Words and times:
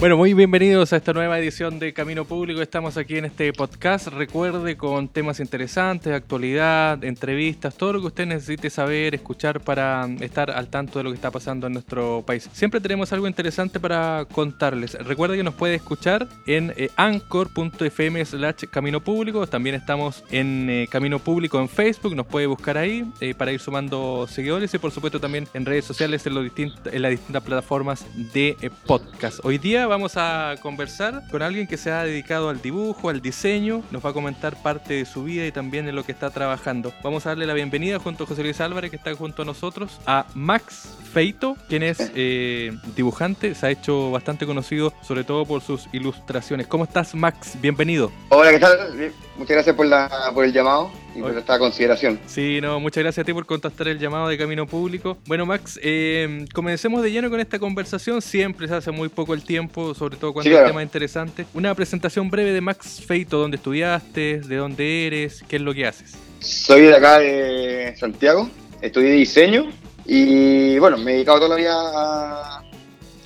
Bueno, 0.00 0.16
muy 0.16 0.32
bienvenidos 0.32 0.92
a 0.92 0.96
esta 0.98 1.12
nueva 1.12 1.40
edición 1.40 1.80
de 1.80 1.92
Camino 1.92 2.24
Público. 2.24 2.62
Estamos 2.62 2.96
aquí 2.96 3.16
en 3.16 3.24
este 3.24 3.52
podcast. 3.52 4.06
Recuerde 4.06 4.76
con 4.76 5.08
temas 5.08 5.40
interesantes, 5.40 6.12
actualidad, 6.14 7.02
entrevistas, 7.02 7.76
todo 7.76 7.94
lo 7.94 8.00
que 8.02 8.06
usted 8.06 8.26
necesite 8.26 8.70
saber, 8.70 9.16
escuchar 9.16 9.58
para 9.58 10.08
estar 10.20 10.52
al 10.52 10.68
tanto 10.68 11.00
de 11.00 11.02
lo 11.02 11.10
que 11.10 11.16
está 11.16 11.32
pasando 11.32 11.66
en 11.66 11.72
nuestro 11.72 12.22
país. 12.24 12.48
Siempre 12.52 12.80
tenemos 12.80 13.12
algo 13.12 13.26
interesante 13.26 13.80
para 13.80 14.24
contarles. 14.30 14.94
Recuerde 14.94 15.36
que 15.36 15.42
nos 15.42 15.54
puede 15.54 15.74
escuchar 15.74 16.28
en 16.46 16.72
eh, 16.76 16.90
anchor.fm 16.94 18.24
slash 18.24 18.66
Camino 18.70 19.00
Público. 19.00 19.48
También 19.48 19.74
estamos 19.74 20.22
en 20.30 20.70
eh, 20.70 20.86
Camino 20.88 21.18
Público 21.18 21.58
en 21.58 21.68
Facebook. 21.68 22.14
Nos 22.14 22.26
puede 22.26 22.46
buscar 22.46 22.78
ahí 22.78 23.04
eh, 23.18 23.34
para 23.34 23.50
ir 23.50 23.58
sumando 23.58 24.28
seguidores 24.28 24.72
y 24.72 24.78
por 24.78 24.92
supuesto 24.92 25.18
también 25.18 25.48
en 25.54 25.66
redes 25.66 25.86
sociales 25.86 26.24
en, 26.24 26.36
en 26.36 27.02
las 27.02 27.10
distintas 27.10 27.42
plataformas 27.42 28.06
de 28.32 28.70
podcast. 28.86 29.40
Hoy 29.42 29.58
día 29.58 29.87
vamos 29.88 30.12
a 30.16 30.54
conversar 30.60 31.22
con 31.30 31.42
alguien 31.42 31.66
que 31.66 31.76
se 31.76 31.90
ha 31.90 32.04
dedicado 32.04 32.48
al 32.48 32.60
dibujo, 32.60 33.08
al 33.08 33.20
diseño, 33.20 33.82
nos 33.90 34.04
va 34.04 34.10
a 34.10 34.12
comentar 34.12 34.56
parte 34.62 34.94
de 34.94 35.04
su 35.04 35.24
vida 35.24 35.46
y 35.46 35.52
también 35.52 35.86
de 35.86 35.92
lo 35.92 36.04
que 36.04 36.12
está 36.12 36.30
trabajando. 36.30 36.92
Vamos 37.02 37.26
a 37.26 37.30
darle 37.30 37.46
la 37.46 37.54
bienvenida 37.54 37.98
junto 37.98 38.24
a 38.24 38.26
José 38.26 38.42
Luis 38.42 38.60
Álvarez, 38.60 38.90
que 38.90 38.96
está 38.96 39.14
junto 39.14 39.42
a 39.42 39.44
nosotros, 39.44 40.00
a 40.06 40.26
Max 40.34 40.96
Feito, 41.12 41.56
quien 41.68 41.82
es 41.82 42.12
eh, 42.14 42.76
dibujante, 42.94 43.54
se 43.54 43.66
ha 43.66 43.70
hecho 43.70 44.10
bastante 44.10 44.46
conocido 44.46 44.92
sobre 45.02 45.24
todo 45.24 45.46
por 45.46 45.62
sus 45.62 45.88
ilustraciones. 45.92 46.66
¿Cómo 46.66 46.84
estás, 46.84 47.14
Max? 47.14 47.56
Bienvenido. 47.60 48.12
Hola, 48.28 48.50
¿qué 48.50 48.58
tal? 48.58 49.12
Muchas 49.36 49.54
gracias 49.54 49.76
por, 49.76 50.44
el 50.44 50.52
llamado 50.52 50.90
y 51.14 51.20
por 51.20 51.36
esta 51.36 51.58
consideración. 51.58 52.18
Sí, 52.26 52.60
no, 52.60 52.80
muchas 52.80 53.02
gracias 53.02 53.24
a 53.24 53.26
ti 53.26 53.32
por 53.32 53.46
contestar 53.46 53.88
el 53.88 53.98
llamado 53.98 54.28
de 54.28 54.38
Camino 54.38 54.66
Público. 54.66 55.18
Bueno, 55.26 55.46
Max, 55.46 55.78
eh, 55.82 56.46
comencemos 56.54 57.02
de 57.02 57.10
lleno 57.10 57.30
con 57.30 57.40
esta 57.40 57.58
conversación. 57.58 58.22
Siempre 58.22 58.68
se 58.68 58.74
hace 58.74 58.90
muy 58.90 59.08
poco 59.08 59.34
el 59.34 59.42
tiempo, 59.42 59.94
sobre 59.94 60.16
todo 60.16 60.32
cuando 60.32 60.58
hay 60.58 60.66
temas 60.66 60.82
interesantes. 60.82 61.46
Una 61.54 61.74
presentación 61.74 62.30
breve 62.30 62.52
de 62.52 62.60
Max 62.60 63.02
Feito, 63.04 63.38
dónde 63.38 63.56
estudiaste, 63.56 64.40
de 64.40 64.56
dónde 64.56 65.06
eres, 65.06 65.44
qué 65.48 65.56
es 65.56 65.62
lo 65.62 65.74
que 65.74 65.86
haces. 65.86 66.16
Soy 66.40 66.82
de 66.82 66.96
acá 66.96 67.18
de 67.18 67.94
Santiago, 67.96 68.48
estudié 68.80 69.10
diseño 69.10 69.70
y 70.06 70.78
bueno, 70.78 70.96
me 70.96 71.10
he 71.10 71.14
dedicado 71.14 71.38
toda 71.38 71.50
la 71.50 71.56
vida 71.56 71.74
a 71.74 72.67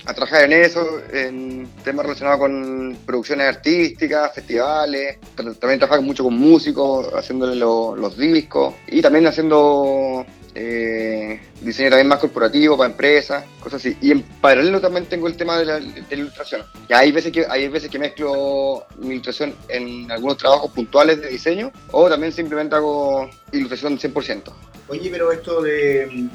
a 0.05 0.13
trabajar 0.13 0.45
en 0.45 0.53
eso, 0.53 1.01
en 1.11 1.67
temas 1.83 2.05
relacionados 2.05 2.39
con 2.39 2.97
producciones 3.05 3.47
artísticas, 3.47 4.33
festivales. 4.33 5.17
También 5.35 5.79
trabajo 5.79 6.01
mucho 6.01 6.23
con 6.23 6.37
músicos, 6.37 7.07
haciéndole 7.13 7.55
los 7.55 8.17
discos 8.17 8.73
y 8.87 9.01
también 9.01 9.27
haciendo 9.27 10.25
eh, 10.55 11.39
diseño 11.61 11.89
también 11.89 12.07
más 12.07 12.19
corporativo 12.19 12.77
para 12.77 12.89
empresas, 12.89 13.45
cosas 13.59 13.81
así. 13.81 13.97
Y 14.01 14.11
en 14.11 14.21
paralelo 14.21 14.81
también 14.81 15.05
tengo 15.05 15.27
el 15.27 15.37
tema 15.37 15.57
de 15.57 15.65
la, 15.65 15.79
ilustración. 16.11 16.63
Y 16.89 16.93
hay 16.93 17.11
veces 17.11 17.31
que 17.31 17.45
hay 17.47 17.67
veces 17.69 17.89
que 17.89 17.99
mezclo 17.99 18.85
mi 18.97 19.13
ilustración 19.13 19.55
en 19.69 20.11
algunos 20.11 20.37
trabajos 20.37 20.71
puntuales 20.71 21.21
de 21.21 21.29
diseño 21.29 21.71
o 21.91 22.09
también 22.09 22.31
simplemente 22.33 22.75
hago 22.75 23.29
ilustración 23.51 23.97
100%. 23.97 24.53
Oye, 24.89 25.09
pero 25.09 25.31
esto 25.31 25.61
de 25.61 26.29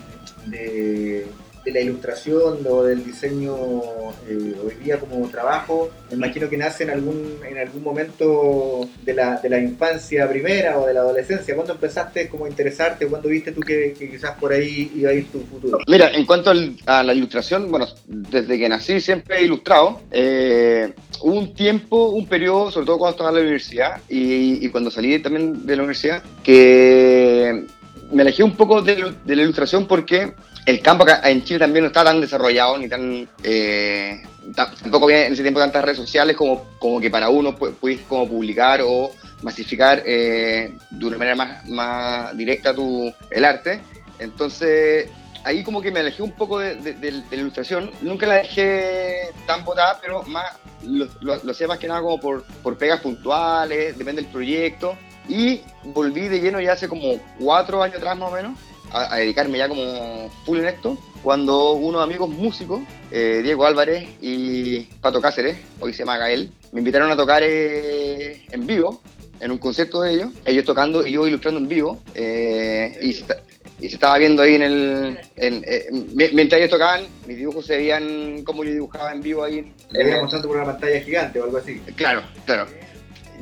de 0.46 1.26
la 1.72 1.80
ilustración 1.80 2.58
o 2.68 2.82
del 2.84 3.04
diseño 3.04 3.54
eh, 4.28 4.54
hoy 4.64 4.74
día 4.84 4.98
como 4.98 5.28
trabajo, 5.28 5.90
me 6.10 6.16
imagino 6.16 6.48
que 6.48 6.56
nace 6.56 6.84
en 6.84 6.90
algún, 6.90 7.38
en 7.48 7.58
algún 7.58 7.82
momento 7.82 8.88
de 9.04 9.14
la, 9.14 9.36
de 9.40 9.48
la 9.48 9.58
infancia 9.58 10.28
primera 10.28 10.78
o 10.78 10.86
de 10.86 10.94
la 10.94 11.00
adolescencia. 11.00 11.54
¿Cuándo 11.54 11.74
empezaste 11.74 12.28
como 12.28 12.46
a 12.46 12.48
interesarte? 12.48 13.06
¿Cuándo 13.06 13.28
viste 13.28 13.52
tú 13.52 13.60
que, 13.60 13.94
quizás 13.98 14.32
por 14.38 14.52
ahí 14.52 14.92
iba 14.94 15.10
a 15.10 15.14
ir 15.14 15.28
tu 15.30 15.40
futuro? 15.40 15.78
Mira, 15.86 16.10
en 16.10 16.24
cuanto 16.24 16.52
a 16.86 17.02
la 17.02 17.14
ilustración, 17.14 17.70
bueno, 17.70 17.86
desde 18.06 18.58
que 18.58 18.68
nací 18.68 19.00
siempre 19.00 19.38
he 19.38 19.44
ilustrado. 19.44 20.00
Eh, 20.10 20.92
hubo 21.22 21.34
un 21.34 21.54
tiempo, 21.54 22.10
un 22.10 22.26
periodo, 22.26 22.70
sobre 22.70 22.86
todo 22.86 22.98
cuando 22.98 23.12
estaba 23.12 23.30
en 23.30 23.36
la 23.36 23.42
universidad 23.42 24.00
y, 24.08 24.64
y 24.64 24.68
cuando 24.70 24.90
salí 24.90 25.18
también 25.18 25.66
de 25.66 25.76
la 25.76 25.82
universidad, 25.82 26.22
que 26.42 27.64
me 28.10 28.22
alejé 28.22 28.42
un 28.42 28.56
poco 28.56 28.82
de, 28.82 29.12
de, 29.24 29.36
la 29.36 29.42
ilustración 29.42 29.86
porque 29.86 30.32
el 30.68 30.82
campo 30.82 31.06
en 31.24 31.44
Chile 31.44 31.60
también 31.60 31.84
no 31.84 31.86
está 31.86 32.04
tan 32.04 32.20
desarrollado 32.20 32.76
ni 32.76 32.90
tan 32.90 33.26
eh, 33.42 34.22
tampoco 34.54 35.06
había 35.06 35.26
en 35.26 35.32
ese 35.32 35.40
tiempo 35.40 35.60
tantas 35.60 35.82
redes 35.82 35.96
sociales 35.96 36.36
como, 36.36 36.62
como 36.78 37.00
que 37.00 37.08
para 37.08 37.30
uno 37.30 37.56
puedes 37.56 38.00
como 38.02 38.28
publicar 38.28 38.82
o 38.84 39.10
masificar 39.40 40.02
eh, 40.04 40.74
de 40.90 41.06
una 41.06 41.16
manera 41.16 41.36
más, 41.36 41.66
más 41.68 42.36
directa 42.36 42.74
tu, 42.74 43.10
el 43.30 43.44
arte. 43.46 43.80
Entonces 44.18 45.08
ahí 45.42 45.64
como 45.64 45.80
que 45.80 45.90
me 45.90 46.00
alejé 46.00 46.22
un 46.22 46.32
poco 46.32 46.58
de, 46.58 46.76
la 47.30 47.36
ilustración. 47.36 47.90
Nunca 48.02 48.26
la 48.26 48.34
dejé 48.34 49.30
tan 49.46 49.64
botada, 49.64 49.98
pero 50.02 50.22
más 50.24 50.52
lo, 50.82 51.08
lo, 51.22 51.50
hacía 51.50 51.66
más 51.66 51.78
que 51.78 51.88
nada 51.88 52.02
como 52.02 52.20
por, 52.20 52.44
por 52.62 52.76
pegas 52.76 53.00
puntuales, 53.00 53.96
depende 53.96 54.20
del 54.20 54.30
proyecto. 54.30 54.98
Y 55.30 55.62
volví 55.84 56.28
de 56.28 56.40
lleno 56.40 56.60
ya 56.60 56.72
hace 56.72 56.88
como 56.88 57.18
cuatro 57.38 57.82
años 57.82 57.96
atrás 57.96 58.18
más 58.18 58.30
o 58.30 58.34
menos 58.34 58.58
a, 58.92 59.16
dedicarme 59.16 59.58
ya 59.58 59.68
como 59.68 60.30
full 60.44 60.58
en 60.58 60.66
esto, 60.66 60.98
cuando 61.22 61.72
unos 61.72 62.02
amigos 62.02 62.28
músicos, 62.28 62.80
eh, 63.10 63.40
Diego 63.42 63.66
Álvarez 63.66 64.08
y 64.20 64.80
Pato 65.00 65.20
Cáceres, 65.20 65.58
hoy 65.80 65.92
se 65.92 66.00
llama 66.00 66.18
Gael, 66.18 66.50
me 66.72 66.80
invitaron 66.80 67.10
a 67.10 67.16
tocar 67.16 67.42
eh, 67.44 68.44
en 68.50 68.66
vivo, 68.66 69.00
en 69.40 69.50
un 69.50 69.58
concierto 69.58 70.02
de 70.02 70.14
ellos, 70.14 70.30
ellos 70.44 70.64
tocando 70.64 71.06
y 71.06 71.12
yo 71.12 71.26
ilustrando 71.26 71.60
en 71.60 71.68
vivo, 71.68 72.00
eh, 72.14 72.98
y, 73.02 73.12
se, 73.12 73.24
estaba 73.80 74.18
viendo 74.18 74.42
ahí 74.42 74.56
en 74.56 74.62
el... 74.62 75.18
mientras 76.32 76.58
ellos 76.58 76.70
tocaban, 76.70 77.02
mis 77.26 77.36
dibujos 77.36 77.64
se 77.64 77.76
veían 77.76 78.42
como 78.42 78.64
yo 78.64 78.72
dibujaba 78.72 79.12
en 79.12 79.22
vivo 79.22 79.44
ahí. 79.44 79.72
Le 79.90 80.20
mostrando 80.20 80.48
por 80.48 80.56
una 80.56 80.66
pantalla 80.66 81.00
gigante 81.00 81.40
o 81.40 81.44
algo 81.44 81.58
así. 81.58 81.78
Claro, 81.94 82.22
claro. 82.44 82.66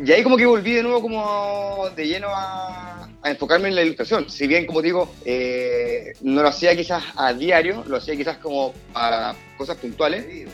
Y 0.04 0.12
ahí 0.12 0.22
como 0.22 0.36
que 0.36 0.44
volví 0.44 0.74
de 0.74 0.82
nuevo 0.82 1.00
como 1.00 1.88
de 1.96 2.06
lleno 2.06 2.28
a, 2.30 3.05
enfocarme 3.24 3.68
en 3.68 3.74
la 3.74 3.82
ilustración. 3.82 4.28
Si 4.30 4.46
bien, 4.46 4.66
como 4.66 4.82
digo, 4.82 5.14
eh, 5.24 6.12
no 6.22 6.42
lo 6.42 6.48
hacía 6.48 6.76
quizás 6.76 7.02
a 7.16 7.32
diario, 7.32 7.84
lo 7.86 7.96
hacía 7.96 8.16
quizás 8.16 8.38
como 8.38 8.72
para 8.92 9.34
cosas 9.56 9.76
puntuales. 9.76 10.48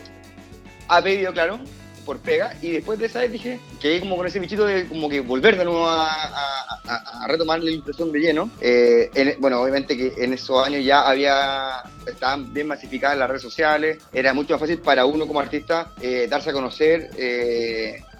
Ha 0.87 1.01
pedido, 1.01 1.31
claro, 1.33 1.59
por 2.05 2.19
pega. 2.19 2.55
Y 2.61 2.71
después 2.71 2.99
de 2.99 3.07
esa 3.07 3.19
vez 3.19 3.31
dije 3.31 3.59
que 3.81 3.99
como 3.99 4.17
con 4.17 4.27
ese 4.27 4.39
bichito 4.39 4.65
de 4.65 4.87
como 4.87 5.09
que 5.09 5.21
volver 5.21 5.57
de 5.57 5.65
nuevo 5.65 5.87
a, 5.87 6.81
retomar 7.27 7.63
la 7.63 7.71
ilustración 7.71 8.11
de 8.11 8.19
lleno. 8.19 8.51
Eh, 8.59 9.35
bueno, 9.39 9.61
obviamente 9.61 9.95
que 9.95 10.13
en 10.17 10.33
esos 10.33 10.65
años 10.65 10.83
ya 10.83 11.07
había 11.07 11.83
estaban 12.05 12.53
bien 12.53 12.67
masificadas 12.67 13.17
las 13.17 13.29
redes 13.29 13.41
sociales. 13.41 13.97
Era 14.11 14.33
mucho 14.33 14.53
más 14.53 14.59
fácil 14.59 14.79
para 14.79 15.05
uno 15.05 15.25
como 15.25 15.39
artista 15.39 15.91
eh, 16.01 16.27
darse 16.29 16.49
a 16.49 16.53
conocer 16.53 17.09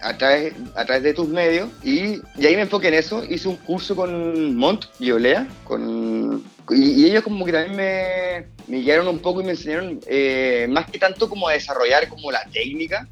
a 0.03 0.18
través, 0.18 0.53
a 0.75 0.86
través 0.86 1.03
de 1.03 1.14
tus 1.14 1.28
medios 1.28 1.69
y, 1.84 2.22
y, 2.38 2.46
ahí 2.46 2.56
me 2.56 2.64
enfoqué 2.64 2.90
en 2.90 2.96
eso. 2.96 3.24
Hice 3.24 3.47
un 3.47 3.56
curso 3.58 3.96
con 3.96 4.56
Mont 4.56 4.86
y 5.00 5.12
Olea, 5.12 5.47
con, 5.64 6.44
y, 6.69 7.06
ellos 7.06 7.24
como 7.24 7.46
que 7.46 7.52
también 7.52 7.75
me, 7.75 8.46
me, 8.68 8.81
guiaron 8.81 9.08
un 9.08 9.19
poco 9.19 9.41
y 9.41 9.46
me 9.46 9.52
enseñaron 9.52 10.00
eh, 10.08 10.68
más 10.69 10.90
que 10.90 11.00
tanto 11.00 11.30
como 11.30 11.47
a 11.47 11.53
desarrollar 11.53 12.08
como 12.09 12.31
la 12.31 12.46
técnica, 12.52 13.08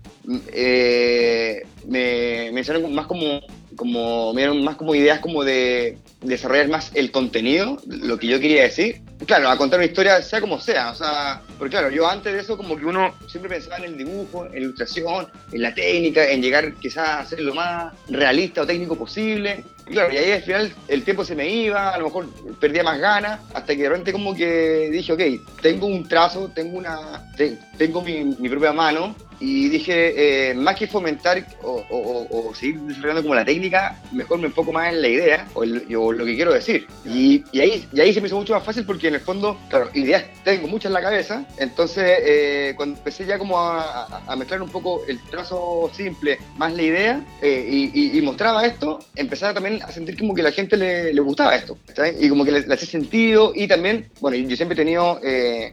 eh, 0.53 1.63
me, 1.87 2.51
me 2.51 2.59
enseñaron 2.59 2.93
más 2.93 3.07
como 3.07 3.41
como 3.75 4.33
me 4.33 4.41
dieron 4.41 4.63
más 4.63 4.75
como 4.75 4.93
ideas 4.93 5.19
como 5.19 5.43
de 5.43 5.97
desarrollar 6.21 6.69
más 6.69 6.91
el 6.93 7.11
contenido, 7.11 7.77
lo 7.87 8.17
que 8.17 8.27
yo 8.27 8.39
quería 8.39 8.63
decir. 8.63 9.01
Claro, 9.25 9.49
a 9.49 9.57
contar 9.57 9.79
una 9.79 9.85
historia 9.85 10.21
sea 10.21 10.41
como 10.41 10.59
sea, 10.59 10.91
o 10.91 10.95
sea, 10.95 11.41
porque 11.59 11.71
claro, 11.71 11.91
yo 11.91 12.09
antes 12.09 12.33
de 12.33 12.39
eso 12.39 12.57
como 12.57 12.75
que 12.75 12.85
uno 12.85 13.13
siempre 13.27 13.49
pensaba 13.49 13.77
en 13.77 13.83
el 13.85 13.97
dibujo, 13.97 14.45
en 14.45 14.53
la 14.53 14.59
ilustración, 14.59 15.27
en 15.51 15.61
la 15.61 15.73
técnica, 15.75 16.27
en 16.27 16.41
llegar 16.41 16.73
quizás 16.75 17.07
a 17.07 17.25
ser 17.25 17.41
lo 17.41 17.53
más 17.53 17.93
realista 18.09 18.61
o 18.61 18.65
técnico 18.65 18.95
posible. 18.95 19.63
Y 19.87 19.91
claro, 19.91 20.11
y 20.11 20.17
ahí 20.17 20.31
al 20.31 20.41
final 20.41 20.73
el 20.87 21.03
tiempo 21.03 21.23
se 21.23 21.35
me 21.35 21.47
iba, 21.47 21.89
a 21.89 21.97
lo 21.99 22.05
mejor 22.05 22.29
perdía 22.59 22.83
más 22.83 22.99
ganas, 22.99 23.39
hasta 23.53 23.75
que 23.75 23.83
de 23.83 23.89
repente 23.89 24.11
como 24.11 24.35
que 24.35 24.89
dije, 24.91 25.13
ok, 25.13 25.21
tengo 25.61 25.85
un 25.85 26.07
trazo, 26.07 26.49
tengo 26.53 26.77
una, 26.77 27.31
tengo 27.77 28.01
mi, 28.01 28.23
mi 28.23 28.49
propia 28.49 28.73
mano, 28.73 29.15
y 29.41 29.69
dije, 29.69 30.51
eh, 30.51 30.53
más 30.53 30.75
que 30.75 30.85
fomentar 30.85 31.43
o, 31.63 32.53
seguir 32.53 32.79
desarrollando 32.81 33.23
como 33.23 33.35
la 33.35 33.43
técnica, 33.43 33.99
mejor 34.11 34.39
me 34.39 34.47
enfoco 34.47 34.71
más 34.71 34.93
en 34.93 35.01
la 35.01 35.07
idea 35.07 35.47
o, 35.55 35.65
lo 35.65 36.25
que 36.25 36.35
quiero 36.35 36.53
decir. 36.53 36.85
Y, 37.05 37.43
ahí, 37.59 37.87
y 37.91 37.99
ahí 37.99 38.13
se 38.13 38.21
me 38.21 38.27
hizo 38.27 38.37
mucho 38.37 38.53
más 38.53 38.63
fácil 38.63 38.85
porque 38.85 39.07
en 39.07 39.15
el 39.15 39.19
fondo, 39.21 39.57
claro, 39.67 39.89
ideas 39.95 40.25
tengo 40.43 40.67
muchas 40.67 40.89
en 40.89 40.93
la 40.93 41.01
cabeza, 41.01 41.45
entonces 41.57 42.19
eh, 42.23 42.73
cuando 42.75 42.97
empecé 42.97 43.25
ya 43.25 43.39
como 43.39 43.59
a, 43.59 44.35
mezclar 44.37 44.61
un 44.61 44.69
poco 44.69 45.01
el 45.07 45.19
trazo 45.29 45.89
simple 45.93 46.37
más 46.57 46.73
la 46.73 46.81
idea 46.83 47.25
eh, 47.41 47.89
y, 47.93 48.21
mostraba 48.21 48.65
esto, 48.65 48.99
empezaba 49.15 49.55
también 49.55 49.81
a 49.81 49.91
sentir 49.91 50.17
como 50.17 50.35
que 50.35 50.41
a 50.41 50.45
la 50.45 50.51
gente 50.51 50.77
le, 50.77 51.19
gustaba 51.21 51.55
esto, 51.55 51.77
Y 52.19 52.29
como 52.29 52.45
que 52.45 52.51
le, 52.51 52.61
le 52.61 52.73
hacía 52.73 52.87
sentido 52.87 53.53
y 53.55 53.67
también, 53.67 54.09
bueno, 54.19 54.37
yo 54.37 54.55
siempre 54.55 54.75
he 54.75 54.85
tenido 54.85 55.19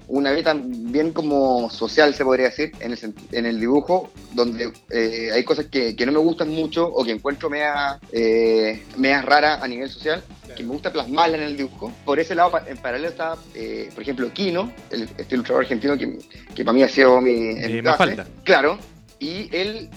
una 0.08 0.32
vida 0.32 0.56
bien 0.58 1.12
como 1.12 1.68
social, 1.68 2.14
se 2.14 2.24
podría 2.24 2.46
decir, 2.46 2.72
en 2.80 2.92
el, 2.92 2.98
en 3.32 3.46
el 3.46 3.57
dibujo, 3.60 4.10
donde 4.32 4.72
eh, 4.90 5.30
hay 5.32 5.44
cosas 5.44 5.66
que, 5.66 5.94
que, 5.96 6.06
no 6.06 6.12
me 6.12 6.18
gustan 6.18 6.48
mucho 6.50 6.86
o 6.86 7.04
que 7.04 7.12
encuentro 7.12 7.50
mea, 7.50 7.98
eh, 8.12 8.82
rara 9.22 9.62
a 9.62 9.68
nivel 9.68 9.88
social, 9.88 10.22
que 10.56 10.62
me 10.62 10.70
gusta 10.70 10.92
plasmarla 10.92 11.36
en 11.36 11.42
el 11.44 11.56
dibujo. 11.56 11.92
Por 12.04 12.18
ese 12.18 12.34
lado, 12.34 12.52
en 12.66 12.76
paralelo 12.78 13.08
está, 13.08 13.36
eh, 13.54 13.90
por 13.94 14.02
ejemplo, 14.02 14.32
Kino, 14.32 14.72
el, 14.90 15.02
este 15.16 15.34
ilustrador 15.34 15.64
argentino 15.64 15.96
que, 15.96 16.18
que 16.54 16.64
para 16.64 16.72
mí 16.72 16.82
ha 16.82 16.88
sido 16.88 17.20
mi... 17.20 17.50
Eh, 17.58 17.82
más 17.82 17.96
falta. 17.96 18.26
Claro, 18.44 18.78
y 19.18 19.54
él, 19.54 19.90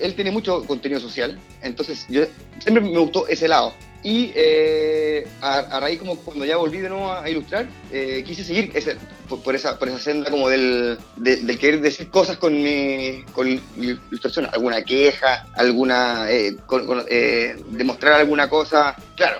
él 0.00 0.14
tiene 0.14 0.30
mucho 0.30 0.64
contenido 0.64 1.00
social, 1.00 1.38
entonces 1.62 2.06
yo 2.08 2.24
siempre 2.58 2.82
me 2.82 2.98
gustó 2.98 3.26
ese 3.28 3.48
lado. 3.48 3.72
Y 4.04 4.32
eh, 4.34 5.28
a, 5.40 5.78
raíz 5.78 6.00
como 6.00 6.16
cuando 6.16 6.44
ya 6.44 6.56
volví 6.56 6.78
de 6.78 6.88
nuevo 6.88 7.12
a 7.12 7.28
ilustrar, 7.30 7.68
eh, 7.92 8.24
quise 8.26 8.42
seguir 8.42 8.72
ese, 8.74 8.96
por, 9.44 9.54
esa, 9.54 9.78
por 9.78 9.88
esa 9.88 10.00
senda 10.00 10.28
como 10.28 10.48
del, 10.48 10.98
del, 11.16 11.58
querer 11.58 11.80
decir 11.80 12.10
cosas 12.10 12.36
con 12.36 12.52
mi, 12.52 13.22
con 13.32 13.48
ilustración, 13.76 14.48
alguna 14.52 14.82
queja, 14.82 15.46
alguna, 15.54 16.26
eh, 16.30 16.56
demostrar 17.68 18.14
alguna 18.14 18.48
cosa. 18.48 18.96
Claro, 19.14 19.38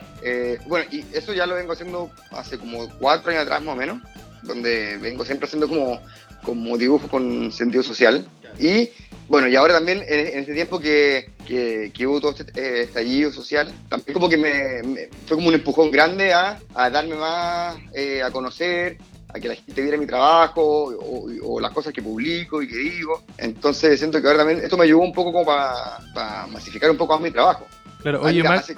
bueno, 0.68 0.86
y 0.92 1.04
eso 1.12 1.32
ya 1.32 1.46
lo 1.46 1.56
vengo 1.56 1.72
haciendo 1.72 2.10
hace 2.30 2.56
como 2.56 2.88
cuatro 3.00 3.32
años 3.32 3.42
atrás 3.42 3.62
más 3.62 3.74
o 3.74 3.76
menos, 3.76 3.98
donde 4.42 4.96
vengo 4.98 5.24
siempre 5.24 5.46
haciendo 5.46 5.68
como, 5.68 6.00
como 6.44 6.76
dibujo 6.76 7.08
con 7.08 7.52
sentido 7.52 7.82
social. 7.82 8.26
Y 8.58 8.90
bueno, 9.28 9.48
y 9.48 9.56
ahora 9.56 9.74
también 9.74 10.02
en, 10.06 10.38
este 10.40 10.52
tiempo 10.52 10.78
que, 10.78 11.30
que, 11.46 12.06
hubo 12.06 12.20
todo 12.20 12.32
este 12.32 12.44
eh, 12.60 12.82
estallido 12.82 13.32
social, 13.32 13.72
también 13.88 14.12
como 14.12 14.28
que 14.28 14.36
me, 14.36 15.08
fue 15.26 15.36
como 15.36 15.48
un 15.48 15.54
empujón 15.54 15.90
grande 15.90 16.32
a, 16.32 16.60
a 16.74 16.90
darme 16.90 17.14
más 17.14 17.76
eh, 17.94 18.22
a 18.22 18.30
conocer, 18.30 18.98
a 19.28 19.40
que 19.40 19.48
la 19.48 19.54
gente 19.54 19.80
viera 19.80 19.96
mi 19.96 20.06
trabajo 20.06 20.94
o, 21.42 21.60
las 21.60 21.72
cosas 21.72 21.92
que 21.92 22.02
publico 22.02 22.62
y 22.62 22.68
que 22.68 22.76
digo. 22.76 23.22
Entonces 23.38 23.98
siento 23.98 24.20
que 24.20 24.26
ahora 24.26 24.40
también 24.40 24.60
esto 24.60 24.76
me 24.76 24.84
ayudó 24.84 25.00
un 25.00 25.12
poco 25.12 25.32
como 25.32 25.46
para 25.46 26.46
masificar 26.48 26.90
un 26.90 26.98
poco 26.98 27.14
más 27.14 27.22
mi 27.22 27.30
trabajo. 27.30 27.66
Claro, 28.02 28.20
oye 28.22 28.42
Max, 28.42 28.74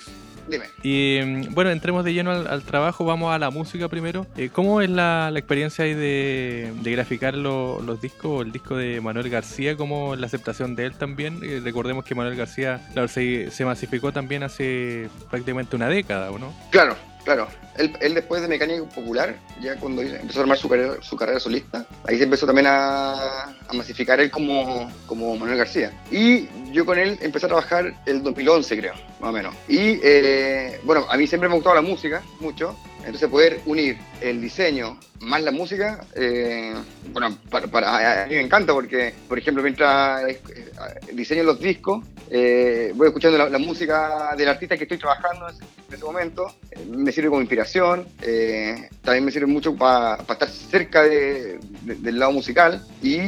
Dime. 0.48 0.66
Y 0.82 1.20
mm, 1.24 1.54
bueno, 1.54 1.70
entremos 1.70 2.04
de 2.04 2.12
lleno 2.12 2.30
al, 2.30 2.62
trabajo, 2.62 3.04
vamos 3.04 3.34
a 3.34 3.38
la 3.38 3.50
música 3.50 3.88
primero. 3.88 4.26
Eh, 4.36 4.50
¿Cómo 4.52 4.80
es 4.80 4.90
la, 4.90 5.32
experiencia 5.34 5.84
ahí 5.84 5.94
de, 5.94 6.72
graficar 6.84 7.34
los 7.34 8.00
discos, 8.00 8.44
el 8.44 8.52
disco 8.52 8.76
de 8.76 9.00
Manuel 9.00 9.30
García, 9.30 9.76
cómo 9.76 10.14
es 10.14 10.20
la 10.20 10.26
aceptación 10.26 10.76
de 10.76 10.86
él 10.86 10.94
también? 10.94 11.40
Eh, 11.42 11.60
recordemos 11.62 12.04
que 12.04 12.14
Manuel 12.14 12.36
García, 12.36 12.80
claro, 12.92 13.08
se, 13.08 13.50
se 13.50 13.64
masificó 13.64 14.12
también 14.12 14.42
hace 14.42 15.08
prácticamente 15.30 15.76
una 15.76 15.88
década, 15.88 16.30
¿o 16.30 16.38
no? 16.38 16.52
Claro, 16.70 16.96
Claro, 17.24 17.48
él, 17.78 18.14
después 18.14 18.42
de 18.42 18.48
Mecánica 18.48 18.84
Popular, 18.84 19.34
ya 19.60 19.76
cuando 19.76 20.02
empezó 20.02 20.40
a 20.40 20.42
armar 20.42 20.58
su 20.58 20.68
carrera, 20.68 20.94
su 21.00 21.16
carrera 21.16 21.40
solista, 21.40 21.86
ahí 22.06 22.18
se 22.18 22.24
empezó 22.24 22.46
también 22.46 22.66
a, 22.68 23.56
masificar 23.72 24.20
él 24.20 24.30
como, 24.30 24.92
como 25.06 25.34
Manuel 25.36 25.58
García. 25.58 25.90
Y 26.10 26.48
yo 26.70 26.84
con 26.84 26.98
él 26.98 27.18
empecé 27.22 27.46
a 27.46 27.48
trabajar 27.48 27.94
el 28.06 28.22
2011, 28.22 28.78
creo, 28.78 28.94
más 29.20 29.30
o 29.30 29.32
menos. 29.32 29.54
Y 29.68 29.98
eh, 30.02 30.80
bueno, 30.84 31.06
a 31.08 31.16
mí 31.16 31.26
siempre 31.26 31.48
me 31.48 31.54
ha 31.54 31.56
gustado 31.56 31.74
la 31.74 31.82
música, 31.82 32.22
mucho. 32.40 32.76
Entonces 32.98 33.28
poder 33.28 33.60
unir 33.66 33.98
el 34.20 34.40
diseño 34.40 34.98
más 35.20 35.42
la 35.42 35.50
música, 35.50 36.04
eh, 36.14 36.74
bueno, 37.12 37.36
para, 37.50 38.22
a 38.22 38.26
mí 38.26 38.34
me 38.34 38.40
encanta 38.40 38.72
porque, 38.72 39.14
por 39.28 39.38
ejemplo, 39.38 39.62
mientras 39.62 40.22
eh, 40.28 40.40
diseño 41.12 41.42
los 41.42 41.60
discos, 41.60 42.04
voy 42.30 43.06
escuchando 43.08 43.48
la, 43.48 43.58
música 43.58 44.34
del 44.36 44.48
artista 44.48 44.76
que 44.76 44.84
estoy 44.84 44.98
trabajando 44.98 45.46
en 45.94 45.98
ese, 45.98 46.04
momento, 46.04 46.46
me 46.88 47.12
sirve 47.12 47.28
como 47.28 47.40
inspiración, 47.40 48.06
también 49.02 49.24
me 49.24 49.30
sirve 49.30 49.46
mucho 49.46 49.74
para 49.76 50.22
estar 50.22 50.48
cerca 50.48 51.02
del 51.02 52.18
lado 52.18 52.32
musical 52.32 52.84
y 53.02 53.18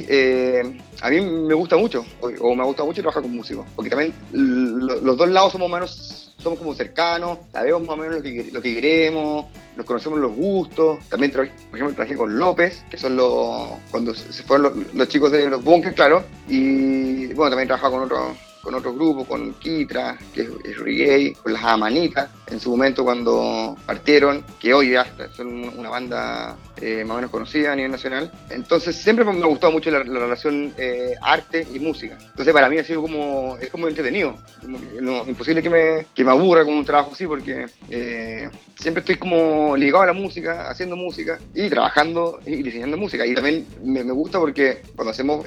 a 1.01 1.11
mí 1.11 1.21
me 1.21 1.55
gusta 1.55 1.77
mucho, 1.77 2.05
o, 2.21 2.55
me 2.55 2.65
gusta 2.65 2.85
mucho 2.85 3.03
trabajar 3.03 3.23
con 3.23 3.35
músicos, 3.35 3.67
porque 3.75 3.91
también 3.91 4.13
los 4.33 5.17
dos 5.17 5.29
lados 5.29 5.53
somos 5.53 5.71
menos 5.71 6.27
somos 6.39 6.59
como 6.61 6.75
cercanos, 6.75 7.39
sabemos 7.51 7.83
más 7.83 7.91
o 7.91 7.97
menos 7.97 8.17
lo 8.17 8.23
que, 8.23 8.51
lo 8.53 8.63
que 8.63 8.75
queremos, 8.75 9.47
nos 9.77 9.85
conocemos 9.85 10.19
los 10.19 10.33
gustos. 10.33 10.99
También, 11.09 11.33
por 11.33 11.45
ejemplo, 11.45 11.95
trabajé 11.95 12.17
con 12.17 12.39
López, 12.39 12.85
que 12.91 12.97
son 12.97 13.17
los. 13.17 13.71
cuando 13.91 14.15
se 14.15 14.43
fueron 14.43 14.87
los, 14.93 15.09
chicos 15.09 15.33
de 15.33 15.49
los 15.49 15.65
bunkers, 15.65 15.95
claro. 15.95 16.25
Y 16.49 17.27
bueno, 17.35 17.51
también 17.51 17.69
trabajaba 17.69 17.97
con 17.97 18.05
otros 18.05 18.37
con 18.67 18.75
otro 18.75 18.93
grupo, 18.93 19.25
con 19.25 19.55
Kitra, 19.55 20.19
que 20.35 20.41
es, 20.43 20.77
reggae, 20.77 21.35
con 21.41 21.53
las 21.53 21.63
Amanitas, 21.63 22.29
en 22.49 22.59
su 22.59 22.71
momento 22.71 23.05
cuando 23.05 23.77
partieron, 23.87 24.45
que 24.59 24.75
hoy 24.75 24.91
ya 24.91 25.07
son 25.37 25.69
una 25.79 25.89
banda 25.89 26.57
eh, 26.83 27.05
más 27.05 27.13
o 27.13 27.17
menos 27.17 27.31
conocida 27.31 27.73
a 27.73 27.77
nivel 27.77 27.93
nacional. 27.93 28.31
Entonces 28.51 28.97
siempre 28.97 29.25
me 29.25 29.31
ha 29.41 29.47
gustado 29.47 29.73
mucho 29.73 29.91
la, 29.91 30.03
relación 30.03 30.75
eh, 30.77 31.15
arte 31.23 31.67
y 31.73 31.79
música. 31.79 32.19
Entonces 32.21 32.53
para 32.53 32.69
mí 32.69 32.77
ha 32.79 32.85
sido 32.85 33.03
como, 33.03 33.57
es 33.61 33.71
como 33.71 33.87
entretenido. 33.87 34.37
no, 35.01 35.25
imposible 35.27 35.63
que 35.63 35.71
me, 35.71 36.07
que 36.13 36.25
me 36.25 36.33
aburra 36.33 36.65
con 36.65 36.75
un 36.75 36.85
trabajo 36.85 37.13
así 37.13 37.25
porque 37.27 37.67
eh, 37.89 38.51
siempre 38.75 39.01
estoy 39.01 39.17
como 39.17 39.77
ligado 39.77 40.03
a 40.03 40.07
la 40.07 40.13
música, 40.13 40.69
haciendo 40.69 40.97
música 40.97 41.39
y 41.55 41.71
trabajando 41.71 42.41
y 42.45 42.63
diseñando 42.65 42.97
música. 42.97 43.25
Y 43.25 43.35
también 43.35 43.65
me, 43.83 44.03
me 44.03 44.13
gusta 44.13 44.41
porque 44.41 44.83
cuando 44.97 45.13
hacemos 45.13 45.47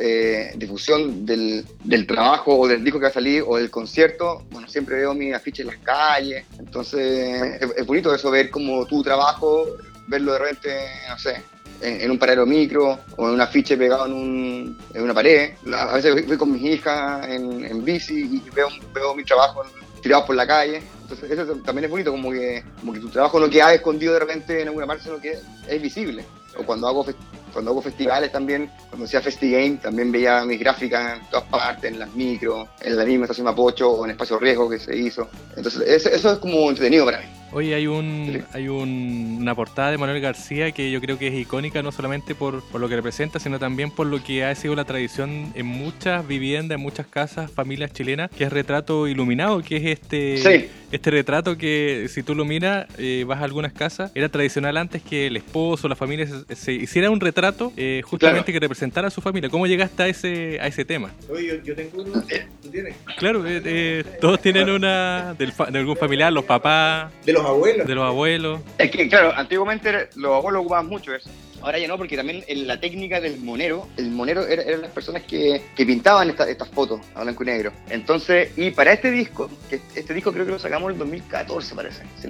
difusión 0.56 1.26
del, 1.26 1.66
del 1.84 2.08
trabajo 2.08 2.58
o 2.58 2.68
del 2.68 2.84
disco 2.84 3.00
que 3.00 3.09
salir 3.14 3.44
o 3.46 3.58
del 3.58 3.70
concierto, 3.70 4.44
bueno, 4.52 4.68
siempre 4.68 4.98
veo 4.98 5.14
mi 5.14 5.32
afiche 5.34 5.62
en 5.64 5.70
las 5.70 5.78
calles, 5.78 6.46
entonces 6.58 7.62
es, 7.76 7.86
bonito 7.86 8.14
eso, 8.14 8.32
ver 8.32 8.50
como 8.50 8.86
tu 8.86 9.04
trabajo, 9.04 9.66
verlo 10.08 10.34
de 10.34 10.40
repente, 10.40 10.70
no 11.10 11.18
sé, 11.18 11.42
en, 11.82 12.12
un 12.12 12.20
paradero 12.20 12.46
micro 12.46 13.00
o 13.16 13.28
en 13.28 13.34
un 13.36 13.42
afiche 13.42 13.78
pegado 13.78 14.06
en, 14.06 14.14
un, 14.14 14.78
en 14.94 15.02
una 15.02 15.14
pared. 15.14 15.52
A 15.74 15.94
veces 15.94 16.28
voy 16.28 16.38
con 16.38 16.52
mis 16.52 16.64
hijas 16.64 17.28
en, 17.28 17.64
en 17.66 17.86
bici 17.86 18.20
y 18.20 18.50
veo, 18.54 18.68
veo 18.94 19.16
mi 19.16 19.24
trabajo 19.24 19.64
tirado 20.02 20.26
por 20.26 20.36
la 20.36 20.48
calle. 20.48 20.82
Entonces 21.02 21.32
eso 21.32 21.56
también 21.58 21.86
es 21.86 21.92
bonito, 21.92 22.12
como 22.12 22.32
que, 22.32 22.64
como 22.80 22.94
que 22.94 23.00
tu 23.00 23.10
trabajo 23.10 23.40
no 23.40 23.50
queda 23.50 23.74
escondido 23.74 24.14
de 24.14 24.20
repente 24.20 24.62
en 24.62 24.68
alguna 24.68 24.88
parte, 24.88 25.04
sino 25.04 25.20
que 25.20 25.40
es 25.68 25.82
visible. 25.82 26.24
O 26.58 26.64
cuando 26.64 26.88
hago 26.88 27.06
cuando 27.52 27.72
hago 27.72 27.82
festivales 27.82 28.32
también, 28.32 28.70
cuando 28.90 29.06
hacía 29.06 29.22
FestiGame, 29.22 29.78
también 29.78 30.12
veía 30.12 30.44
mis 30.46 30.60
gráficas 30.60 31.18
en 31.18 31.30
todas 31.30 31.46
partes, 31.46 31.92
en 31.92 32.00
las 32.00 32.14
micro, 32.14 32.68
en 32.82 32.98
la 32.98 33.06
misma 33.06 33.26
estación 33.26 33.46
Mapocho 33.46 33.92
o 33.92 34.06
en 34.06 34.12
Espacio 34.12 34.40
Riesgo 34.40 34.70
que 34.70 34.80
se 34.80 34.96
hizo. 34.96 35.30
Entonces, 35.56 35.82
eso, 35.88 36.10
eso 36.10 36.34
es 36.34 36.40
como 36.40 36.70
entretenido 36.70 37.06
para 37.06 37.20
mí. 37.20 37.26
Oye, 37.52 37.74
hay 37.74 37.88
un 37.88 38.46
hay 38.54 38.68
una 38.68 39.56
portada 39.56 39.90
de 39.90 39.98
Manuel 39.98 40.22
García 40.22 40.72
que 40.72 40.92
yo 40.92 41.02
creo 41.02 41.18
que 41.18 41.30
es 41.30 41.34
icónica 41.34 41.82
no 41.82 41.92
solamente 41.92 42.36
por, 42.36 42.62
por, 42.70 42.80
lo 42.80 42.88
que 42.88 42.96
representa, 42.96 43.40
sino 43.40 43.58
también 43.58 43.90
por 43.90 44.06
lo 44.06 44.24
que 44.24 44.46
ha 44.46 44.54
sido 44.54 44.76
la 44.76 44.86
tradición 44.86 45.52
en 45.56 45.66
muchas 45.66 46.28
viviendas, 46.28 46.76
en 46.76 46.82
muchas 46.82 47.08
casas, 47.08 47.50
familias 47.50 47.92
chilenas, 47.92 48.30
que 48.30 48.44
es 48.44 48.54
retrato 48.54 49.08
iluminado, 49.08 49.64
que 49.64 49.78
es 49.78 50.00
este, 50.00 50.70
este 50.92 51.12
retrato 51.12 51.58
que 51.58 52.08
si 52.10 52.24
tú 52.24 52.36
lo 52.36 52.46
miras, 52.46 52.88
eh, 52.98 53.24
vas 53.28 53.42
a 53.42 53.44
algunas 53.44 53.74
casas, 53.74 54.12
era 54.16 54.30
tradicional 54.30 54.78
antes 54.78 55.02
que 55.02 55.28
el 55.28 55.38
esposo, 55.38 55.88
la 55.88 55.96
familia 55.96 56.28
se, 56.50 56.74
hiciera 56.74 57.10
un 57.10 57.20
retrato 57.20 57.72
eh, 57.78 58.02
justamente 58.04 58.52
que 58.52 58.60
representara 58.60 59.08
a 59.08 59.12
su 59.12 59.22
familia. 59.22 59.50
¿Cómo 59.50 59.68
llegaste 59.68 60.04
a 60.04 60.08
ese, 60.08 60.60
a 60.60 60.68
ese 60.68 60.86
tema? 60.86 61.12
Oye, 61.30 61.62
yo, 61.64 61.76
tengo 61.76 62.02
uno, 62.02 62.24
¿tú 62.62 62.70
tienes? 62.70 62.96
Claro, 63.18 63.44
eh, 63.46 64.04
todos 64.20 64.42
tienen 64.42 64.70
una 64.70 65.36
de 65.38 65.80
algún 65.80 65.96
familiar, 65.96 66.32
los 66.34 66.46
papás. 66.46 67.12
De 67.26 67.34
los 67.34 67.46
abuelos. 67.46 67.88
De 67.88 67.96
los 67.96 68.06
abuelos. 68.06 68.62
Es 68.78 68.92
que, 68.92 69.08
claro, 69.08 69.34
antiguamente 69.36 70.10
los 70.16 70.34
abuelos 70.34 70.62
ocupaban 70.62 70.88
mucho 70.88 71.14
eso. 71.14 71.30
Ahora 71.62 71.80
ya 71.80 71.88
no, 71.88 71.98
porque 71.98 72.16
también 72.16 72.44
en 72.48 72.68
la 72.68 72.80
técnica 72.80 73.20
del 73.20 73.40
monero, 73.40 73.88
el 73.98 74.12
monero 74.12 74.46
eran 74.48 74.82
las 74.82 74.92
personas 74.92 75.24
que, 75.24 75.62
que 75.76 75.86
pintaban 75.86 76.30
estas 76.30 76.70
fotos 76.70 77.02
a 77.16 77.24
blanco 77.24 77.44
y 77.44 77.48
negro. 77.48 77.72
Entonces, 77.90 78.52
y 78.58 78.72
para 78.72 78.94
este 78.94 79.12
disco, 79.12 79.50
que 79.70 79.80
este 79.96 80.14
disco 80.14 80.32
creo 80.32 80.46
que 80.46 80.52
lo 80.52 80.60
sacamos 80.60 80.90
en 80.90 80.94
el 80.94 81.00
2014, 81.00 81.76
parece, 81.76 82.04
si 82.22 82.28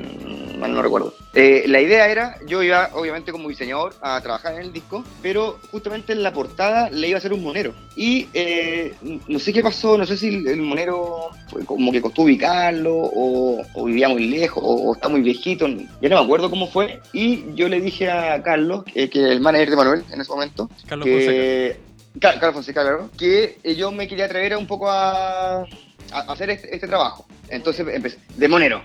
mal 0.57 0.73
no 0.73 0.81
recuerdo. 0.81 1.13
Eh, 1.33 1.65
la 1.67 1.81
idea 1.81 2.09
era, 2.09 2.37
yo 2.47 2.63
iba 2.63 2.89
obviamente 2.93 3.31
como 3.31 3.49
diseñador 3.49 3.95
a 4.01 4.19
trabajar 4.21 4.53
en 4.55 4.61
el 4.61 4.73
disco, 4.73 5.03
pero 5.21 5.59
justamente 5.71 6.13
en 6.13 6.23
la 6.23 6.33
portada 6.33 6.89
le 6.89 7.07
iba 7.07 7.17
a 7.17 7.19
hacer 7.19 7.33
un 7.33 7.43
monero. 7.43 7.73
Y 7.95 8.27
eh, 8.33 8.93
no 9.27 9.39
sé 9.39 9.51
qué 9.53 9.61
pasó, 9.61 9.97
no 9.97 10.05
sé 10.05 10.17
si 10.17 10.27
el 10.27 10.61
monero 10.61 11.29
como 11.65 11.91
que 11.91 12.01
costó 12.01 12.23
ubicarlo, 12.23 12.93
o, 12.93 13.63
vivía 13.85 14.09
muy 14.09 14.27
lejos, 14.27 14.63
o, 14.65 14.93
está 14.93 15.09
muy 15.09 15.21
viejito, 15.21 15.67
ya 15.67 16.09
no 16.09 16.17
me 16.17 16.23
acuerdo 16.23 16.49
cómo 16.49 16.67
fue. 16.67 17.01
Y 17.13 17.53
yo 17.55 17.67
le 17.67 17.81
dije 17.81 18.09
a 18.09 18.41
Carlos 18.41 18.83
que 18.85 19.09
el 19.23 19.39
manager 19.41 19.69
de 19.69 19.75
Manuel 19.75 20.03
en 20.11 20.21
ese 20.21 20.31
momento. 20.31 20.69
Carlos 20.87 21.05
que, 21.05 21.77
Carlos 22.19 22.53
Fonseca, 22.53 22.81
claro, 22.81 23.09
que 23.17 23.59
yo 23.77 23.91
me 23.91 24.07
quería 24.07 24.25
atrever 24.25 24.57
un 24.57 24.67
poco 24.67 24.89
a, 24.89 25.65
hacer 26.11 26.49
este, 26.49 26.73
este, 26.73 26.87
trabajo. 26.87 27.25
Entonces 27.49 27.87
empecé, 27.87 28.19
de 28.35 28.47
monero. 28.47 28.81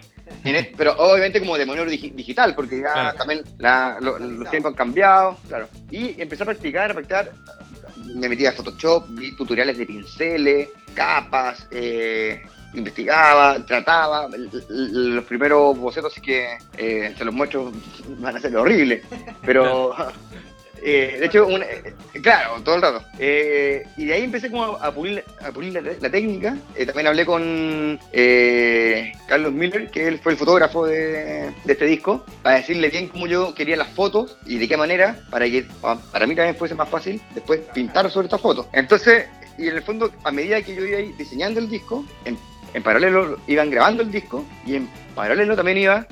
Pero 0.76 0.92
obviamente 0.98 1.40
como 1.40 1.56
de 1.56 1.66
monero 1.66 1.90
digital, 1.90 2.54
porque 2.54 2.80
ya 2.80 3.14
también 3.14 3.42
los 4.00 4.50
tiempos 4.50 4.70
han 4.70 4.76
cambiado, 4.76 5.38
claro. 5.48 5.68
Y 5.90 6.20
empecé 6.20 6.42
a 6.42 6.46
practicar, 6.46 6.90
a 6.90 6.94
practicar. 6.94 7.32
Me 8.14 8.28
metí 8.28 8.46
a 8.46 8.52
Photoshop, 8.52 9.06
vi 9.10 9.34
tutoriales 9.36 9.78
de 9.78 9.86
pinceles, 9.86 10.68
capas, 10.94 11.66
eh, 11.70 12.42
investigaba, 12.74 13.64
trataba. 13.64 14.28
Los 14.68 15.24
primeros 15.24 15.78
bocetos 15.78 16.12
sí 16.12 16.20
que 16.20 16.58
eh, 16.76 17.14
se 17.16 17.24
los 17.24 17.34
muestro 17.34 17.72
van 18.18 18.36
a 18.36 18.40
ser 18.40 18.56
horribles, 18.56 19.02
pero 19.44 19.94
eh, 20.82 21.16
de 21.18 21.26
hecho, 21.26 21.48
eh, 21.48 21.94
claro, 22.22 22.60
todo 22.62 22.76
el 22.76 22.82
rato. 22.82 23.02
Eh, 23.18 23.86
y 23.96 24.04
de 24.04 24.14
ahí 24.14 24.24
empecé 24.24 24.50
como 24.50 24.64
a 24.64 24.92
pulir, 24.92 25.24
a 25.42 25.50
pulir 25.50 25.72
la, 25.72 26.10
técnica. 26.10 26.56
también 26.86 27.06
hablé 27.06 27.24
con 27.24 27.98
Carlos 29.26 29.52
Miller, 29.52 29.90
que 29.90 30.06
él 30.08 30.18
fue 30.18 30.32
el 30.32 30.38
fotógrafo 30.38 30.86
de, 30.86 31.52
este 31.66 31.86
disco, 31.86 32.24
para 32.42 32.56
decirle 32.56 32.90
bien 32.90 33.08
cómo 33.08 33.26
yo 33.26 33.54
quería 33.54 33.76
las 33.76 33.88
fotos 33.88 34.36
y 34.44 34.58
de 34.58 34.68
qué 34.68 34.76
manera, 34.76 35.18
para 35.30 35.46
que 35.46 35.66
para 36.12 36.26
mí 36.26 36.34
también 36.34 36.56
fuese 36.56 36.74
más 36.74 36.88
fácil 36.88 37.20
después 37.34 37.60
pintar 37.72 38.10
sobre 38.10 38.26
estas 38.26 38.42
fotos. 38.42 38.66
Entonces, 38.72 39.26
y 39.56 39.68
en 39.68 39.76
el 39.76 39.82
fondo, 39.82 40.10
a 40.24 40.30
medida 40.30 40.60
que 40.62 40.74
yo 40.74 40.84
iba 40.84 40.98
diseñando 41.16 41.60
el 41.60 41.68
disco, 41.68 42.04
en, 42.74 42.82
paralelo 42.82 43.38
iban 43.46 43.70
grabando 43.70 44.02
el 44.02 44.10
disco 44.10 44.44
y 44.66 44.76
en 44.76 44.88
paralelo 45.14 45.56
también 45.56 45.78
iba 45.78 46.06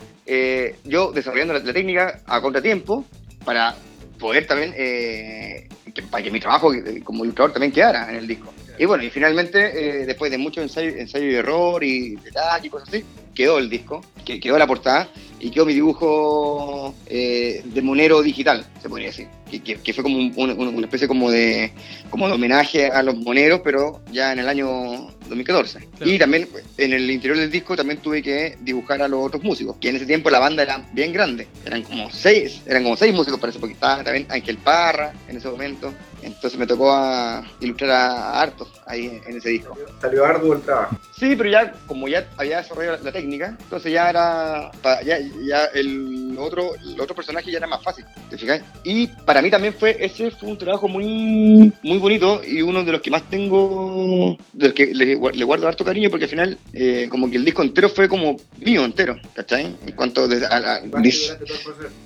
yo 0.85 1.13
desarrollando 1.13 1.53
la, 1.53 1.63
técnica 1.73 2.21
a 2.27 2.41
contratiempo 2.41 3.05
para 3.45 3.77
poder 4.19 4.47
también, 4.47 4.73
eh, 4.77 5.69
que 5.93 6.31
mi 6.31 6.41
trabajo 6.41 6.73
como 7.05 7.25
ilustrador 7.25 7.53
también 7.53 7.73
quedara 7.73 8.09
en 8.09 8.17
el 8.17 8.27
disco. 8.27 8.55
Y 8.79 8.85
bueno, 8.87 9.05
y 9.05 9.11
finalmente, 9.11 10.01
eh, 10.03 10.07
después 10.07 10.31
de 10.31 10.39
mucho 10.39 10.63
ensayo, 10.63 10.91
ensayo 10.97 11.31
y 11.31 11.35
error 11.35 11.85
y 11.85 12.17
detalles 12.17 12.65
y 12.67 12.71
cosas 12.71 12.89
así, 12.89 13.05
quedó 13.35 13.59
el 13.59 13.69
disco, 13.69 14.01
que 14.25 14.41
quedó 14.41 14.59
la 14.59 14.67
portada 14.67 15.09
y 15.41 15.51
quedó 15.51 15.67
mi 15.67 15.75
dibujo 15.75 16.95
eh, 17.07 17.63
de 17.65 17.83
monero 17.83 18.23
digital, 18.23 18.65
se 18.81 18.89
podría 18.89 19.09
decir. 19.09 19.29
Que, 19.51 19.61
que, 19.61 19.93
fue 19.93 20.03
como 20.03 20.17
una 20.37 20.87
especie 20.87 21.07
como 21.07 21.31
de, 21.31 21.73
como 22.09 22.27
de 22.27 22.35
homenaje 22.35 22.87
a 22.87 23.03
los 23.03 23.17
moneros, 23.17 23.61
pero 23.63 24.01
ya 24.11 24.33
en 24.33 24.39
el 24.39 24.49
año 24.49 25.11
2014. 25.33 25.89
Y 26.05 26.19
también 26.19 26.49
en 26.79 26.93
el 26.93 27.11
interior 27.11 27.39
del 27.39 27.51
disco 27.51 27.77
también 27.77 28.01
tuve 28.01 28.23
que 28.23 28.57
dibujar 28.61 29.03
a 29.03 29.09
los 29.09 29.27
otros 29.27 29.43
músicos, 29.43 29.77
que 29.81 29.89
en 29.89 29.97
ese 29.97 30.07
tiempo 30.07 30.31
la 30.31 30.39
banda 30.39 30.63
era 30.63 30.85
bien 30.93 31.13
grande, 31.13 31.49
eran 31.65 31.83
como 31.83 32.11
seis, 32.11 32.61
eran 32.67 32.83
como 32.83 32.97
seis 32.97 33.15
músicos 33.15 33.41
parece, 33.41 33.59
porque 33.59 33.75
estaba 33.75 34.05
también 34.05 34.27
Ángel 34.29 34.59
Parra 34.59 35.13
en 35.29 35.37
ese 35.37 35.49
momento, 35.49 35.93
entonces 36.23 36.59
me 36.59 36.67
tocó 36.67 36.93
a 36.93 37.45
ilustrar 37.61 37.91
a 37.91 38.41
hartos 38.41 38.69
ahí 38.87 39.21
en 39.27 39.37
ese 39.37 39.51
disco. 39.51 39.77
Salió 40.01 40.25
arduo 40.25 40.55
el 40.55 40.63
trabajo. 40.63 40.97
Sí, 41.17 41.35
pero 41.37 41.51
ya 41.51 41.73
como 41.87 42.09
ya 42.09 42.29
había 42.37 42.59
desarrollado 42.59 42.99
la 43.03 43.13
técnica, 43.13 43.57
entonces 43.61 43.93
ya 43.93 44.11
era, 44.11 44.71
ya, 45.05 45.19
ya 45.45 45.65
el 45.75 46.37
otro, 46.39 46.75
el 46.75 47.01
otro 47.01 47.15
personaje 47.15 47.51
ya 47.51 47.59
era 47.59 47.67
más 47.67 47.83
fácil, 47.83 48.05
¿te 48.29 48.39
fijas? 48.39 48.63
Y 48.85 49.07
para 49.07 49.43
mí 49.43 49.51
también 49.51 49.75
fue, 49.75 49.97
ese 50.01 50.31
fue 50.31 50.49
un 50.49 50.59
trabajo 50.59 50.89
muy, 50.89 51.73
muy 51.83 51.99
bonito 51.99 52.43
y 52.45 52.63
uno 52.63 52.83
de 52.85 52.93
los 52.93 53.01
que 53.01 53.11
más 53.11 53.29
tengo, 53.29 54.37
de 54.53 54.67
los 54.67 54.75
que 54.75 54.87
le, 54.95 55.15
guardo 55.15 55.69
harto 55.69 55.85
cariño 55.85 56.11
porque 56.11 56.25
al 56.25 56.31
final 56.31 56.59
eh, 56.73 57.07
como 57.11 57.31
que 57.31 57.37
el 57.37 57.45
disco 57.45 57.63
entero 57.63 57.89
fue 57.89 58.09
como 58.09 58.37
mío 58.59 58.85
entero, 58.85 59.17
¿cachai? 59.35 59.77
En 59.87 59.93
cuanto 59.95 60.25
a, 60.25 60.81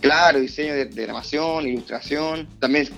claro, 0.01 0.41
diseño 0.41 0.75
de, 0.75 0.87
de, 0.87 1.03
grabación, 1.03 1.67
ilustración, 1.67 2.49
también 2.59 2.89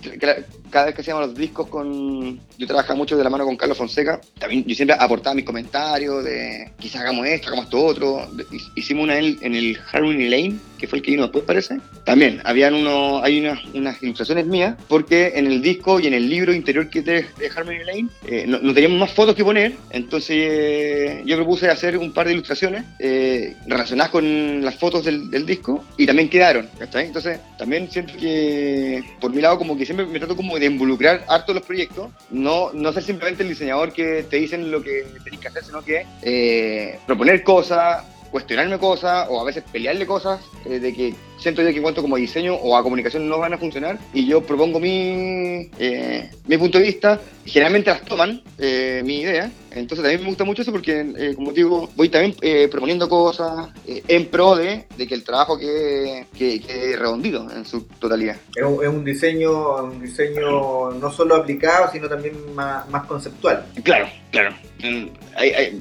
cada 0.71 0.87
vez 0.87 0.95
que 0.95 1.03
hacíamos 1.09 1.27
los 1.29 1.35
discos 1.37 1.69
con, 1.69 2.39
yo 2.59 2.67
trabajaba 2.67 2.95
mucho 2.95 3.17
de 3.17 3.25
la 3.25 3.31
mano 3.31 3.47
con 3.47 3.57
Carlos 3.57 3.79
Fonseca, 3.79 4.21
también 4.39 4.65
yo 4.65 4.75
siempre 4.75 4.95
aportaba 4.99 5.35
mis 5.35 5.45
comentarios 5.47 6.23
de 6.23 6.71
quizás 6.79 7.01
hagamos 7.01 7.27
esto, 7.27 7.49
hagamos 7.49 7.65
esto 7.65 7.83
otro, 7.83 8.29
hicimos 8.75 9.05
una 9.05 9.19
en 9.19 9.55
el 9.55 9.79
Harmony 9.91 10.29
Lane, 10.29 10.59
que 10.79 10.87
fue 10.87 10.99
el 10.99 11.05
que 11.05 11.11
vino 11.11 11.25
después 11.25 11.45
parece, 11.45 11.81
también 12.05 12.41
habían 12.45 12.75
uno, 12.75 13.23
hay 13.23 13.41
unas, 13.41 13.65
unas 13.75 14.03
ilustraciones 14.03 14.47
mías, 14.47 14.77
porque 14.89 15.33
en 15.35 15.47
el 15.47 15.61
disco 15.61 16.01
y 16.01 16.07
en 16.07 16.15
el 16.15 16.29
libro 16.29 16.55
interior 16.55 16.89
que 16.89 17.03
de, 17.03 17.27
de 17.39 17.51
Harmony 17.55 17.85
Lane 17.85 18.09
eh, 18.27 18.45
no, 18.47 18.73
teníamos 18.73 18.99
más 18.99 19.13
fotos 19.13 19.35
que 19.35 19.45
poner, 19.45 19.75
entonces 19.91 20.37
eh, 20.39 21.23
yo 21.27 21.37
propuse 21.37 21.69
hacer 21.69 21.99
un 21.99 22.13
par 22.13 22.27
de 22.27 22.35
ilustraciones 22.35 22.85
eh, 22.99 23.57
relacionadas 23.67 24.11
con 24.11 24.65
las 24.65 24.77
fotos 24.77 25.05
del, 25.05 25.29
disco 25.49 25.85
y 25.97 26.05
también 26.05 26.29
quedaron, 26.29 26.69
Entonces 26.81 27.41
también 27.57 27.91
siento 27.91 28.13
que 28.19 29.03
por 29.21 29.33
mi 29.33 29.41
lado 29.41 29.57
como 29.57 29.79
que 29.79 29.87
siempre 29.87 30.05
me 30.05 30.19
trato 30.19 30.37
como 30.37 30.59
de 30.59 30.67
involucrar 30.67 31.25
harto 31.29 31.55
los 31.55 31.63
proyectos, 31.63 32.11
no, 32.31 32.73
no 32.73 32.93
ser 32.93 33.03
simplemente 33.03 33.43
el 33.45 33.49
diseñador 33.49 33.93
que 33.93 34.25
te 34.29 34.37
dicen 34.37 34.71
lo 34.71 34.83
que 34.83 35.07
tenés 35.25 35.41
que 35.41 35.49
hacer, 35.49 35.65
sino 35.65 35.83
que 35.83 36.99
proponer 37.07 37.43
cosas, 37.43 38.05
cuestionarme 38.31 38.79
cosas 38.79 39.27
o 39.31 39.41
a 39.41 39.45
veces 39.45 39.65
pelearle 39.71 40.07
cosas 40.07 40.41
eh, 40.65 40.79
de 40.79 40.93
que 40.93 41.15
siento 41.39 41.63
yo 41.63 41.69
que 41.71 41.77
en 41.77 41.83
cuanto 41.83 42.03
como 42.03 42.17
diseño 42.17 42.55
o 42.55 42.77
a 42.77 42.83
comunicación 42.83 43.29
no 43.29 43.39
van 43.39 43.55
a 43.55 43.59
funcionar 43.59 43.99
y 44.13 44.27
yo 44.27 44.43
propongo 44.43 44.81
mi, 44.81 45.71
eh, 45.79 46.31
mi 46.47 46.59
punto 46.59 46.79
de 46.79 46.85
vista 46.85 47.21
generalmente 47.45 47.91
las 47.91 48.05
toman 48.05 48.43
eh, 48.59 49.03
mi 49.05 49.21
idea. 49.21 49.51
Entonces 49.71 50.03
también 50.03 50.23
me 50.23 50.29
gusta 50.29 50.45
mucho 50.45 50.63
eso 50.63 50.73
porque 50.73 51.35
como 51.37 51.53
digo 51.53 51.91
voy 51.95 52.09
también 52.09 52.35
proponiendo 52.71 53.09
cosas 53.09 53.69
en 53.87 54.27
pro 54.27 54.57
de, 54.57 54.87
de, 54.97 55.07
que 55.07 55.15
el 55.15 55.23
trabajo 55.23 55.59
quede, 55.59 56.27
quede, 56.37 56.97
redondito 56.97 57.47
en 57.55 57.65
su 57.65 57.83
totalidad. 57.83 58.37
Es 58.57 58.89
un, 58.89 59.05
diseño 59.05 59.85
un 59.85 60.03
diseño 60.03 60.93
no 60.93 61.13
solo 61.13 61.37
aplicado 61.37 61.91
sino 61.93 62.09
también 62.09 62.35
más, 62.55 62.89
más 62.89 63.05
conceptual. 63.07 63.67
Claro 63.85 64.09
claro. 64.31 64.55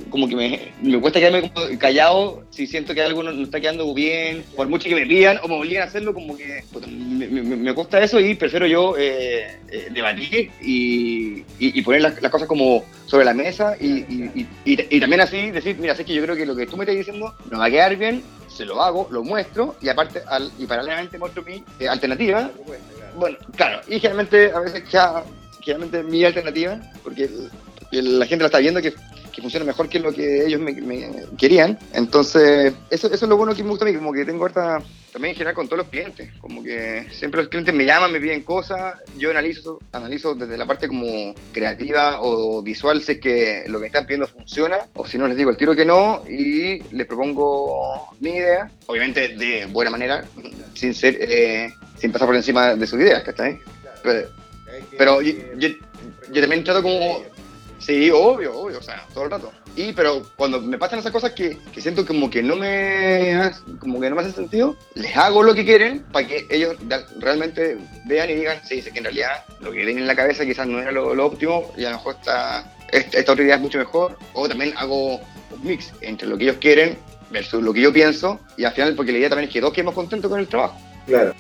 Como 0.10 0.28
que 0.28 0.36
me, 0.36 0.60
me 0.82 1.00
cuesta 1.00 1.20
quedarme 1.20 1.52
callado 1.78 2.44
si 2.50 2.68
siento 2.68 2.94
que 2.94 3.02
algo 3.02 3.24
no, 3.24 3.32
está 3.44 3.60
quedando 3.60 3.94
bien, 3.94 4.44
por 4.56 4.68
mucho 4.68 4.90
que 4.90 4.96
me 4.96 5.06
pidan 5.06 5.40
o 5.48 5.50
me 5.50 5.56
obliguen 5.56 5.82
a 5.82 5.86
hacerlo, 5.86 6.14
como 6.14 6.38
que 6.38 6.64
me, 6.88 7.28
me, 7.28 7.74
cuesta 7.74 8.00
eso 8.00 8.20
y 8.20 8.36
prefiero 8.36 8.68
yo 8.68 8.96
eh, 8.98 9.60
eh, 9.70 9.88
debatir 9.92 10.52
y, 10.62 11.44
y, 11.58 11.82
poner 11.82 12.02
las, 12.02 12.20
cosas 12.30 12.48
como 12.48 12.84
sobre 13.06 13.26
la 13.26 13.34
mesa 13.34 13.76
y, 13.80 14.46
y, 14.66 15.00
también 15.00 15.22
así 15.22 15.52
decir, 15.52 15.78
mira, 15.80 15.96
sé 15.96 16.06
que 16.06 16.14
yo 16.14 16.22
creo 16.22 16.36
que 16.36 16.46
lo 16.46 16.56
que 16.56 16.68
tú 16.68 16.78
me 16.78 16.84
estás 16.84 16.98
diciendo 16.98 17.34
no 17.50 17.60
va 17.60 17.66
a 17.66 17.70
quedar 17.70 17.96
bien, 17.96 18.22
se 18.48 18.66
lo 18.66 18.82
hago, 18.84 19.08
lo 19.12 19.24
muestro 19.24 19.76
y 19.82 19.90
aparte 19.90 20.22
al, 20.28 20.52
y 20.58 20.66
paralelamente 20.66 21.18
muestro 21.18 21.44
mi 21.44 21.64
eh, 21.80 21.88
alternativa. 21.88 22.52
Bueno, 23.16 23.38
claro, 23.56 23.82
y 23.88 24.00
generalmente 24.00 24.52
a 24.52 24.60
veces 24.60 24.84
ya, 24.90 25.24
generalmente 25.62 26.04
mi 26.04 26.24
alternativa, 26.24 26.80
porque 27.04 27.30
la 27.92 28.26
gente 28.26 28.44
la 28.44 28.48
está 28.48 28.60
viendo 28.60 28.82
que, 28.82 28.94
que 29.38 29.42
funciona 29.44 29.68
mejor 29.68 29.88
que 29.88 30.00
lo 30.00 30.12
que 30.12 30.48
ellos 30.48 30.60
me, 30.60 30.76
querían. 31.38 31.78
Entonces, 31.94 32.74
eso, 32.90 33.14
es 33.14 33.22
lo 33.22 33.38
bueno 33.38 33.54
que 33.54 33.64
me 33.64 33.70
gusta 33.70 33.86
a 33.86 33.88
mí, 33.88 33.94
como 33.94 34.12
que 34.12 34.26
tengo 34.26 34.42
ahorita 34.42 34.82
también 35.14 35.34
en 35.34 35.36
general 35.36 35.54
con 35.54 35.68
todos 35.68 35.78
los 35.78 35.90
clientes, 35.90 36.32
como 36.40 36.64
que 36.64 37.06
siempre 37.12 37.42
los 37.42 37.50
clientes 37.50 37.72
me 37.72 37.86
llaman, 37.86 38.12
me 38.12 38.20
piden 38.20 38.42
cosas, 38.42 38.96
yo 39.16 39.30
analizo, 39.30 39.80
analizo 39.92 40.34
desde 40.34 40.58
la 40.58 40.66
parte 40.66 40.88
como 40.88 41.36
creativa 41.52 42.20
o 42.22 42.64
visual 42.64 43.04
si 43.04 43.12
es 43.12 43.20
que 43.20 43.64
lo 43.68 43.78
que 43.78 43.82
me 43.82 43.88
están 43.88 44.08
pidiendo 44.08 44.26
funciona, 44.26 44.80
o 44.96 45.06
si 45.06 45.20
no 45.20 45.28
les 45.28 45.38
digo 45.38 45.52
el 45.52 45.58
tiro 45.58 45.76
que 45.76 45.86
no 45.86 46.24
y 46.28 46.80
les 46.92 47.06
propongo 47.06 48.10
mi 48.20 48.32
idea, 48.32 48.72
obviamente 48.88 49.36
de 49.36 49.68
buena 49.68 49.92
manera, 49.92 50.26
sin 50.74 50.96
ser, 50.96 51.16
eh, 51.22 51.72
sin 52.00 52.12
pasar 52.12 52.28
por 52.28 52.36
encima 52.36 52.74
de 52.74 52.88
sus 52.88 53.00
ideas, 53.00 53.22
¿cachai? 53.22 53.60
Pero, 54.02 54.30
pero 54.98 55.22
yo, 55.22 55.34
yo 56.32 56.42
también 56.42 56.64
trato 56.64 56.82
como 56.82 57.22
Sí, 57.80 58.10
obvio, 58.10 58.58
obvio, 58.58 58.80
o 58.80 58.82
sea, 58.82 59.06
todo 59.14 59.26
el 59.26 59.32
rato. 59.32 59.52
Y, 59.76 59.94
pero 59.94 60.24
cuando 60.36 60.60
me 60.60 60.78
pasan 60.78 61.00
esas 61.00 61.12
cosas 61.12 61.34
que, 61.34 61.60
que 61.72 61.82
siento 61.82 62.06
como 62.06 62.30
que 62.30 62.42
no 62.42 62.56
me 62.56 63.52
como 63.80 64.02
que 64.02 64.10
no 64.10 64.16
me 64.16 64.22
hacen 64.22 64.34
sentido, 64.34 64.76
les 64.96 65.16
hago 65.16 65.44
lo 65.44 65.54
que 65.54 65.64
quieren 65.64 66.04
para 66.12 66.28
que 66.28 66.48
ellos 66.50 66.76
realmente 67.20 67.78
vean 68.06 68.30
y 68.30 68.36
digan, 68.36 68.60
sí, 68.68 68.82
que 68.82 68.98
en 68.98 69.04
realidad 69.04 69.46
lo 69.60 69.72
que 69.72 69.78
tienen 69.78 70.00
en 70.00 70.08
la 70.08 70.16
cabeza 70.16 70.46
quizás 70.46 70.68
no 70.68 70.80
era 70.80 70.92
lo, 70.92 71.26
óptimo 71.26 71.72
y 71.78 71.86
a 71.86 71.92
lo 71.92 71.98
mejor 71.98 72.16
esta, 72.16 72.74
esta, 72.92 73.32
otra 73.32 73.44
idea 73.44 73.56
es 73.56 73.62
mucho 73.62 73.78
mejor. 73.78 74.18
O 74.34 74.48
también 74.48 74.74
hago 74.78 75.18
un 75.18 75.64
mix 75.64 75.94
entre 76.02 76.28
lo 76.28 76.38
que 76.38 76.46
ellos 76.46 76.58
quieren 76.60 76.98
versus 77.30 77.62
lo 77.62 77.74
que 77.74 77.82
yo 77.82 77.94
pienso 77.94 78.40
y 78.58 78.64
al 78.64 78.74
final, 78.74 78.96
porque 78.96 79.12
la 79.12 79.20
idea 79.20 79.30
también 79.30 79.50
es 79.50 79.54
que 79.54 79.60
todos 79.60 79.74
quedemos 79.74 79.94
contentos 79.94 80.30
con 80.32 80.40
el 80.40 80.48
trabajo. 80.48 80.80
Claro. 81.06 81.36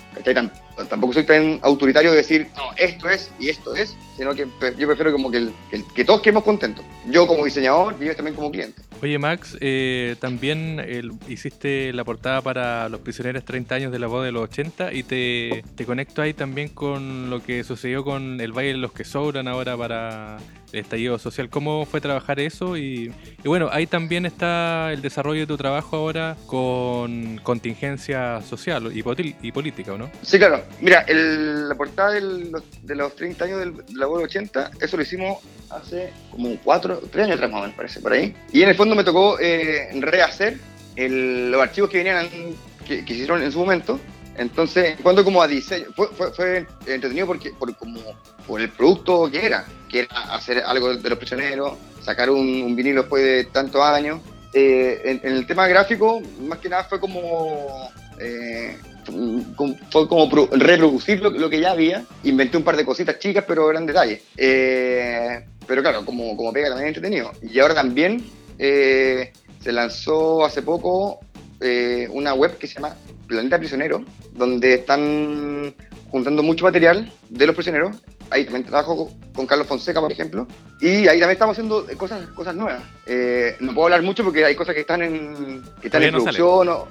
Tampoco 0.85 1.13
soy 1.13 1.23
tan 1.23 1.59
autoritario 1.63 2.11
de 2.11 2.17
decir, 2.17 2.47
no, 2.55 2.63
esto 2.77 3.09
es 3.09 3.31
y 3.39 3.49
esto 3.49 3.75
es, 3.75 3.95
sino 4.15 4.33
que 4.33 4.47
yo 4.77 4.87
prefiero 4.87 5.11
como 5.11 5.31
que, 5.31 5.49
que, 5.95 6.05
todos 6.05 6.21
quedemos 6.21 6.43
contentos. 6.43 6.85
Yo 7.07 7.27
como 7.27 7.45
diseñador 7.45 7.95
y 7.99 8.03
ellos 8.03 8.15
también 8.15 8.35
como 8.35 8.51
cliente. 8.51 8.81
Oye, 9.01 9.19
Max, 9.19 9.57
eh, 9.61 10.15
también 10.19 11.19
hiciste 11.27 11.93
la 11.93 12.03
portada 12.03 12.41
para 12.41 12.89
Los 12.89 13.01
Prisioneros 13.01 13.45
30 13.45 13.75
años 13.75 13.91
de 13.91 13.99
la 13.99 14.07
voz 14.07 14.25
de 14.25 14.31
los 14.31 14.43
80 14.43 14.93
y 14.93 15.03
te, 15.03 15.63
te 15.75 15.85
conecto 15.85 16.21
ahí 16.21 16.33
también 16.33 16.69
con 16.69 17.29
lo 17.29 17.43
que 17.43 17.63
sucedió 17.63 18.03
con 18.03 18.41
el 18.41 18.51
baile 18.51 18.73
de 18.73 18.79
los 18.79 18.91
que 18.91 19.03
sobran 19.03 19.47
ahora 19.47 19.77
para 19.77 20.37
el 20.71 20.79
estallido 20.79 21.17
social. 21.19 21.49
¿Cómo 21.49 21.85
fue 21.85 22.01
trabajar 22.01 22.39
eso? 22.39 22.77
Y, 22.77 23.13
bueno, 23.43 23.69
ahí 23.71 23.87
también 23.87 24.25
está 24.25 24.91
el 24.91 25.01
desarrollo 25.01 25.41
de 25.41 25.47
tu 25.47 25.57
trabajo 25.57 25.95
ahora 25.95 26.35
con 26.45 27.39
contingencia 27.43 28.41
social 28.41 28.91
y, 28.93 29.03
y 29.41 29.51
política, 29.51 29.97
¿no? 29.97 30.09
Sí, 30.21 30.37
claro. 30.37 30.63
Mira, 30.81 31.01
el- 31.07 31.69
la 31.69 31.75
portada 31.75 32.11
del- 32.11 32.51
de 32.83 32.95
los 32.95 33.15
30 33.15 33.45
años 33.45 33.59
del, 33.59 33.75
de 33.75 33.83
la 33.93 34.07
World 34.07 34.25
80, 34.25 34.71
eso 34.79 34.97
lo 34.97 35.03
hicimos 35.03 35.39
hace 35.69 36.11
como 36.31 36.55
4, 36.63 37.01
3 37.11 37.25
años 37.25 37.35
atrás 37.35 37.51
más 37.51 37.59
o 37.59 37.61
menos, 37.63 37.75
parece, 37.75 37.99
por 37.99 38.13
ahí. 38.13 38.35
Y 38.51 38.61
en 38.61 38.69
el 38.69 38.75
fondo 38.75 38.95
me 38.95 39.03
tocó 39.03 39.39
eh, 39.39 39.89
rehacer 39.99 40.57
los 40.95 41.61
archivos 41.61 41.89
que 41.89 41.97
venían, 41.97 42.27
que, 42.87 43.05
que 43.05 43.13
hicieron 43.13 43.41
en 43.43 43.51
su 43.51 43.59
momento. 43.59 43.99
Entonces, 44.37 44.91
en 44.97 45.03
cuanto 45.03 45.23
como 45.23 45.41
a 45.41 45.47
diseño, 45.47 45.87
fue, 45.95 46.07
fue, 46.31 46.67
entretenido 46.85 47.25
porque, 47.25 47.51
por, 47.51 47.75
como, 47.75 47.99
por 48.45 48.61
el 48.61 48.69
producto 48.69 49.29
que 49.31 49.45
era, 49.45 49.65
que 49.89 50.01
era 50.01 50.33
hacer 50.33 50.63
algo 50.65 50.95
de 50.95 51.09
los 51.09 51.17
prisioneros, 51.17 51.73
sacar 52.01 52.29
un, 52.29 52.75
vinilo 52.75 53.01
después 53.01 53.23
de 53.23 53.45
tantos 53.45 53.81
años. 53.81 54.21
Eh, 54.53 55.01
en, 55.05 55.21
en 55.23 55.37
el 55.37 55.45
tema 55.47 55.67
gráfico, 55.67 56.21
más 56.47 56.59
que 56.59 56.69
nada 56.69 56.83
fue 56.83 56.99
como 56.99 57.89
eh, 58.19 58.77
fue 59.91 60.07
como 60.07 60.29
pro- 60.29 60.49
reproducir 60.51 61.21
lo, 61.21 61.29
lo 61.29 61.49
que 61.49 61.59
ya 61.59 61.71
había. 61.71 62.03
Inventé 62.23 62.57
un 62.57 62.63
par 62.63 62.75
de 62.77 62.85
cositas 62.85 63.19
chicas, 63.19 63.43
pero 63.47 63.69
eran 63.69 63.85
detalles. 63.85 64.21
Eh, 64.37 65.43
pero 65.67 65.81
claro, 65.81 66.05
como, 66.05 66.35
como 66.37 66.53
pega 66.53 66.69
también 66.69 66.87
entretenido. 66.89 67.31
Y 67.41 67.59
ahora 67.59 67.73
también 67.75 68.23
eh, 68.59 69.31
se 69.61 69.71
lanzó 69.71 70.45
hace 70.45 70.61
poco 70.61 71.19
eh, 71.61 72.07
una 72.11 72.33
web 72.33 72.57
que 72.57 72.67
se 72.67 72.75
llama 72.75 72.95
Planeta 73.27 73.57
Prisionero, 73.57 74.03
donde 74.33 74.75
están 74.75 75.73
juntando 76.09 76.43
mucho 76.43 76.63
material 76.65 77.11
de 77.29 77.45
los 77.47 77.55
prisioneros. 77.55 77.97
Ahí 78.29 78.43
también 78.43 78.65
trabajo 78.65 79.11
con 79.33 79.45
Carlos 79.47 79.67
Fonseca, 79.67 80.01
por 80.01 80.11
ejemplo. 80.11 80.47
Y 80.81 81.07
ahí 81.07 81.19
también 81.19 81.31
estamos 81.31 81.53
haciendo 81.57 81.85
cosas, 81.97 82.27
cosas 82.29 82.55
nuevas. 82.55 82.83
Eh, 83.05 83.55
no 83.61 83.73
puedo 83.73 83.85
hablar 83.85 84.01
mucho 84.03 84.23
porque 84.23 84.43
hay 84.43 84.55
cosas 84.55 84.75
que 84.75 84.81
están 84.81 85.01
en, 85.01 85.63
que 85.81 85.87
están 85.87 86.01
en 86.03 86.13
no 86.13 86.17
producción 86.23 86.69
o- 86.69 86.87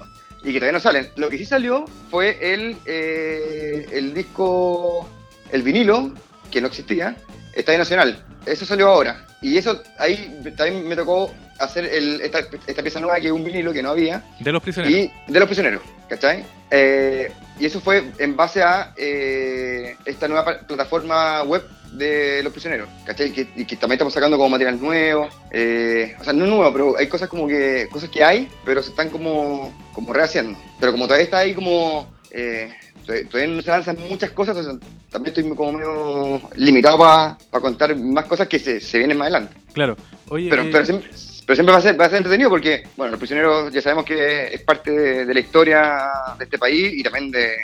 y 0.47 0.53
que 0.53 0.59
todavía 0.61 0.73
no 0.79 0.81
salen. 0.81 1.09
Lo 1.17 1.29
que 1.29 1.37
sí 1.39 1.45
salió 1.45 1.85
fue 2.11 2.39
el, 2.41 2.77
eh, 2.87 3.87
el 3.93 4.15
disco, 4.15 5.09
el 5.51 5.63
vinilo, 5.63 6.13
que 6.51 6.61
no 6.61 6.69
existía, 6.69 7.17
Estadio 7.55 7.81
Nacional. 7.81 8.25
Eso 8.47 8.65
salió 8.65 8.89
ahora. 8.89 9.27
Y 9.43 9.59
eso, 9.59 9.83
ahí 9.99 10.41
también 10.57 10.87
me 10.89 10.95
tocó 10.97 11.35
hacer 11.59 11.85
el- 11.87 12.21
esta, 12.21 12.41
esta 12.67 12.83
pieza 12.83 13.01
nueva, 13.01 13.19
que 13.21 13.27
es 13.27 13.33
un 13.33 13.43
vinilo 13.45 13.73
que 13.73 13.83
no 13.83 13.91
había, 13.91 14.23
De 14.41 14.53
los 14.53 14.63
prisioneros. 14.63 14.97
y 14.97 15.33
de 15.33 15.39
los 15.41 15.47
prisioneros, 15.49 15.83
¿cachai? 16.09 16.45
Eh, 16.71 17.31
y 17.59 17.67
eso 17.67 17.81
fue 17.81 18.05
en 18.19 18.37
base 18.37 18.63
a 18.63 18.93
eh, 18.97 19.97
esta 20.05 20.29
nueva 20.29 20.45
plataforma 20.67 21.43
web 21.43 21.63
de 21.93 22.43
los 22.43 22.53
prisioneros, 22.53 22.89
¿cachai? 23.05 23.33
Que, 23.33 23.49
y 23.57 23.65
que 23.65 23.77
también 23.77 23.97
estamos 23.97 24.15
sacando 24.15 24.37
como 24.37 24.51
material 24.51 24.81
nuevo, 24.81 25.29
eh, 25.51 26.15
o 26.21 26.25
sea, 26.25 26.33
no 26.33 26.47
nuevo, 26.47 26.73
pero 26.73 26.99
hay 26.99 27.09
cosas 27.09 27.29
como 27.29 27.47
que, 27.47 27.89
cosas 27.91 28.11
que 28.11 28.23
hay, 28.23 28.49
pero 28.65 28.83
se 28.83 28.91
están 28.91 29.11
como, 29.11 29.73
como 29.93 30.13
rehaciendo. 30.13 30.59
Pero 30.79 30.93
como 30.93 31.07
todavía 31.07 31.25
está 31.25 31.39
ahí 31.39 31.55
como, 31.55 32.07
eh, 32.31 32.73
todavía 33.05 33.47
no 33.55 33.63
se 33.63 33.71
lanzan 33.71 33.97
muchas 34.09 34.31
cosas, 34.31 34.57
o 34.57 34.63
sea, 34.63 34.73
también 35.11 35.35
estoy 35.35 35.55
como 35.55 35.73
medio 35.73 36.41
limitado 36.57 36.99
para 36.99 37.37
contar 37.63 37.97
más 37.97 38.27
cosas 38.27 38.49
que 38.49 38.59
se, 38.59 38.81
se 38.81 38.99
vienen 38.99 39.17
más 39.17 39.27
adelante. 39.27 39.55
Claro. 39.73 39.97
Oye, 40.29 40.51
Pero, 40.51 40.63
eh, 40.63 40.69
pero, 40.73 40.85
siempre, 40.85 41.11
pero 41.47 41.55
siempre 41.55 41.73
va 41.73 41.79
a, 41.79 41.83
ser, 41.83 42.01
va 42.01 42.05
a 42.07 42.09
ser 42.09 42.19
entretenido 42.19 42.51
porque, 42.51 42.83
bueno, 42.97 43.13
los 43.13 43.19
prisioneros 43.21 43.73
ya 43.73 43.81
sabemos 43.81 44.05
que 44.05 44.55
es 44.55 44.61
parte 44.63 44.91
de, 44.91 45.25
de 45.25 45.35
la 45.35 45.41
historia 45.41 46.11
de 46.37 46.45
este 46.45 46.59
país 46.59 46.93
y 46.95 47.03
también 47.03 47.31
de 47.31 47.57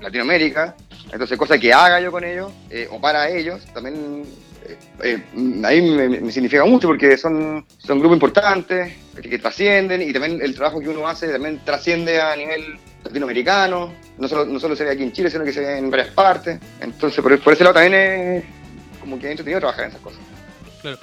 Latinoamérica. 0.00 0.76
Entonces, 1.12 1.36
cosas 1.36 1.58
que 1.58 1.72
haga 1.72 2.00
yo 2.00 2.12
con 2.12 2.24
ellos 2.24 2.52
eh, 2.70 2.88
o 2.90 3.00
para 3.00 3.28
ellos, 3.28 3.64
también 3.74 4.24
eh, 4.64 4.76
eh, 5.02 5.22
a 5.64 5.70
mí 5.70 5.80
me, 5.80 6.08
me 6.08 6.32
significa 6.32 6.64
mucho 6.64 6.86
porque 6.86 7.16
son, 7.16 7.64
son 7.78 7.98
grupos 7.98 8.16
importantes 8.16 8.94
que, 9.20 9.28
que 9.28 9.38
trascienden 9.38 10.02
y 10.02 10.12
también 10.12 10.40
el 10.40 10.54
trabajo 10.54 10.80
que 10.80 10.88
uno 10.88 11.08
hace 11.08 11.28
también 11.28 11.60
trasciende 11.64 12.20
a 12.20 12.36
nivel 12.36 12.78
latinoamericano. 13.04 13.92
No 14.18 14.28
solo, 14.28 14.44
no 14.44 14.60
solo 14.60 14.76
se 14.76 14.84
ve 14.84 14.90
aquí 14.90 15.02
en 15.02 15.12
Chile, 15.12 15.30
sino 15.30 15.44
que 15.44 15.52
se 15.52 15.60
ve 15.60 15.78
en 15.78 15.90
varias 15.90 16.08
partes. 16.10 16.60
Entonces, 16.80 17.22
por, 17.22 17.38
por 17.40 17.52
ese 17.52 17.64
lado 17.64 17.74
también 17.74 17.94
es 17.94 18.44
como 19.00 19.18
que 19.18 19.26
es 19.26 19.30
entretenido 19.32 19.60
trabajar 19.60 19.84
en 19.84 19.90
esas 19.90 20.02
cosas. 20.02 20.20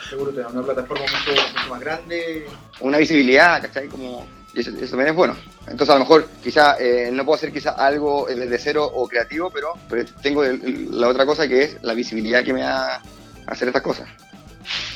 Seguro 0.10 0.32
te 0.32 0.42
da 0.42 0.48
una 0.48 0.64
plataforma 0.64 1.04
mucho, 1.04 1.42
mucho 1.42 1.70
más 1.70 1.80
grande. 1.80 2.48
una 2.80 2.98
visibilidad, 2.98 3.62
¿cachai? 3.62 3.88
Como, 3.88 4.26
y 4.58 4.62
eso, 4.62 4.72
eso 4.72 4.90
también 4.90 5.10
es 5.10 5.16
bueno. 5.16 5.36
Entonces, 5.62 5.90
a 5.90 5.94
lo 5.94 6.00
mejor, 6.00 6.28
quizá, 6.44 6.78
eh, 6.80 7.10
no 7.14 7.24
puedo 7.26 7.36
hacer 7.38 7.52
quizá 7.54 7.72
algo 7.72 8.26
desde 8.28 8.58
cero 8.58 8.90
o 8.92 9.08
creativo, 9.08 9.52
pero, 9.52 9.74
pero 9.90 10.04
tengo 10.22 10.44
el- 10.44 11.00
la 11.00 11.08
otra 11.08 11.26
cosa 11.26 11.48
que 11.48 11.64
es 11.64 11.78
la 11.84 11.94
visibilidad 11.94 12.44
que 12.44 12.54
me 12.54 12.62
da 12.62 13.02
hacer 13.46 13.68
estas 13.68 13.84
cosas. 13.84 14.08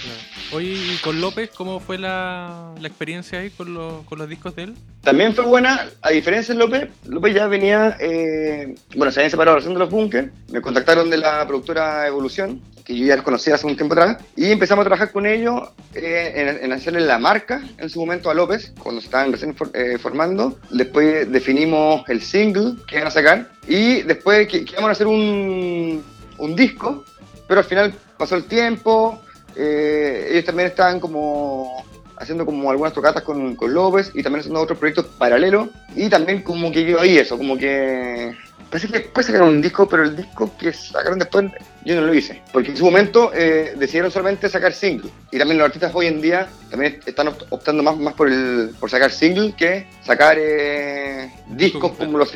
claro. 0.03 0.19
Oye, 0.53 0.73
y 0.73 0.97
con 1.01 1.21
López, 1.21 1.49
¿cómo 1.55 1.79
fue 1.79 1.97
la, 1.97 2.73
la 2.77 2.87
experiencia 2.87 3.39
ahí 3.39 3.51
con 3.51 3.73
los, 3.73 4.03
con 4.05 4.17
los 4.19 4.27
discos 4.27 4.53
de 4.55 4.63
él? 4.63 4.75
También 5.01 5.33
fue 5.33 5.45
buena, 5.45 5.87
a 6.01 6.09
diferencia 6.09 6.53
de 6.53 6.59
López, 6.59 6.89
López 7.05 7.33
ya 7.33 7.47
venía, 7.47 7.95
eh, 8.01 8.75
bueno, 8.97 9.11
se 9.13 9.21
habían 9.21 9.31
separado 9.31 9.57
haciendo 9.59 9.79
los 9.79 9.89
bunkers, 9.89 10.29
me 10.51 10.59
contactaron 10.59 11.09
de 11.09 11.17
la 11.17 11.47
productora 11.47 12.05
Evolución, 12.05 12.61
que 12.83 12.95
yo 12.95 13.05
ya 13.05 13.21
conocía 13.23 13.55
hace 13.55 13.67
un 13.67 13.75
tiempo 13.75 13.93
atrás, 13.93 14.17
y 14.35 14.51
empezamos 14.51 14.83
a 14.83 14.85
trabajar 14.85 15.11
con 15.11 15.25
ellos 15.25 15.69
eh, 15.93 16.59
en, 16.61 16.71
hacerle 16.71 17.01
la 17.01 17.19
marca 17.19 17.61
en 17.77 17.89
su 17.89 17.99
momento 17.99 18.29
a 18.29 18.33
López, 18.33 18.73
cuando 18.81 19.01
se 19.01 19.05
estaban 19.07 19.31
recién 19.31 19.55
for- 19.55 19.71
eh, 19.73 19.97
formando. 19.97 20.57
Después 20.69 21.31
definimos 21.31 22.03
el 22.09 22.21
single 22.21 22.75
que 22.87 22.95
iban 22.95 23.07
a 23.07 23.11
sacar, 23.11 23.49
y 23.67 24.01
después 24.03 24.47
que, 24.47 24.65
a 24.77 24.89
hacer 24.89 25.07
un, 25.07 26.03
un 26.37 26.55
disco, 26.55 27.03
pero 27.47 27.59
al 27.59 27.65
final 27.65 27.93
pasó 28.17 28.35
el 28.35 28.45
tiempo, 28.45 29.21
eh, 29.55 30.27
ellos 30.31 30.45
también 30.45 30.69
estaban 30.69 30.99
como 30.99 31.85
haciendo 32.15 32.45
como 32.45 32.69
algunas 32.69 32.93
tocatas 32.93 33.23
con, 33.23 33.55
con 33.55 33.73
López 33.73 34.11
y 34.13 34.21
también 34.21 34.41
haciendo 34.41 34.61
otros 34.61 34.77
proyectos 34.77 35.07
paralelos 35.17 35.69
y 35.95 36.07
también 36.07 36.43
como 36.43 36.71
que 36.71 36.85
yo 36.85 37.01
ahí 37.01 37.17
eso, 37.17 37.35
como 37.35 37.57
que 37.57 38.31
parece 38.71 38.87
que 38.87 38.99
después 38.99 39.25
sacaron 39.27 39.49
un 39.49 39.61
disco, 39.61 39.87
pero 39.87 40.03
el 40.03 40.15
disco 40.15 40.49
que 40.57 40.71
sacaron 40.73 41.19
después 41.19 41.45
yo 41.85 41.95
no 41.99 42.07
lo 42.07 42.13
hice, 42.13 42.41
porque 42.53 42.69
en 42.71 42.77
su 42.77 42.85
momento 42.85 43.31
eh, 43.35 43.73
decidieron 43.77 44.09
solamente 44.11 44.47
sacar 44.49 44.71
single 44.73 45.11
y 45.31 45.37
también 45.37 45.57
los 45.59 45.65
artistas 45.65 45.91
hoy 45.93 46.07
en 46.07 46.21
día 46.21 46.47
también 46.69 46.99
están 47.05 47.27
opt- 47.27 47.45
optando 47.49 47.83
más, 47.83 47.97
más 47.97 48.13
por, 48.13 48.29
el, 48.29 48.71
por 48.79 48.89
sacar 48.89 49.11
single 49.11 49.53
que 49.57 49.85
sacar 50.03 50.37
eh, 50.39 51.29
discos 51.49 51.91
como 51.97 52.17
los... 52.17 52.31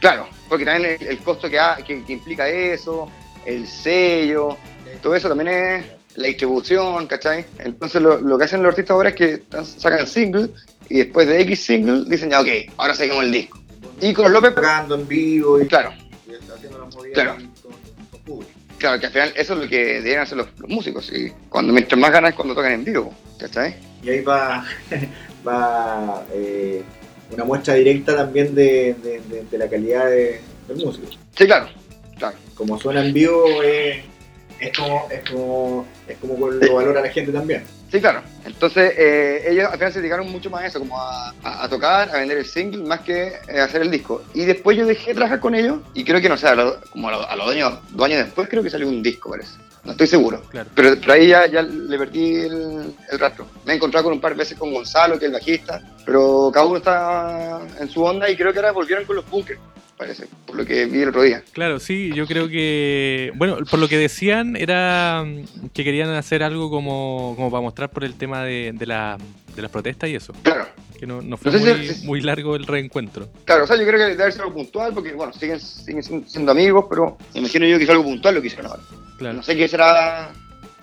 Claro, 0.00 0.28
porque 0.48 0.64
también 0.64 0.96
el, 1.00 1.06
el 1.08 1.18
costo 1.18 1.50
que, 1.50 1.58
ha- 1.58 1.76
que, 1.76 2.04
que 2.04 2.12
implica 2.12 2.48
eso, 2.48 3.10
el 3.44 3.66
sello, 3.66 4.56
todo 5.02 5.14
eso 5.16 5.28
también 5.28 5.48
es 5.48 5.84
la 6.16 6.28
distribución, 6.28 7.06
¿cachai? 7.06 7.44
Entonces 7.58 8.00
lo, 8.00 8.20
lo 8.20 8.38
que 8.38 8.44
hacen 8.44 8.62
los 8.62 8.70
artistas 8.70 8.94
ahora 8.94 9.08
es 9.10 9.14
que 9.16 9.42
sacan 9.78 10.06
single 10.06 10.50
y 10.88 10.98
después 10.98 11.26
de 11.26 11.40
X 11.40 11.64
single 11.64 12.04
dicen 12.06 12.30
ya, 12.30 12.40
ok, 12.40 12.48
ahora 12.76 12.94
seguimos 12.94 13.24
el 13.24 13.32
disco. 13.32 13.58
Y 14.00 14.12
con 14.12 14.32
López, 14.32 14.54
Tocando 14.54 14.94
en 14.96 15.08
vivo 15.08 15.60
y, 15.60 15.66
claro, 15.66 15.92
y 16.28 16.34
haciendo 16.52 16.78
las 16.78 16.94
movidas 16.94 17.14
Claro. 17.14 17.36
con, 17.62 17.72
con 18.10 18.20
público. 18.22 18.52
claro, 18.78 19.00
que 19.00 19.06
al 19.06 19.12
final 19.12 19.32
eso 19.36 19.54
es 19.54 19.60
lo 19.60 19.68
que 19.68 19.76
deberían 19.94 20.20
hacer 20.22 20.36
los, 20.38 20.48
los 20.58 20.68
músicos. 20.70 21.10
Y 21.12 21.32
cuando 21.48 21.72
mientras 21.72 21.98
más 22.00 22.12
ganas 22.12 22.30
es 22.30 22.36
cuando 22.36 22.54
tocan 22.54 22.72
en 22.72 22.84
vivo, 22.84 23.12
¿cachai? 23.38 23.76
Y 24.02 24.10
ahí 24.10 24.20
va, 24.20 24.64
va 25.46 26.24
eh, 26.32 26.82
una 27.32 27.44
muestra 27.44 27.74
directa 27.74 28.14
también 28.16 28.54
de, 28.54 28.94
de- 29.02 29.20
de- 29.28 29.44
de 29.50 29.58
la 29.58 29.68
calidad 29.68 30.06
de, 30.10 30.40
del 30.68 30.76
músico. 30.84 31.06
Sí, 31.36 31.46
claro, 31.46 31.68
claro. 32.18 32.36
Como 32.54 32.78
suena 32.78 33.04
en 33.04 33.12
vivo, 33.12 33.44
eh, 33.62 34.04
es, 34.60 34.76
como, 34.76 35.08
es, 35.10 35.30
como, 35.30 35.86
es 36.06 36.16
como 36.18 36.48
lo 36.50 36.74
valora 36.74 37.00
la 37.00 37.08
gente 37.10 37.32
también. 37.32 37.64
Sí, 37.90 38.00
claro. 38.00 38.22
Entonces, 38.46 38.92
eh, 38.96 39.42
ellos 39.48 39.66
al 39.66 39.76
final 39.78 39.92
se 39.92 39.98
dedicaron 40.00 40.30
mucho 40.30 40.48
más 40.50 40.62
a 40.62 40.66
eso, 40.66 40.78
como 40.78 40.98
a, 41.00 41.30
a- 41.42 41.64
a 41.64 41.68
tocar, 41.68 42.08
a 42.10 42.18
vender 42.20 42.38
el 42.38 42.46
single, 42.46 42.84
más 42.84 43.00
que 43.00 43.32
eh, 43.48 43.60
hacer 43.60 43.82
el 43.82 43.90
disco. 43.90 44.22
Y 44.34 44.44
después 44.44 44.76
yo 44.76 44.86
dejé 44.86 45.08
de 45.08 45.14
trabajar 45.16 45.40
con 45.40 45.54
ellos, 45.54 45.80
y 45.94 46.04
creo 46.04 46.20
que, 46.20 46.28
no 46.28 46.36
sé, 46.36 46.46
a 46.48 46.54
lo- 46.54 46.80
como 46.90 47.08
a, 47.08 47.12
lo- 47.12 47.28
a 47.28 47.36
los 47.36 47.46
dos 47.46 47.54
años, 47.54 47.72
dos 47.90 48.06
años 48.06 48.24
después, 48.24 48.48
creo 48.48 48.62
que 48.62 48.70
salió 48.70 48.88
un 48.88 49.02
disco, 49.02 49.30
parece. 49.30 49.52
No 49.84 49.92
estoy 49.92 50.06
seguro. 50.08 50.42
Claro. 50.50 50.68
Pero, 50.74 50.96
pero 51.00 51.12
ahí 51.12 51.28
ya, 51.28 51.46
ya 51.46 51.62
le 51.62 51.96
perdí 51.98 52.34
el, 52.36 52.94
el 53.12 53.18
rastro. 53.20 53.46
Me 53.64 53.72
he 53.72 53.76
encontrado 53.76 54.04
con 54.04 54.14
un 54.14 54.20
par 54.20 54.32
de 54.32 54.38
veces 54.38 54.58
con 54.58 54.72
Gonzalo, 54.72 55.14
que 55.18 55.26
es 55.26 55.28
el 55.28 55.32
bajista, 55.34 55.80
pero 56.04 56.50
cada 56.52 56.66
uno 56.66 56.78
está 56.78 57.60
en 57.80 57.88
su 57.88 58.02
onda, 58.02 58.28
y 58.28 58.36
creo 58.36 58.52
que 58.52 58.58
ahora 58.58 58.72
volvieron 58.72 59.04
con 59.04 59.14
los 59.14 59.30
bunkers, 59.30 59.60
parece, 59.96 60.26
por 60.44 60.56
lo 60.56 60.66
que 60.66 60.86
vi 60.86 61.02
el 61.02 61.08
otro 61.10 61.22
día. 61.22 61.40
Claro, 61.52 61.78
sí, 61.78 62.10
yo 62.14 62.26
creo 62.26 62.48
que, 62.48 63.30
bueno, 63.36 63.58
por 63.70 63.78
lo 63.78 63.86
que 63.88 63.96
decían 63.96 64.56
era 64.56 65.24
que 65.72 65.84
querían 65.84 66.10
hacer 66.10 66.42
algo 66.42 66.68
como, 66.68 67.34
como 67.36 67.50
para 67.52 67.60
mostrar 67.62 67.88
por 67.90 68.02
el 68.02 68.14
tema 68.14 68.35
de, 68.44 68.72
de, 68.74 68.86
la, 68.86 69.16
de 69.54 69.62
las 69.62 69.70
protestas 69.70 70.08
y 70.10 70.14
eso, 70.14 70.32
Claro. 70.42 70.66
que 70.98 71.06
no, 71.06 71.22
no 71.22 71.36
fue 71.36 71.52
No 71.52 71.58
sé 71.58 71.74
muy, 71.74 71.88
si- 71.88 72.06
muy 72.06 72.20
largo 72.20 72.56
el 72.56 72.66
reencuentro. 72.66 73.28
Claro, 73.44 73.64
o 73.64 73.66
sea, 73.66 73.76
yo 73.76 73.86
creo 73.86 73.98
que 73.98 74.04
debe 74.10 74.22
haber 74.22 74.32
sido 74.32 74.44
algo 74.44 74.56
puntual, 74.56 74.92
porque, 74.94 75.12
bueno, 75.12 75.32
siguen, 75.32 75.60
siguen 75.60 76.02
siendo- 76.02 76.28
siendo 76.28 76.52
amigos, 76.52 76.86
pero 76.88 77.16
me 77.34 77.40
imagino 77.40 77.66
yo 77.66 77.78
que 77.78 77.84
es 77.84 77.90
algo 77.90 78.04
puntual 78.04 78.34
lo 78.34 78.40
que 78.40 78.46
hicieron 78.48 78.66
ahora. 78.70 78.82
Claro. 79.18 79.36
No 79.36 79.42
sé 79.42 79.56
qué 79.56 79.66
será, 79.68 80.30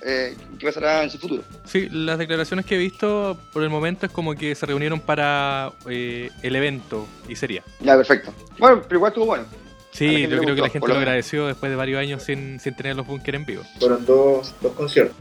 eh, 0.06 0.36
qué 0.60 0.66
pasará 0.66 1.04
en 1.04 1.10
su 1.10 1.18
futuro. 1.20 1.44
Sí, 1.66 1.88
las 1.92 2.18
declaraciones 2.18 2.66
que 2.66 2.76
he 2.76 2.80
visto 2.80 3.38
por 3.54 3.63
el 3.63 3.70
momento 3.70 4.06
es 4.06 4.12
como 4.12 4.34
que 4.36 4.54
se 4.56 4.66
reunieron 4.66 5.00
para 5.00 5.72
eh, 5.88 6.30
el 6.42 6.56
evento 6.56 7.08
y 7.30 7.36
sería. 7.36 7.63
Ya, 7.80 7.96
perfecto. 7.96 8.34
Bueno, 8.60 8.82
pero 8.84 8.96
igual 8.98 9.12
estuvo 9.12 9.26
bueno. 9.28 9.46
Sí, 9.92 10.24
yo 10.28 10.39
creo 10.39 10.56
que 10.56 10.62
la 10.62 10.70
gente 10.70 10.88
lo 10.88 10.96
lo 10.96 11.00
agradeció 11.00 11.46
después 11.46 11.70
de 11.70 11.76
varios 11.76 12.00
años 12.00 12.24
sin, 12.24 12.60
sin 12.60 12.76
tener 12.76 12.96
los 12.96 13.06
búnker 13.06 13.36
en 13.36 13.46
vivo. 13.46 13.62
Fueron 13.80 14.04
dos, 14.04 14.52
dos 14.60 14.74
conciertos. 14.74 15.16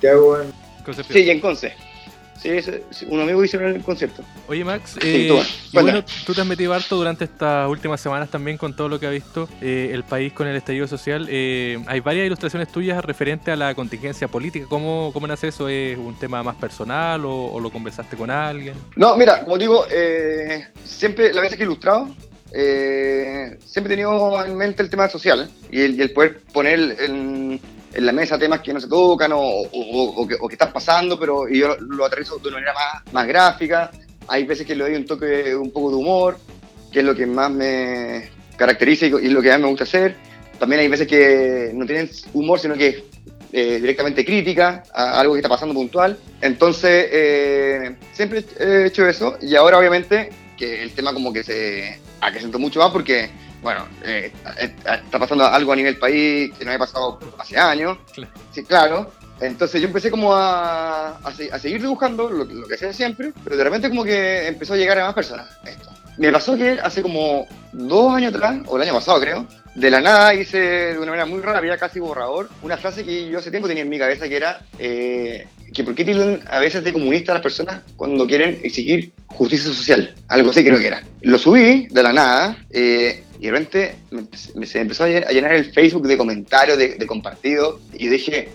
Te 0.00 0.10
hago 0.10 0.40
en 0.40 0.52
Concepción. 0.84 1.18
Sí, 1.18 1.24
y 1.24 1.30
en 1.30 1.40
Conce. 1.40 1.72
Sí, 2.44 3.06
un 3.08 3.20
amigo 3.20 3.42
hizo 3.42 3.58
el 3.58 3.82
concierto. 3.82 4.22
Oye, 4.48 4.64
Max, 4.64 4.96
eh, 5.02 5.32
bueno, 5.72 6.04
tú 6.26 6.34
te 6.34 6.42
has 6.42 6.46
metido 6.46 6.74
harto 6.74 6.94
durante 6.94 7.24
estas 7.24 7.66
últimas 7.70 8.02
semanas 8.02 8.28
también 8.28 8.58
con 8.58 8.76
todo 8.76 8.90
lo 8.90 9.00
que 9.00 9.06
ha 9.06 9.10
visto 9.10 9.48
eh, 9.62 9.88
el 9.92 10.04
país 10.04 10.30
con 10.34 10.46
el 10.46 10.54
estallido 10.54 10.86
social. 10.86 11.26
Eh, 11.30 11.82
hay 11.86 12.00
varias 12.00 12.26
ilustraciones 12.26 12.68
tuyas 12.68 13.02
referente 13.02 13.50
a 13.50 13.56
la 13.56 13.74
contingencia 13.74 14.28
política. 14.28 14.66
¿Cómo, 14.68 15.10
cómo 15.14 15.26
nace 15.26 15.48
eso? 15.48 15.70
¿Es 15.70 15.96
un 15.96 16.18
tema 16.18 16.42
más 16.42 16.56
personal 16.56 17.22
o, 17.24 17.58
lo 17.58 17.70
conversaste 17.70 18.14
con 18.14 18.30
alguien? 18.30 18.74
No, 18.94 19.16
mira, 19.16 19.42
como 19.42 19.56
digo, 19.56 19.86
siempre, 20.84 21.32
la 21.32 21.40
vez 21.40 21.56
que 21.56 21.62
he 21.62 21.66
ilustrado, 21.66 22.14
siempre 22.52 23.94
he 23.94 23.96
tenido 23.96 24.44
en 24.44 24.54
mente 24.54 24.82
el 24.82 24.90
tema 24.90 25.08
social 25.08 25.48
y 25.72 25.80
el, 25.80 25.94
y 25.94 26.02
el 26.02 26.12
poder 26.12 26.40
poner 26.52 26.96
en 27.00 27.58
en 27.94 28.06
la 28.06 28.12
mesa 28.12 28.38
temas 28.38 28.60
que 28.60 28.72
no 28.72 28.80
se 28.80 28.88
tocan 28.88 29.32
o, 29.34 30.26
que, 30.26 30.36
están 30.50 30.72
pasando, 30.72 31.18
pero 31.18 31.48
yo 31.48 31.76
lo 31.78 32.04
aterrizo 32.04 32.38
de 32.38 32.48
una 32.48 32.56
manera 32.56 32.74
más, 32.74 33.12
más 33.12 33.26
gráfica. 33.26 33.90
Hay 34.28 34.44
veces 34.44 34.66
que 34.66 34.74
le 34.74 34.84
doy 34.84 34.94
un 34.94 35.06
toque, 35.06 35.54
un 35.54 35.70
poco 35.70 35.90
de 35.90 35.96
humor, 35.96 36.38
que 36.90 37.00
es 37.00 37.04
lo 37.04 37.14
que 37.14 37.26
más 37.26 37.50
me 37.50 38.30
caracteriza 38.56 39.06
y, 39.06 39.10
lo 39.10 39.42
que 39.42 39.50
más 39.50 39.60
me 39.60 39.68
gusta 39.68 39.84
hacer. 39.84 40.16
También 40.58 40.80
hay 40.80 40.88
veces 40.88 41.06
que 41.06 41.70
no 41.74 41.86
tienen 41.86 42.10
humor, 42.32 42.58
sino 42.58 42.74
que 42.74 43.04
eh, 43.52 43.78
directamente 43.80 44.24
crítica 44.24 44.82
a 44.92 45.20
algo 45.20 45.34
que 45.34 45.38
está 45.38 45.48
pasando 45.48 45.74
puntual. 45.74 46.18
Entonces, 46.40 47.08
eh, 47.12 47.96
siempre 48.12 48.44
he 48.58 48.86
hecho 48.86 49.06
eso 49.06 49.36
y 49.40 49.54
ahora 49.54 49.78
obviamente 49.78 50.30
que 50.56 50.82
el 50.82 50.92
tema 50.92 51.12
como 51.12 51.32
que 51.32 51.42
se 51.42 51.98
acrecentó 52.20 52.58
mucho 52.58 52.80
más 52.80 52.90
porque 52.90 53.30
bueno, 53.64 53.88
eh, 54.04 54.30
eh, 54.60 54.74
está 54.84 55.18
pasando 55.18 55.46
algo 55.46 55.72
a 55.72 55.76
nivel 55.76 55.96
país 55.96 56.52
que 56.52 56.64
no 56.66 56.70
había 56.70 56.80
pasado 56.80 57.18
hace 57.38 57.56
años. 57.56 57.96
Sí, 58.52 58.62
claro. 58.62 59.10
Entonces 59.40 59.80
yo 59.80 59.88
empecé 59.88 60.10
como 60.10 60.34
a, 60.34 61.16
a, 61.16 61.58
seguir 61.58 61.80
dibujando 61.80 62.28
lo, 62.30 62.46
que 62.46 62.74
hacía 62.74 62.92
siempre, 62.92 63.32
pero 63.42 63.56
de 63.56 63.64
repente 63.64 63.88
como 63.88 64.04
que 64.04 64.46
empezó 64.46 64.74
a 64.74 64.76
llegar 64.76 64.98
a 64.98 65.06
más 65.06 65.14
personas 65.14 65.48
esto. 65.64 65.88
Me 66.18 66.30
pasó 66.30 66.56
que 66.56 66.78
hace 66.80 67.02
como 67.02 67.46
dos 67.72 68.14
años 68.14 68.34
atrás, 68.34 68.58
o 68.66 68.76
el 68.76 68.82
año 68.82 68.92
pasado 68.92 69.18
creo, 69.20 69.46
de 69.74 69.90
la 69.90 70.00
nada 70.00 70.34
hice 70.34 70.58
de 70.58 70.98
una 70.98 71.10
manera 71.10 71.26
muy 71.26 71.40
rápida, 71.40 71.76
casi 71.76 71.98
borrador, 71.98 72.48
una 72.62 72.76
frase 72.76 73.04
que 73.04 73.28
yo 73.28 73.38
hace 73.38 73.50
tiempo 73.50 73.66
tenía 73.66 73.82
en 73.82 73.88
mi 73.88 73.98
cabeza 73.98 74.28
que 74.28 74.36
era 74.36 74.60
eh, 74.78 75.48
que 75.72 75.82
por 75.82 75.94
qué 75.94 76.04
tienen 76.04 76.40
a 76.46 76.60
veces 76.60 76.84
de 76.84 76.92
comunista 76.92 77.32
a 77.32 77.36
las 77.36 77.42
personas 77.42 77.80
cuando 77.96 78.26
quieren 78.26 78.60
exigir 78.62 79.12
justicia 79.26 79.72
social. 79.72 80.14
Algo 80.28 80.50
así 80.50 80.64
creo 80.64 80.78
que 80.78 80.86
era. 80.86 81.02
Lo 81.22 81.38
subí 81.38 81.88
de 81.90 82.02
la 82.02 82.12
nada 82.12 82.56
eh, 82.70 83.23
y 83.44 83.48
de 83.48 83.52
repente 83.52 83.94
se 84.64 84.80
empezó 84.80 85.04
a 85.04 85.08
llenar 85.08 85.52
el 85.52 85.70
Facebook 85.70 86.06
de 86.08 86.16
comentarios, 86.16 86.78
de, 86.78 86.94
de 86.94 87.06
compartidos 87.06 87.78
y 87.92 88.08
dije, 88.08 88.48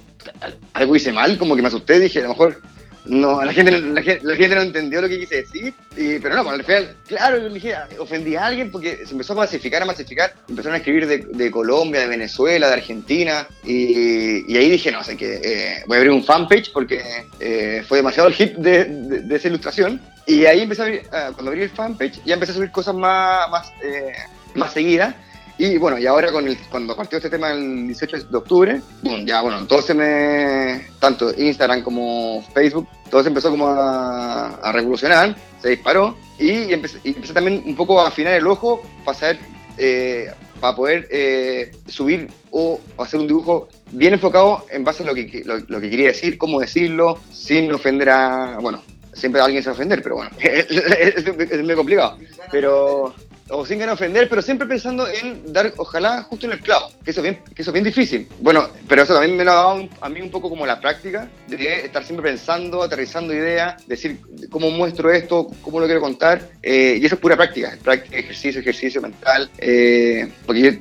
algo 0.73 0.95
hice 0.95 1.12
mal, 1.12 1.38
como 1.38 1.56
que 1.56 1.62
me 1.62 1.67
asusté, 1.67 1.99
dije, 1.99 2.19
a 2.21 2.23
lo 2.23 2.30
mejor 2.30 2.60
no, 3.06 3.43
la 3.43 3.54
gente, 3.54 3.71
la, 3.71 4.02
gente, 4.02 4.56
no 4.56 4.62
entendió 4.62 4.99
lo 5.02 5.08
que 5.08 5.19
quise 5.19 5.43
decir, 5.43 5.73
pero 5.95 6.36
no, 6.36 6.49
al 6.49 6.63
final, 6.63 6.95
claro, 7.08 7.49
dije, 7.49 7.75
ofendí 7.99 8.36
a 8.36 8.47
alguien 8.47 8.71
porque 8.71 9.06
se 9.06 9.12
empezó 9.12 9.34
a 9.34 9.38
masificar, 9.38 9.84
a 9.84 9.86
masificar, 9.86 10.34
empezaron 10.47 10.73
a 10.73 10.78
escribir 10.78 11.06
de, 11.08 11.52
Colombia, 11.52 12.02
de 12.02 12.08
Venezuela, 12.08 12.67
de 12.67 12.73
Argentina, 12.73 13.47
y, 13.63 14.58
ahí 14.58 14.69
dije, 14.69 14.91
no, 14.91 15.04
sé 15.04 15.15
que 15.15 15.39
eh, 15.43 15.84
voy 15.86 15.97
a 15.97 15.99
abrir 15.99 16.13
un 16.13 16.23
fanpage 16.23 16.71
porque 16.71 17.02
eh, 17.39 17.84
fue 17.88 17.99
demasiado 17.99 18.28
el 18.28 18.34
hit 18.34 18.56
de, 18.56 19.23
esa 19.36 19.47
ilustración, 19.47 20.02
y 20.25 20.45
ahí 20.45 20.62
empecé 20.62 20.82
a 20.82 20.86
abrir, 20.86 21.02
ah, 21.12 21.32
cuando 21.34 21.52
abrí 21.52 21.62
el 21.62 21.69
fanpage, 21.69 22.23
ya 22.25 22.34
empecé 22.34 22.52
a 22.52 22.56
subir 22.56 22.71
cosas 22.71 22.95
más, 22.95 23.49
más, 23.49 23.71
eh, 23.84 24.13
más 24.56 24.74
seguidas, 24.74 25.16
y 25.60 25.78
bueno, 25.78 25.98
y 26.00 26.06
ahora 26.06 26.32
con 26.32 26.48
el, 26.48 26.58
cuando 26.70 26.96
partió 26.96 27.18
este 27.18 27.30
tema 27.30 27.52
el 27.52 27.88
18 27.88 28.30
de 28.30 28.38
octubre, 28.38 28.82
ya 29.26 29.42
bueno, 29.42 29.68
todo 29.68 29.82
se 29.82 29.94
me, 29.94 30.88
tanto 31.00 31.34
Instagram 31.38 31.82
como 31.82 32.42
Facebook, 32.54 32.88
todo 33.12 33.22
se 33.22 33.28
empezó 33.28 33.52
como 33.52 33.68
a, 33.68 34.72
revolucionar, 34.72 35.36
se 35.62 35.72
disparó 35.72 36.16
y 36.40 36.72
empecé, 36.72 37.00
también 37.34 37.62
un 37.66 37.76
poco 37.76 38.00
a 38.00 38.08
afinar 38.08 38.36
el 38.36 38.48
ojo 38.48 38.82
para 39.04 39.20
saber, 39.20 39.40
eh, 39.78 40.32
para 40.62 40.78
poder 40.78 41.10
eh, 41.12 41.72
subir 41.88 42.30
o 42.52 42.80
hacer 42.98 43.20
un 43.20 43.28
dibujo 43.28 43.68
bien 43.92 44.14
enfocado 44.14 44.66
en 44.72 44.86
base 44.86 45.04
a 45.04 45.08
lo 45.08 45.14
que, 45.14 45.44
lo, 45.44 45.82
que 45.82 45.90
quería 45.90 46.08
decir, 46.08 46.38
cómo 46.38 46.62
decirlo, 46.62 47.20
sin 47.34 47.70
ofender 47.74 48.10
a, 48.12 48.60
bueno, 48.62 48.82
siempre 49.12 49.42
alguien 49.42 49.62
se 49.62 49.72
va 49.72 49.74
a 49.74 49.76
ofender, 49.76 50.02
pero 50.02 50.16
bueno, 50.16 50.32
es 50.40 51.64
muy 51.66 51.76
complicado. 51.76 52.18
Pero 52.50 53.14
o 53.50 53.66
sin 53.66 53.80
ganar 53.80 53.96
ofender, 53.96 54.30
pero 54.30 54.42
siempre 54.42 54.68
pensando 54.68 55.08
en 55.08 55.52
dar, 55.52 55.74
ojalá, 55.78 56.24
justo 56.24 56.46
en 56.46 56.54
el 56.54 56.60
clavo, 56.60 56.92
que 57.04 57.12
eso 57.12 57.22
es 57.22 57.24
bien, 57.24 57.44
que 57.56 57.62
eso 57.62 57.72
es 57.72 57.74
bien 57.74 57.84
difícil. 57.84 58.28
Bueno, 58.40 58.68
pero 58.88 59.04
eso 59.04 59.14
también 59.14 59.36
me 59.36 59.44
lo 59.44 59.52
ha 59.52 59.56
dado 59.56 59.90
a 60.02 60.10
mí 60.10 60.22
un 60.22 60.30
poco 60.30 60.50
como 60.50 60.66
la 60.66 60.80
práctica, 60.80 61.30
de 61.48 61.86
estar 61.86 62.04
siempre 62.04 62.30
pensando, 62.30 62.84
aterrizando 62.84 63.34
ideas, 63.34 63.86
decir 63.88 64.20
cómo 64.50 64.70
muestro 64.70 65.12
esto, 65.12 65.48
cómo 65.62 65.80
lo 65.80 65.86
quiero 65.86 66.02
contar, 66.02 66.50
eh, 66.62 66.98
y 67.02 67.06
eso 67.06 67.16
es 67.16 67.22
pura 67.22 67.36
práctica, 67.36 67.78
práctica, 67.84 68.18
ejercicio, 68.18 68.62
ejercicio 68.62 69.02
mental, 69.02 69.50
eh, 69.58 70.32
porque 70.46 70.62
yo 70.62 70.72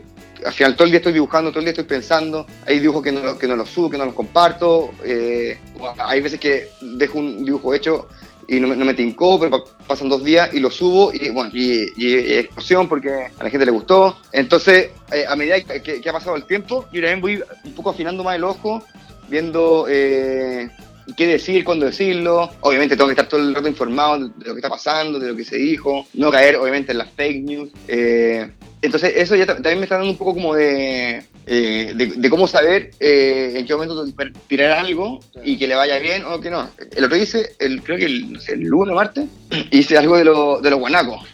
al 0.47 0.53
final 0.53 0.77
todo 0.77 0.85
el 0.85 0.91
día 0.91 0.99
estoy 0.99 1.13
dibujando, 1.13 1.51
todo 1.51 1.61
el 1.61 1.65
día 1.65 1.73
estoy 1.73 1.85
pensando, 1.85 2.47
hay 2.67 2.79
dibujos 2.79 3.03
que 3.03 3.13
no, 3.13 3.39
que 3.39 3.49
no 3.49 3.57
los 3.57 3.69
subo, 3.69 3.91
que 3.91 3.99
no 3.99 4.05
los 4.05 4.15
comparto, 4.15 4.93
eh, 5.05 5.59
hay 5.99 6.21
veces 6.21 6.39
que 6.39 6.69
dejo 6.81 7.19
un 7.19 7.45
dibujo 7.45 7.75
hecho 7.75 8.09
y 8.49 8.61
no, 8.61 8.69
me 8.69 8.95
tincó, 8.95 9.39
pero 9.39 9.63
pasan 9.87 10.09
dos 10.09 10.25
días 10.25 10.49
y 10.55 10.61
lo 10.61 10.71
subo 10.71 11.13
y 11.13 11.29
bueno, 11.29 11.51
y, 11.53 11.85
explosión 12.33 12.89
porque 12.89 13.11
a 13.39 13.45
la 13.45 13.51
gente 13.51 13.67
le 13.67 13.73
gustó. 13.73 14.17
Entonces, 14.33 14.91
eh, 15.13 15.25
a 15.29 15.37
medida 15.37 15.61
que, 15.61 16.03
ha 16.09 16.13
pasado 16.13 16.35
el 16.35 16.45
tiempo, 16.45 16.87
yo 16.91 17.03
también 17.03 17.21
voy 17.21 17.43
un 17.65 17.73
poco 17.75 17.91
afinando 17.91 18.25
más 18.25 18.37
el 18.37 18.45
ojo, 18.45 18.83
viendo 19.29 19.85
eh, 19.87 20.71
qué 21.15 21.27
decir, 21.27 21.63
cuándo 21.63 21.85
decirlo. 21.85 22.51
Obviamente 22.61 22.97
tengo 22.97 23.09
que 23.09 23.13
estar 23.13 23.29
todo 23.29 23.41
el 23.41 23.55
rato 23.55 23.69
informado 23.69 24.29
de 24.29 24.47
lo 24.47 24.55
que 24.55 24.61
está 24.61 24.71
pasando, 24.71 25.19
de 25.19 25.29
lo 25.29 25.37
que 25.37 25.45
se 25.45 25.57
dijo, 25.57 26.07
no 26.15 26.31
caer 26.31 26.57
obviamente 26.57 26.93
en 26.93 26.99
las 26.99 27.11
fake 27.11 27.45
news. 27.45 27.71
Eh, 27.87 28.51
entonces 28.81 29.13
eso 29.15 29.37
ya 29.37 29.45
también 29.45 29.79
me 29.79 29.85
está 29.85 29.97
dando 29.97 30.13
un 30.13 30.17
poco 30.17 30.33
como 30.33 30.55
de, 30.55 31.23
eh, 31.51 31.95
de, 31.95 32.29
cómo 32.29 32.47
saber 32.47 32.91
eh, 33.01 33.55
en 33.57 33.65
qué 33.65 33.73
momento 33.73 34.05
tirar 34.49 34.73
algo 34.73 35.19
y 35.43 35.57
que 35.57 35.67
le 35.67 35.77
vaya 35.77 35.99
bien 35.99 36.23
o 36.27 36.39
que 36.41 36.51
no. 36.51 36.69
El 36.95 37.05
otro 37.05 37.17
hice, 37.17 37.57
el, 37.59 37.83
creo 37.83 37.97
que 37.97 38.05
el, 38.05 38.35
no 38.35 38.39
sé, 38.39 38.53
el 38.53 38.65
lunes 38.65 38.93
o 38.93 38.97
martes, 38.97 39.25
hice 39.71 39.97
algo 39.97 40.19
de, 40.19 40.25
lo, 40.25 40.61
de 40.61 40.69
los 40.69 40.79
guanacos. 40.79 41.27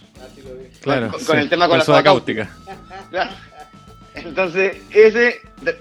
Claro, 0.82 1.10
con, 1.26 1.36
el 1.36 1.48
tema 1.48 1.66
con, 1.66 1.78
la 1.78 1.84
soda 1.84 2.00
cáustica. 2.04 2.48
Entonces, 4.14 4.76
ese 4.92 5.40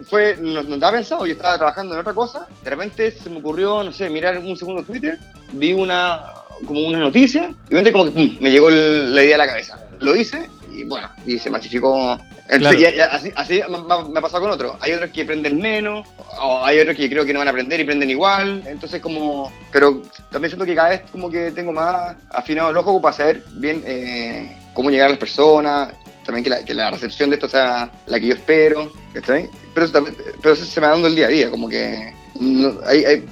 fue, 0.10 0.36
no, 0.41 0.63
no, 0.63 0.74
estaba 0.76 0.93
pensado, 0.93 1.28
yo 1.28 1.34
estaba 1.34 1.58
trabajando 1.58 1.93
en 1.93 2.00
otra 2.00 2.13
cosa, 2.13 2.48
de 2.63 2.69
repente 2.72 3.12
se 3.12 3.30
me 3.30 3.38
ocurrió, 3.38 3.84
no 3.84 3.91
sé, 3.91 4.10
mirar 4.10 4.39
un 4.39 4.58
segundo 4.58 4.82
Twitter, 4.82 5.19
vi 5.52 5.74
una, 5.74 6.24
como 6.65 6.82
una 6.88 6.98
noticia, 6.98 7.54
y 7.67 7.76
de 7.76 7.84
repente 7.84 7.91
como 7.91 8.12
que 8.12 8.38
me 8.41 8.50
llegó 8.50 8.72
la 8.72 9.24
idea 9.24 9.36
a 9.36 9.38
la 9.38 9.48
cabeza. 9.48 9.80
Lo 10.00 10.15
hice 10.15 10.50
y 10.73 10.83
bueno, 10.83 11.09
y 11.25 11.39
se 11.39 11.49
masificó. 11.49 12.19
así, 12.49 13.31
así 13.36 13.62
me, 13.69 14.19
ha 14.19 14.21
pasado 14.21 14.43
con 14.43 14.51
otros. 14.51 14.75
Hay 14.79 14.93
otros 14.93 15.12
que 15.12 15.25
prenden 15.25 15.59
menos, 15.59 16.07
o 16.41 16.63
hay 16.63 16.79
otros 16.79 16.95
que 16.95 17.09
creo 17.09 17.25
que 17.25 17.33
no 17.33 17.39
van 17.39 17.47
a 17.47 17.51
aprender 17.51 17.79
y 17.79 17.83
prenden 17.83 18.09
igual. 18.09 18.63
Entonces, 18.65 19.01
como. 19.01 19.51
Pero 19.71 20.01
también 20.31 20.49
siento 20.49 20.65
que 20.65 20.75
cada 20.75 20.89
vez 20.89 21.01
como 21.12 21.29
que 21.29 21.51
tengo 21.51 21.71
más 21.71 22.15
afinado 22.29 22.69
el 22.69 22.77
ojo 22.77 23.01
para 23.01 23.15
saber 23.15 23.43
bien 23.53 23.83
eh, 23.86 24.57
cómo 24.73 24.89
llegar 24.89 25.07
a 25.07 25.12
las 25.12 25.19
personas. 25.19 25.93
También 26.25 26.43
que 26.43 26.49
la, 26.49 26.63
que 26.63 26.73
la, 26.73 26.89
recepción 26.89 27.29
de 27.29 27.36
esto 27.36 27.49
sea 27.49 27.91
la 28.05 28.19
que 28.19 28.27
yo 28.27 28.36
espero. 28.36 28.91
Pero 29.13 29.86
eso, 29.86 30.05
pero 30.41 30.53
eso 30.53 30.65
se 30.65 30.79
me 30.79 30.88
va 30.88 30.93
dando 30.93 31.07
el 31.07 31.15
día 31.15 31.27
a 31.27 31.29
día, 31.29 31.51
como 31.51 31.67
que. 31.67 32.13
hay, 32.86 33.05
hay 33.05 33.25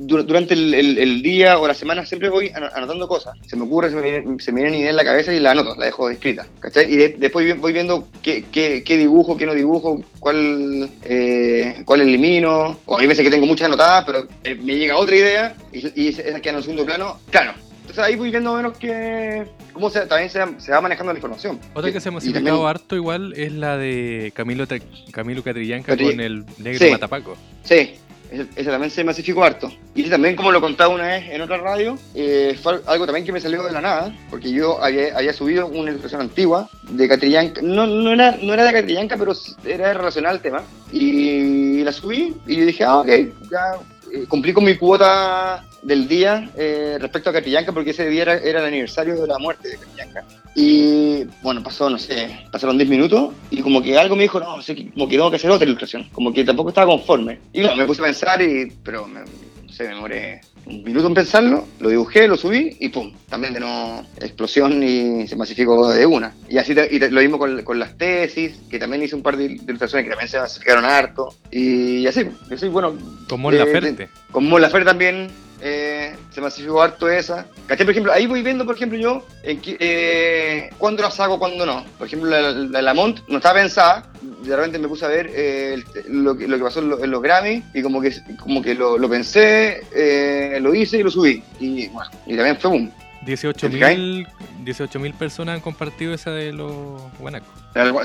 durante 0.00 0.54
el, 0.54 1.22
día 1.22 1.58
o 1.58 1.66
la 1.66 1.74
semana 1.74 2.06
siempre 2.06 2.30
voy 2.30 2.50
anotando 2.54 3.06
cosas. 3.06 3.36
Se 3.46 3.56
me 3.56 3.64
ocurre, 3.64 3.90
se 3.90 3.96
me, 3.96 4.02
viene, 4.02 4.38
se 4.38 4.52
me 4.52 4.62
viene 4.62 4.70
una 4.70 4.80
idea 4.80 4.90
en 4.90 4.96
la 4.96 5.04
cabeza 5.04 5.32
y 5.32 5.40
la 5.40 5.50
anoto, 5.50 5.74
la 5.76 5.86
dejo 5.86 6.08
escrita. 6.08 6.46
¿cachai? 6.60 6.92
Y 6.92 6.96
después 6.96 7.58
voy 7.60 7.72
viendo 7.72 8.08
qué, 8.22 8.44
qué, 8.50 8.96
dibujo, 8.96 9.36
qué 9.36 9.46
no 9.46 9.54
dibujo, 9.54 10.02
cuál, 10.18 10.90
eh, 11.04 11.82
cuál 11.84 12.00
elimino. 12.00 12.78
O 12.86 12.98
hay 12.98 13.06
veces 13.06 13.24
que 13.24 13.30
tengo 13.30 13.46
muchas 13.46 13.66
anotadas, 13.66 14.04
pero 14.04 14.26
eh, 14.44 14.54
me 14.54 14.76
llega 14.76 14.96
otra 14.96 15.16
idea 15.16 15.54
y, 15.72 16.02
y 16.02 16.08
esa 16.08 16.40
queda 16.40 16.52
en 16.52 16.56
el 16.56 16.62
segundo 16.62 16.86
plano. 16.86 17.18
Claro. 17.30 17.52
Entonces 17.80 18.04
ahí 18.04 18.14
voy 18.14 18.30
viendo 18.30 18.54
menos 18.54 18.78
que 18.78 19.44
cómo 19.72 19.90
se, 19.90 20.06
también 20.06 20.30
se, 20.30 20.70
va 20.70 20.80
manejando 20.80 21.12
la 21.12 21.18
información. 21.18 21.58
Otra 21.74 21.90
que 21.90 22.00
se 22.00 22.08
ha 22.08 22.12
masificado 22.12 22.66
harto 22.68 22.94
igual 22.94 23.34
es 23.36 23.52
la 23.52 23.76
de 23.76 24.32
Camilo, 24.34 24.64
Camilo 25.10 25.42
Catrillanca 25.42 25.96
con 25.96 26.20
el 26.20 26.44
negro 26.58 26.88
Matapaco. 26.88 27.36
Sí, 27.64 27.96
ese, 28.30 28.64
también 28.64 28.90
se 28.90 29.04
masificó 29.04 29.44
harto. 29.44 29.70
Y 29.94 30.08
también, 30.08 30.36
como 30.36 30.52
lo 30.52 30.60
contaba 30.60 30.94
una 30.94 31.06
vez 31.06 31.24
en 31.30 31.40
otra 31.40 31.58
radio, 31.58 31.98
eh, 32.14 32.58
fue 32.62 32.80
algo 32.86 33.06
también 33.06 33.24
que 33.24 33.32
me 33.32 33.40
salió 33.40 33.62
de 33.62 33.72
la 33.72 33.80
nada, 33.80 34.14
porque 34.30 34.50
yo 34.50 34.82
había, 34.82 35.32
subido 35.32 35.66
una 35.66 35.90
ilustración 35.90 36.22
antigua 36.22 36.68
de 36.88 37.08
Catrillanca. 37.08 37.60
No, 37.62 37.86
no, 37.86 38.12
era, 38.12 38.36
no 38.42 38.54
era 38.54 38.64
de 38.64 38.72
Catrillanca, 38.72 39.16
pero 39.16 39.32
era 39.64 39.94
relacionada 39.94 40.34
al 40.34 40.42
tema. 40.42 40.62
Y 40.92 41.82
la 41.82 41.92
subí 41.92 42.36
y 42.46 42.56
yo 42.56 42.66
dije, 42.66 42.84
ah, 42.84 42.98
ok, 42.98 43.08
ya 43.50 43.78
eh, 44.12 44.26
cumplí 44.28 44.52
con 44.52 44.64
mi 44.64 44.76
cuota 44.76 45.64
del 45.82 46.08
día 46.08 46.50
eh, 46.56 46.98
respecto 47.00 47.30
a 47.30 47.32
Catrillanca, 47.32 47.72
porque 47.72 47.90
ese 47.90 48.08
día 48.08 48.22
era, 48.22 48.34
el 48.34 48.56
aniversario 48.56 49.20
de 49.20 49.26
la 49.26 49.38
muerte 49.38 49.68
de 49.68 49.76
Catrillanca. 49.78 50.24
Y 50.54 51.24
bueno, 51.42 51.62
pasó, 51.62 51.88
no 51.88 51.98
sé, 51.98 52.38
pasaron 52.50 52.76
10 52.76 52.88
minutos 52.90 53.32
y 53.50 53.60
como 53.62 53.82
que 53.82 53.96
algo 53.96 54.16
me 54.16 54.22
dijo, 54.22 54.40
no, 54.40 54.60
sé, 54.62 54.74
como 54.92 55.08
que 55.08 55.16
tengo 55.16 55.30
que 55.30 55.36
hacer 55.36 55.50
otra 55.50 55.64
ilustración, 55.66 56.08
como 56.12 56.32
que 56.32 56.44
tampoco 56.44 56.70
estaba 56.70 56.88
conforme. 56.90 57.38
Y 57.52 57.60
bueno, 57.60 57.76
me 57.76 57.86
puse 57.86 58.02
a 58.02 58.06
pensar, 58.06 58.42
y, 58.42 58.72
pero 58.82 59.06
me, 59.06 59.20
no 59.20 59.72
sé, 59.72 59.84
me 59.84 59.90
demoré 59.94 60.40
un 60.66 60.82
minuto 60.84 61.06
en 61.06 61.14
pensarlo, 61.14 61.66
lo 61.78 61.88
dibujé, 61.88 62.28
lo 62.28 62.36
subí 62.36 62.76
y 62.80 62.88
pum, 62.90 63.12
también 63.28 63.54
de 63.54 63.60
no 63.60 64.04
explosión 64.20 64.82
y 64.82 65.26
se 65.26 65.36
masificó 65.36 65.88
de 65.90 66.04
una. 66.04 66.34
Y 66.48 66.58
así 66.58 66.74
te- 66.74 66.88
y 66.94 66.98
te- 66.98 67.10
lo 67.10 67.20
mismo 67.20 67.38
con, 67.38 67.62
con 67.62 67.78
las 67.78 67.96
tesis, 67.96 68.58
que 68.68 68.78
también 68.78 69.02
hice 69.02 69.14
un 69.16 69.22
par 69.22 69.36
de, 69.36 69.48
de 69.48 69.54
ilustraciones 69.54 70.04
que 70.04 70.10
también 70.10 70.28
se 70.28 70.38
masificaron 70.38 70.84
harto. 70.84 71.34
Y 71.50 72.06
así, 72.06 72.24
yo 72.50 72.58
soy 72.58 72.68
bueno. 72.68 72.92
Con 73.28 73.40
Mon 73.40 73.56
Laferte. 73.56 74.08
Con 74.32 74.48
Mon 74.48 74.60
Laferte 74.60 74.84
también 74.86 75.28
eh, 75.60 76.16
se 76.30 76.40
masificó 76.40 76.82
harto 76.82 77.08
esa. 77.08 77.46
¿Cachai? 77.66 77.84
Por 77.86 77.92
ejemplo, 77.92 78.12
ahí 78.12 78.26
voy 78.26 78.42
viendo, 78.42 78.64
por 78.64 78.74
ejemplo, 78.76 78.98
yo 78.98 79.26
en 79.42 79.60
qué- 79.60 79.76
eh, 79.80 80.70
cuándo 80.78 81.02
la 81.02 81.10
saco, 81.10 81.38
cuándo 81.38 81.64
no. 81.66 81.84
Por 81.98 82.06
ejemplo, 82.06 82.30
la, 82.30 82.50
la, 82.50 82.82
la 82.82 82.94
Mont 82.94 83.20
no 83.28 83.36
estaba 83.38 83.60
pensada. 83.60 84.06
De 84.42 84.56
repente 84.56 84.78
me 84.78 84.88
puse 84.88 85.04
a 85.04 85.08
ver 85.08 85.30
eh, 85.34 85.74
el- 86.06 86.22
lo, 86.24 86.36
que, 86.36 86.48
lo 86.48 86.56
que 86.56 86.62
pasó 86.64 86.80
en, 86.80 86.88
lo- 86.90 87.04
en 87.04 87.10
los 87.10 87.22
Grammy 87.22 87.62
y 87.74 87.82
como 87.82 88.00
que, 88.00 88.12
como 88.38 88.62
que 88.62 88.74
lo, 88.74 88.96
lo 88.98 89.08
pensé, 89.08 89.82
eh, 89.94 90.58
lo 90.60 90.74
hice 90.74 90.98
y 90.98 91.02
lo 91.02 91.10
subí. 91.10 91.42
Y 91.58 91.88
bueno, 91.88 92.10
y 92.26 92.36
también 92.36 92.56
fue 92.58 92.70
boom. 92.70 92.92
18.000 93.26 94.26
18.000 94.64 95.14
personas 95.14 95.56
han 95.56 95.60
compartido 95.60 96.14
esa 96.14 96.30
de 96.30 96.52
los 96.52 96.72
guanacos. 97.18 97.48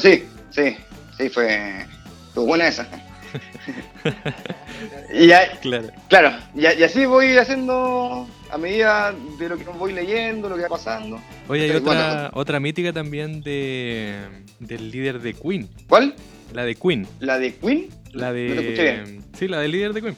Sí, 0.01 0.25
sí, 0.49 0.75
sí, 1.17 1.29
fue, 1.29 1.85
fue 2.33 2.43
buena 2.43 2.67
esa. 2.67 2.87
y 5.13 5.27
ya, 5.27 5.51
Claro. 5.61 5.89
Claro, 6.09 6.37
y, 6.55 6.61
y 6.61 6.83
así 6.83 7.05
voy 7.05 7.37
haciendo 7.37 8.27
a 8.49 8.57
medida 8.57 9.13
de 9.39 9.49
lo 9.49 9.57
que 9.57 9.63
voy 9.65 9.93
leyendo, 9.93 10.49
lo 10.49 10.55
que 10.55 10.63
va 10.63 10.69
pasando. 10.69 11.19
Oye, 11.47 11.63
hay 11.63 11.71
otra, 11.71 11.81
bueno. 11.81 12.29
otra 12.33 12.59
mítica 12.59 12.93
también 12.93 13.41
de 13.41 14.25
del 14.59 14.91
líder 14.91 15.19
de 15.19 15.33
Queen. 15.33 15.69
¿Cuál? 15.87 16.15
La 16.53 16.63
de 16.63 16.75
Queen. 16.75 17.07
¿La 17.19 17.39
de 17.39 17.55
Queen? 17.55 17.89
La 18.13 18.27
No 18.27 18.33
te 18.33 18.39
de. 18.39 18.81
bien. 18.81 19.25
Sí, 19.37 19.47
la 19.47 19.59
del 19.59 19.71
líder 19.71 19.93
de 19.93 20.01
Queen. 20.01 20.17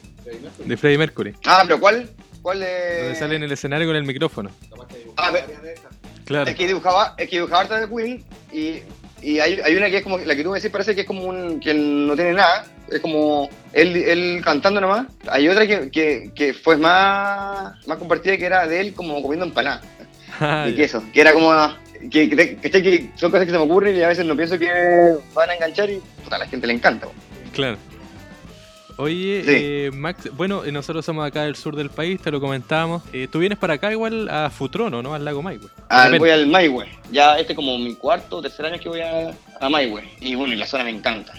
De 0.64 0.76
Freddie 0.76 0.98
Mercury. 0.98 1.34
Ah, 1.44 1.62
pero 1.64 1.80
¿cuál? 1.80 2.08
¿Cuál 2.42 2.60
de...? 2.60 3.02
Donde 3.02 3.14
sale 3.18 3.36
en 3.36 3.42
el 3.42 3.52
escenario 3.52 3.86
con 3.86 3.96
el 3.96 4.04
micrófono. 4.04 4.50
Ah, 5.16 5.32
Claro. 6.24 6.50
Es 6.50 6.56
que 6.56 6.66
dibujaba, 6.66 7.14
es 7.16 7.28
que 7.28 7.36
dibujaba 7.36 7.62
harta 7.62 7.80
de 7.80 7.88
Queen 7.88 8.22
y, 8.52 8.80
y 9.22 9.38
hay, 9.40 9.58
hay 9.64 9.74
una 9.76 9.88
que 9.88 9.96
es 9.96 10.02
como, 10.02 10.18
la 10.18 10.36
que 10.36 10.42
tú 10.44 10.50
me 10.50 10.56
decís 10.58 10.70
parece 10.70 10.94
que 10.94 11.00
es 11.00 11.06
como 11.06 11.24
un, 11.24 11.58
que 11.58 11.72
no 11.72 12.14
tiene 12.14 12.34
nada, 12.34 12.66
es 12.90 13.00
como 13.00 13.48
él, 13.72 13.96
él 13.96 14.40
cantando 14.44 14.80
nomás. 14.80 15.06
Hay 15.28 15.48
otra 15.48 15.66
que, 15.66 15.90
que, 15.90 16.30
que 16.34 16.54
fue 16.54 16.76
más, 16.76 17.74
más 17.86 17.98
compartida 17.98 18.36
que 18.36 18.46
era 18.46 18.66
de 18.66 18.80
él 18.80 18.94
como 18.94 19.20
comiendo 19.22 19.44
empanada. 19.46 19.80
Ah, 20.40 20.66
de 20.66 20.74
queso, 20.76 21.02
que 21.12 21.20
era 21.20 21.32
como 21.32 21.50
que, 22.12 22.28
que, 22.30 22.56
que- 22.60 23.10
son 23.16 23.30
cosas 23.32 23.44
que 23.46 23.50
se 23.50 23.58
me 23.58 23.64
ocurren 23.64 23.96
y 23.96 24.02
a 24.02 24.08
veces 24.08 24.24
no 24.24 24.36
pienso 24.36 24.56
que 24.56 24.68
van 25.34 25.50
a 25.50 25.54
enganchar 25.54 25.90
y 25.90 26.00
puta, 26.22 26.36
a 26.36 26.38
la 26.38 26.46
gente 26.46 26.64
le 26.68 26.74
encanta. 26.74 27.08
Claro. 27.52 27.76
Oye, 28.98 29.42
Sí. 29.44 29.50
eh, 29.52 29.90
Max, 29.92 30.28
bueno, 30.36 30.64
eh, 30.64 30.70
nosotros 30.72 31.04
somos 31.04 31.26
acá 31.26 31.42
del 31.44 31.56
sur 31.56 31.74
del 31.76 31.90
país, 31.90 32.20
te 32.20 32.30
lo 32.30 32.40
comentábamos. 32.40 33.02
Eh, 33.12 33.26
tú 33.30 33.38
vienes 33.40 33.58
para 33.58 33.74
acá 33.74 33.90
igual 33.90 34.28
a 34.28 34.50
Futrono, 34.50 35.02
¿no? 35.02 35.14
Al 35.14 35.24
lago 35.24 35.42
Maihue. 35.42 35.68
Al, 35.88 36.18
voy 36.18 36.30
al 36.30 36.46
Maihue, 36.46 36.86
ya 37.10 37.38
este 37.38 37.52
es 37.54 37.56
como 37.56 37.78
mi 37.78 37.94
cuarto 37.94 38.36
o 38.36 38.42
tercer 38.42 38.66
año 38.66 38.78
que 38.80 38.88
voy 38.88 39.00
a, 39.00 39.30
a 39.60 39.68
Maihue 39.68 40.02
y 40.20 40.34
bueno, 40.36 40.54
y 40.54 40.56
la 40.56 40.66
zona 40.66 40.84
me 40.84 40.90
encanta. 40.90 41.32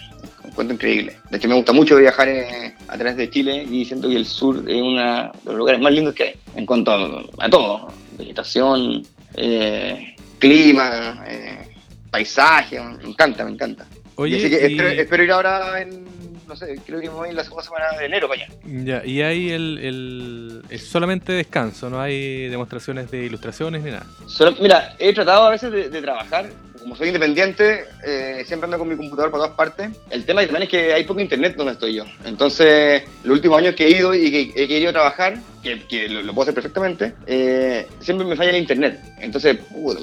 Encuentro 0.50 0.74
increíble. 0.74 1.16
De 1.30 1.36
hecho, 1.36 1.48
me 1.48 1.54
gusta 1.54 1.72
mucho 1.72 1.96
viajar 1.96 2.28
eh, 2.28 2.74
a 2.88 2.94
través 2.96 3.16
de 3.16 3.30
Chile 3.30 3.64
y 3.70 3.84
siento 3.84 4.08
que 4.08 4.16
el 4.16 4.26
sur 4.26 4.56
es 4.68 4.82
uno 4.82 5.00
de 5.00 5.30
los 5.44 5.54
lugares 5.54 5.80
más 5.80 5.92
lindos 5.92 6.14
que 6.14 6.22
hay 6.24 6.34
en 6.56 6.66
cuanto 6.66 6.90
a, 6.92 7.24
a 7.38 7.48
todo: 7.48 7.88
vegetación, 8.18 9.02
eh, 9.36 10.14
clima, 10.38 11.24
eh, 11.28 11.68
paisaje. 12.10 12.80
Me 12.80 13.08
encanta, 13.10 13.44
me 13.44 13.52
encanta. 13.52 13.86
Oye, 14.16 14.36
y 14.36 14.40
así 14.40 14.50
que 14.50 14.56
y- 14.68 14.72
espero, 14.72 14.88
espero 14.88 15.22
ir 15.24 15.32
ahora 15.32 15.80
en, 15.80 16.04
no 16.46 16.56
sé, 16.56 16.78
creo 16.84 17.00
que 17.00 17.08
me 17.08 17.14
voy 17.14 17.32
la 17.32 17.44
segunda 17.44 17.62
semana 17.64 17.84
de 17.98 18.06
enero 18.06 18.28
para 18.28 18.42
allá. 18.42 18.52
Ya, 18.66 19.04
y 19.06 19.22
hay 19.22 19.50
el, 19.50 19.78
el- 19.78 20.62
es 20.68 20.86
solamente 20.88 21.32
descanso, 21.32 21.88
no 21.88 22.00
hay 22.00 22.48
demostraciones 22.48 23.10
de 23.10 23.24
ilustraciones 23.24 23.82
ni 23.82 23.90
nada. 23.92 24.04
Solo- 24.26 24.56
mira, 24.60 24.94
he 24.98 25.12
tratado 25.14 25.44
a 25.46 25.50
veces 25.50 25.70
de, 25.72 25.88
de 25.88 26.02
trabajar, 26.02 26.50
como 26.80 26.96
soy 26.96 27.08
independiente, 27.08 27.84
eh, 28.04 28.42
siempre 28.46 28.64
ando 28.66 28.78
con 28.78 28.88
mi 28.88 28.96
computador 28.96 29.30
para 29.30 29.44
todas 29.44 29.56
partes. 29.56 29.90
El 30.10 30.24
tema 30.24 30.42
también 30.42 30.62
es 30.64 30.68
que 30.68 30.92
hay 30.92 31.04
poco 31.04 31.20
internet 31.20 31.54
donde 31.56 31.72
estoy 31.74 31.94
yo. 31.94 32.04
Entonces, 32.24 33.02
los 33.22 33.34
últimos 33.36 33.58
años 33.58 33.74
que 33.74 33.86
he 33.86 33.90
ido 33.90 34.14
y 34.14 34.30
que 34.30 34.52
he 34.62 34.66
querido 34.68 34.92
trabajar, 34.92 35.38
que, 35.62 35.86
que 35.86 36.08
lo, 36.08 36.22
lo 36.22 36.32
puedo 36.34 36.44
hacer 36.44 36.54
perfectamente, 36.54 37.14
eh, 37.26 37.86
siempre 38.00 38.26
me 38.26 38.34
falla 38.36 38.50
el 38.50 38.56
internet. 38.56 38.98
Entonces, 39.18 39.58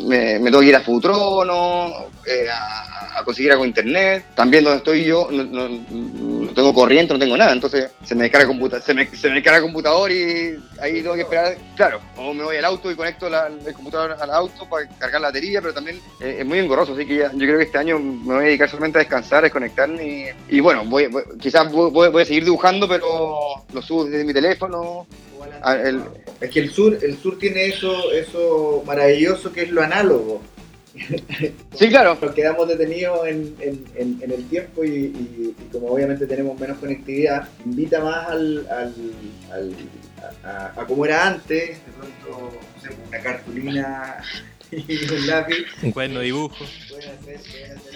me, 0.05 0.39
me 0.39 0.45
tengo 0.51 0.59
que 0.61 0.67
ir 0.67 0.75
a 0.75 0.81
Futrono, 0.81 2.09
eh, 2.25 2.47
a, 2.51 3.19
a 3.19 3.23
conseguir 3.23 3.51
algo 3.51 3.63
de 3.63 3.69
internet. 3.69 4.25
También 4.35 4.63
donde 4.63 4.77
estoy 4.77 5.03
yo, 5.03 5.27
no, 5.31 5.43
no- 5.43 5.67
no 5.69 6.53
tengo 6.53 6.73
corriente, 6.73 7.13
no 7.13 7.19
tengo 7.19 7.35
nada. 7.37 7.53
Entonces, 7.53 7.89
se 8.03 8.15
me 8.15 8.23
descarga 8.23 8.47
computa- 8.47 8.79
se 8.81 8.93
me, 8.93 9.07
se 9.07 9.29
me 9.29 9.39
el 9.39 9.61
computador 9.61 10.11
y 10.11 10.57
ahí 10.81 11.01
tengo 11.01 11.15
que 11.15 11.21
esperar. 11.21 11.57
Claro, 11.75 11.99
o 12.15 12.33
me 12.33 12.43
voy 12.43 12.57
al 12.57 12.65
auto 12.65 12.91
y 12.91 12.95
conecto 12.95 13.29
la- 13.29 13.47
el 13.47 13.73
computador 13.73 14.15
al 14.19 14.31
auto 14.31 14.67
para 14.69 14.87
cargar 14.99 15.21
la 15.21 15.27
batería, 15.29 15.61
pero 15.61 15.73
también 15.73 15.99
eh, 16.21 16.37
es 16.39 16.45
muy 16.45 16.59
engorroso. 16.67 16.93
Así 16.93 17.05
que 17.05 17.17
ya- 17.17 17.31
yo 17.31 17.39
creo 17.39 17.57
que 17.57 17.63
este 17.65 17.77
año 17.77 17.99
me 17.99 18.33
voy 18.35 18.43
a 18.43 18.47
dedicar 18.47 18.69
solamente 18.69 18.99
a 18.99 19.01
descansar, 19.01 19.39
a 19.39 19.41
desconectarme. 19.43 20.33
Y, 20.49 20.57
y 20.57 20.59
bueno, 20.59 20.83
voy, 20.85 21.07
voy- 21.07 21.23
quizás 21.39 21.71
voy, 21.71 22.21
a 22.21 22.25
seguir 22.25 22.43
dibujando, 22.45 22.87
pero 22.87 23.65
lo 23.73 23.81
subo 23.81 24.05
desde 24.05 24.23
mi 24.23 24.33
teléfono. 24.33 25.07
Ah, 25.63 25.75
el- 25.75 26.01
Es 26.39 26.49
que 26.51 26.59
el 26.59 26.69
sur, 26.69 26.97
el 27.01 27.17
sur 27.17 27.37
tiene 27.39 27.65
eso, 27.67 28.11
eso 28.11 28.83
maravilloso 28.85 29.51
que 29.51 29.63
es 29.63 29.71
lo 29.71 29.81
análogo. 29.81 30.41
Sí, 31.75 31.89
claro. 31.89 32.17
Nos 32.19 32.31
quedamos 32.33 32.67
detenidos 32.67 33.27
en, 33.27 33.55
en- 33.59 33.85
en- 33.95 34.19
en 34.21 34.31
el 34.31 34.47
tiempo 34.47 34.83
y, 34.83 34.89
y- 34.89 35.55
y 35.57 35.71
como 35.71 35.87
obviamente 35.89 36.25
tenemos 36.25 36.59
menos 36.59 36.77
conectividad, 36.79 37.47
invita 37.65 37.99
más 38.03 38.29
al, 38.29 38.67
al, 38.69 38.93
al- 39.51 39.75
a, 40.43 40.47
a- 40.49 40.81
a 40.81 40.85
como 40.87 41.05
era 41.05 41.27
antes, 41.27 41.69
de 41.85 41.91
pronto 41.97 42.51
no 42.75 42.81
sé, 42.81 42.89
una 43.07 43.19
cartulina 43.19 44.17
y 44.71 45.05
un 45.13 45.27
lápiz. 45.27 45.65
Un 45.81 45.91
cuaderno 45.91 46.19
de 46.19 46.25
dibujo. 46.25 46.55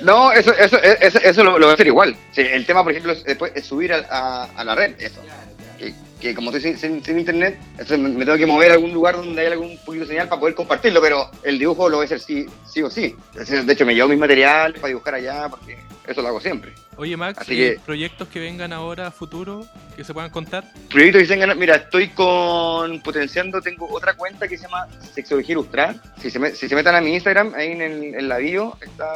No, 0.01 0.31
eso, 0.31 0.53
eso, 0.55 0.81
eso, 0.81 1.19
eso 1.19 1.43
lo, 1.43 1.51
lo 1.59 1.65
voy 1.67 1.71
a 1.71 1.73
hacer 1.73 1.87
igual. 1.87 2.15
Sí, 2.31 2.41
el 2.41 2.65
tema, 2.65 2.83
por 2.83 2.91
ejemplo, 2.91 3.11
es, 3.13 3.23
después, 3.23 3.51
es 3.55 3.65
subir 3.65 3.93
a, 3.93 4.05
a- 4.09 4.43
a 4.55 4.63
la 4.63 4.75
red. 4.75 4.95
Eso. 4.99 5.21
Claro, 5.21 5.41
claro. 5.57 5.77
que, 5.77 5.93
que 6.19 6.35
como 6.35 6.51
estoy 6.51 6.61
sin, 6.73 6.77
sin- 6.79 7.03
sin 7.03 7.19
internet, 7.19 7.59
entonces 7.71 7.99
me, 7.99 8.09
me 8.09 8.25
tengo 8.25 8.37
que 8.37 8.45
mover 8.45 8.71
a 8.71 8.73
algún 8.75 8.93
lugar 8.93 9.15
donde 9.15 9.41
haya 9.41 9.51
algún 9.51 9.77
poquito 9.85 10.05
de 10.05 10.09
señal 10.11 10.27
para 10.27 10.39
poder 10.39 10.55
compartirlo, 10.55 11.01
pero 11.01 11.29
el 11.43 11.59
dibujo 11.59 11.89
lo 11.89 11.97
voy 11.97 12.03
a 12.03 12.05
hacer 12.05 12.19
sí, 12.19 12.45
sí 12.67 12.81
o 12.81 12.89
sí. 12.89 13.15
Entonces, 13.31 13.65
De 13.65 13.73
hecho, 13.73 13.85
me 13.85 13.93
llevo 13.95 14.09
mis 14.09 14.19
materiales 14.19 14.79
para 14.79 14.89
dibujar 14.89 15.15
allá, 15.15 15.49
porque 15.49 15.77
eso 16.07 16.21
lo 16.21 16.27
hago 16.29 16.41
siempre. 16.41 16.73
Oye, 17.01 17.17
Max, 17.17 17.39
Así 17.39 17.53
¿y 17.53 17.57
que- 17.57 17.79
proyectos 17.83 18.27
que 18.27 18.39
vengan 18.39 18.71
ahora 18.71 19.07
a 19.07 19.11
futuro 19.11 19.65
que 19.97 20.03
se 20.03 20.13
puedan 20.13 20.29
contar? 20.29 20.63
Proyectos 20.87 21.23
que 21.23 21.27
se 21.29 21.35
ganas, 21.35 21.57
mira, 21.57 21.75
estoy 21.77 22.09
con 22.09 23.01
potenciando, 23.01 23.59
tengo 23.59 23.87
otra 23.91 24.13
cuenta 24.13 24.47
que 24.47 24.55
se 24.55 24.65
llama 24.65 24.87
Sexología 25.11 25.53
Ilustrada. 25.53 25.95
Si 26.21 26.29
se, 26.29 26.37
me- 26.37 26.51
si 26.51 26.69
se 26.69 26.75
metan 26.75 26.93
a 26.93 27.01
mi 27.01 27.15
Instagram, 27.15 27.55
ahí 27.55 27.71
en, 27.71 27.81
el- 27.81 28.13
en 28.13 28.29
la 28.29 28.37
bio 28.37 28.77
está 28.81 29.07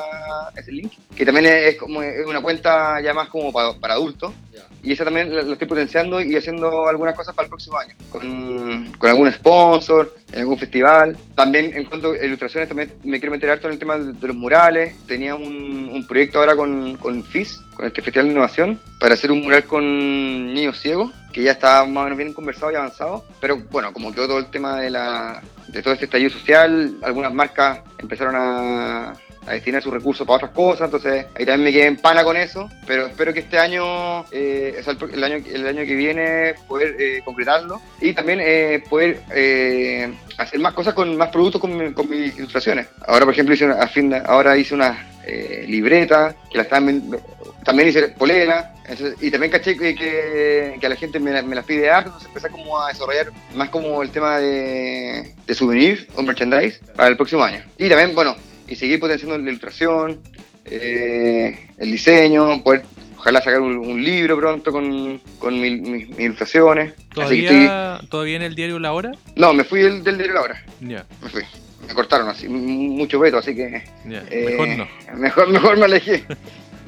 ese 0.58 0.71
link, 0.71 0.93
que 1.15 1.28
también 1.28 1.45
es, 1.45 1.74
es 1.74 1.78
como 1.78 2.02
es 2.02 2.26
una 2.26 2.41
cuenta 2.41 3.00
ya 3.02 3.13
más 3.13 3.30
como 3.30 3.54
para, 3.54 3.74
para 3.74 3.93
adultos. 3.93 4.34
Y 4.82 4.91
esa 4.91 5.04
también 5.04 5.36
la, 5.36 5.43
la 5.43 5.54
estoy 5.54 5.67
potenciando 5.67 6.21
y 6.21 6.36
haciendo 6.36 6.88
algunas 6.88 7.15
cosas 7.15 7.36
para 7.36 7.45
el 7.45 7.50
próximo 7.50 7.78
año. 7.78 7.93
Con, 8.10 8.93
con 8.98 9.10
algún 9.12 9.32
sponsor, 9.32 10.15
en 10.36 10.41
algún 10.41 10.58
festival. 10.58 11.17
También 11.34 11.71
en 11.74 11.86
cuanto 11.86 12.12
a 12.12 12.26
ilustraciones, 12.26 12.67
también 12.67 12.93
me 13.04 13.19
quiero 13.19 13.32
meter 13.32 13.50
harto 13.50 13.67
en 13.67 13.74
el 13.74 13.80
tema 13.80 13.98
de, 13.98 14.28
los 14.28 14.36
murales. 14.36 14.95
Tenía 15.08 15.34
un, 15.34 15.89
un 15.91 16.06
proyecto 16.06 16.39
ahora 16.39 16.56
con, 16.56 16.98
con 16.98 17.24
FIS, 17.24 17.62
con 17.74 17.86
este 17.86 18.02
Festival 18.02 18.28
de 18.28 18.34
Innovación, 18.34 18.80
para 19.00 19.13
hacer 19.13 19.32
un 19.32 19.41
mural 19.41 19.63
con 19.63 20.54
niños 20.54 20.78
ciegos, 20.80 21.12
que 21.32 21.41
ya 21.41 21.54
está 21.54 21.86
más 21.86 22.02
o 22.02 22.04
menos 22.04 22.17
bien 22.17 22.34
conversado 22.34 22.71
y 22.71 22.76
avanzado. 22.76 23.24
Pero 23.39 23.58
bueno, 23.71 23.93
como 23.93 24.13
quedó 24.13 24.28
todo 24.28 24.39
el 24.39 24.48
tema 24.48 24.80
de, 24.82 24.89
la, 24.89 25.41
de 25.69 25.82
todo 25.82 25.93
este 25.93 26.06
estallido 26.06 26.30
social, 26.32 26.98
algunas 27.02 27.34
marcas 27.34 27.80
empezaron 27.98 28.36
a, 28.36 29.13
a 29.47 29.53
destinar 29.53 29.81
sus 29.81 29.93
recursos 29.93 30.25
para 30.25 30.38
otras 30.38 30.51
cosas, 30.51 30.86
entonces 30.86 31.25
ahí 31.36 31.45
también 31.45 31.63
me 31.63 31.71
quedé 31.71 31.86
en 31.88 31.97
pana 31.97 32.23
con 32.23 32.36
eso, 32.38 32.69
pero 32.88 33.08
espero 33.08 33.34
que 33.34 33.41
este 33.41 33.58
año, 33.60 34.25
eh, 34.31 34.81
el, 35.13 35.23
año, 35.23 35.43
el 35.53 35.67
año 35.67 35.86
que 35.86 35.95
viene, 35.95 36.55
poder 36.67 36.95
eh, 36.99 37.21
concretarlo 37.23 37.81
y 38.01 38.13
también 38.13 38.39
eh, 38.41 38.84
poder 38.89 39.21
eh, 39.34 40.13
hacer 40.38 40.60
más 40.60 40.73
cosas 40.73 40.93
con 40.93 41.15
más 41.15 41.29
productos 41.29 41.62
con, 41.62 41.93
con 41.93 42.10
mis 42.10 42.36
ilustraciones. 42.38 42.88
Ahora, 43.08 43.25
por 43.25 43.34
ejemplo, 43.34 43.53
hice 43.53 43.65
una, 43.65 43.75
a 43.75 43.88
fin 43.88 44.10
de- 44.10 44.21
ahora 44.25 44.58
hice 44.58 44.73
unas 44.73 44.97
eh, 45.25 45.65
libretas 45.67 46.36
que 46.51 46.60
estaban 46.60 46.86
ven- 46.88 47.19
también 47.63 47.89
hice 47.89 48.10
polera, 48.10 48.73
y 49.19 49.31
también 49.31 49.51
caché 49.51 49.75
que, 49.75 49.95
que, 49.95 50.79
a 50.86 50.89
la 50.89 50.95
gente 50.95 51.19
me, 51.19 51.31
la- 51.31 51.41
me 51.41 51.55
las 51.55 51.65
pide 51.65 51.89
arte, 51.89 52.10
entonces 52.10 52.27
empecé 52.27 52.49
como 52.49 52.79
a 52.79 52.89
desarrollar 52.89 53.31
más 53.55 53.69
como 53.69 54.03
el 54.03 54.12
tema 54.12 54.38
de, 54.38 55.34
de 55.47 55.53
souvenirs 55.55 56.05
o 56.15 56.21
merchandise 56.21 56.79
para 56.95 57.10
el 57.10 57.15
próximo 57.17 57.43
año. 57.43 57.63
Y 57.79 57.89
también, 57.89 58.13
bueno, 58.13 58.36
y 58.67 58.75
seguir 58.75 58.99
potenciando 58.99 59.38
la 59.38 59.49
ilustración, 59.49 60.19
eh, 60.65 61.69
el 61.78 61.91
diseño, 61.91 62.62
poder 62.63 62.84
ojalá 63.17 63.41
sacar 63.41 63.62
un, 63.62 63.78
un 63.78 64.04
libro 64.04 64.38
pronto 64.38 64.71
con, 64.71 65.19
con 65.39 65.60
mi- 65.60 65.78
mis, 65.80 66.10
mis 66.10 66.19
ilustraciones. 66.19 66.93
Así 67.17 67.41
que 67.41 67.45
estoy- 67.45 67.67
¿Todavía, 67.67 67.99
¿Todavía 68.10 68.36
en 68.38 68.41
el 68.43 68.56
diario 68.56 68.80
La 68.80 68.93
Hora? 68.93 69.12
no, 69.36 69.54
me 69.54 69.63
fui 69.63 69.82
del, 69.82 70.04
del 70.04 70.17
diario 70.17 70.36
La 70.36 70.41
Hora, 70.41 70.63
Ya, 70.82 71.06
me 71.21 71.30
fui. 71.30 71.43
Me 71.88 71.93
cortaron 71.93 72.28
así, 72.30 72.47
mucho 72.47 73.19
veto, 73.19 73.38
así 73.38 73.56
que 73.56 73.84
eh, 74.08 74.45
Mejor 74.49 74.67
no. 74.69 74.88
Mejor, 75.17 75.49
mejor 75.51 75.78
me 75.78 75.86
alejé. 75.86 76.23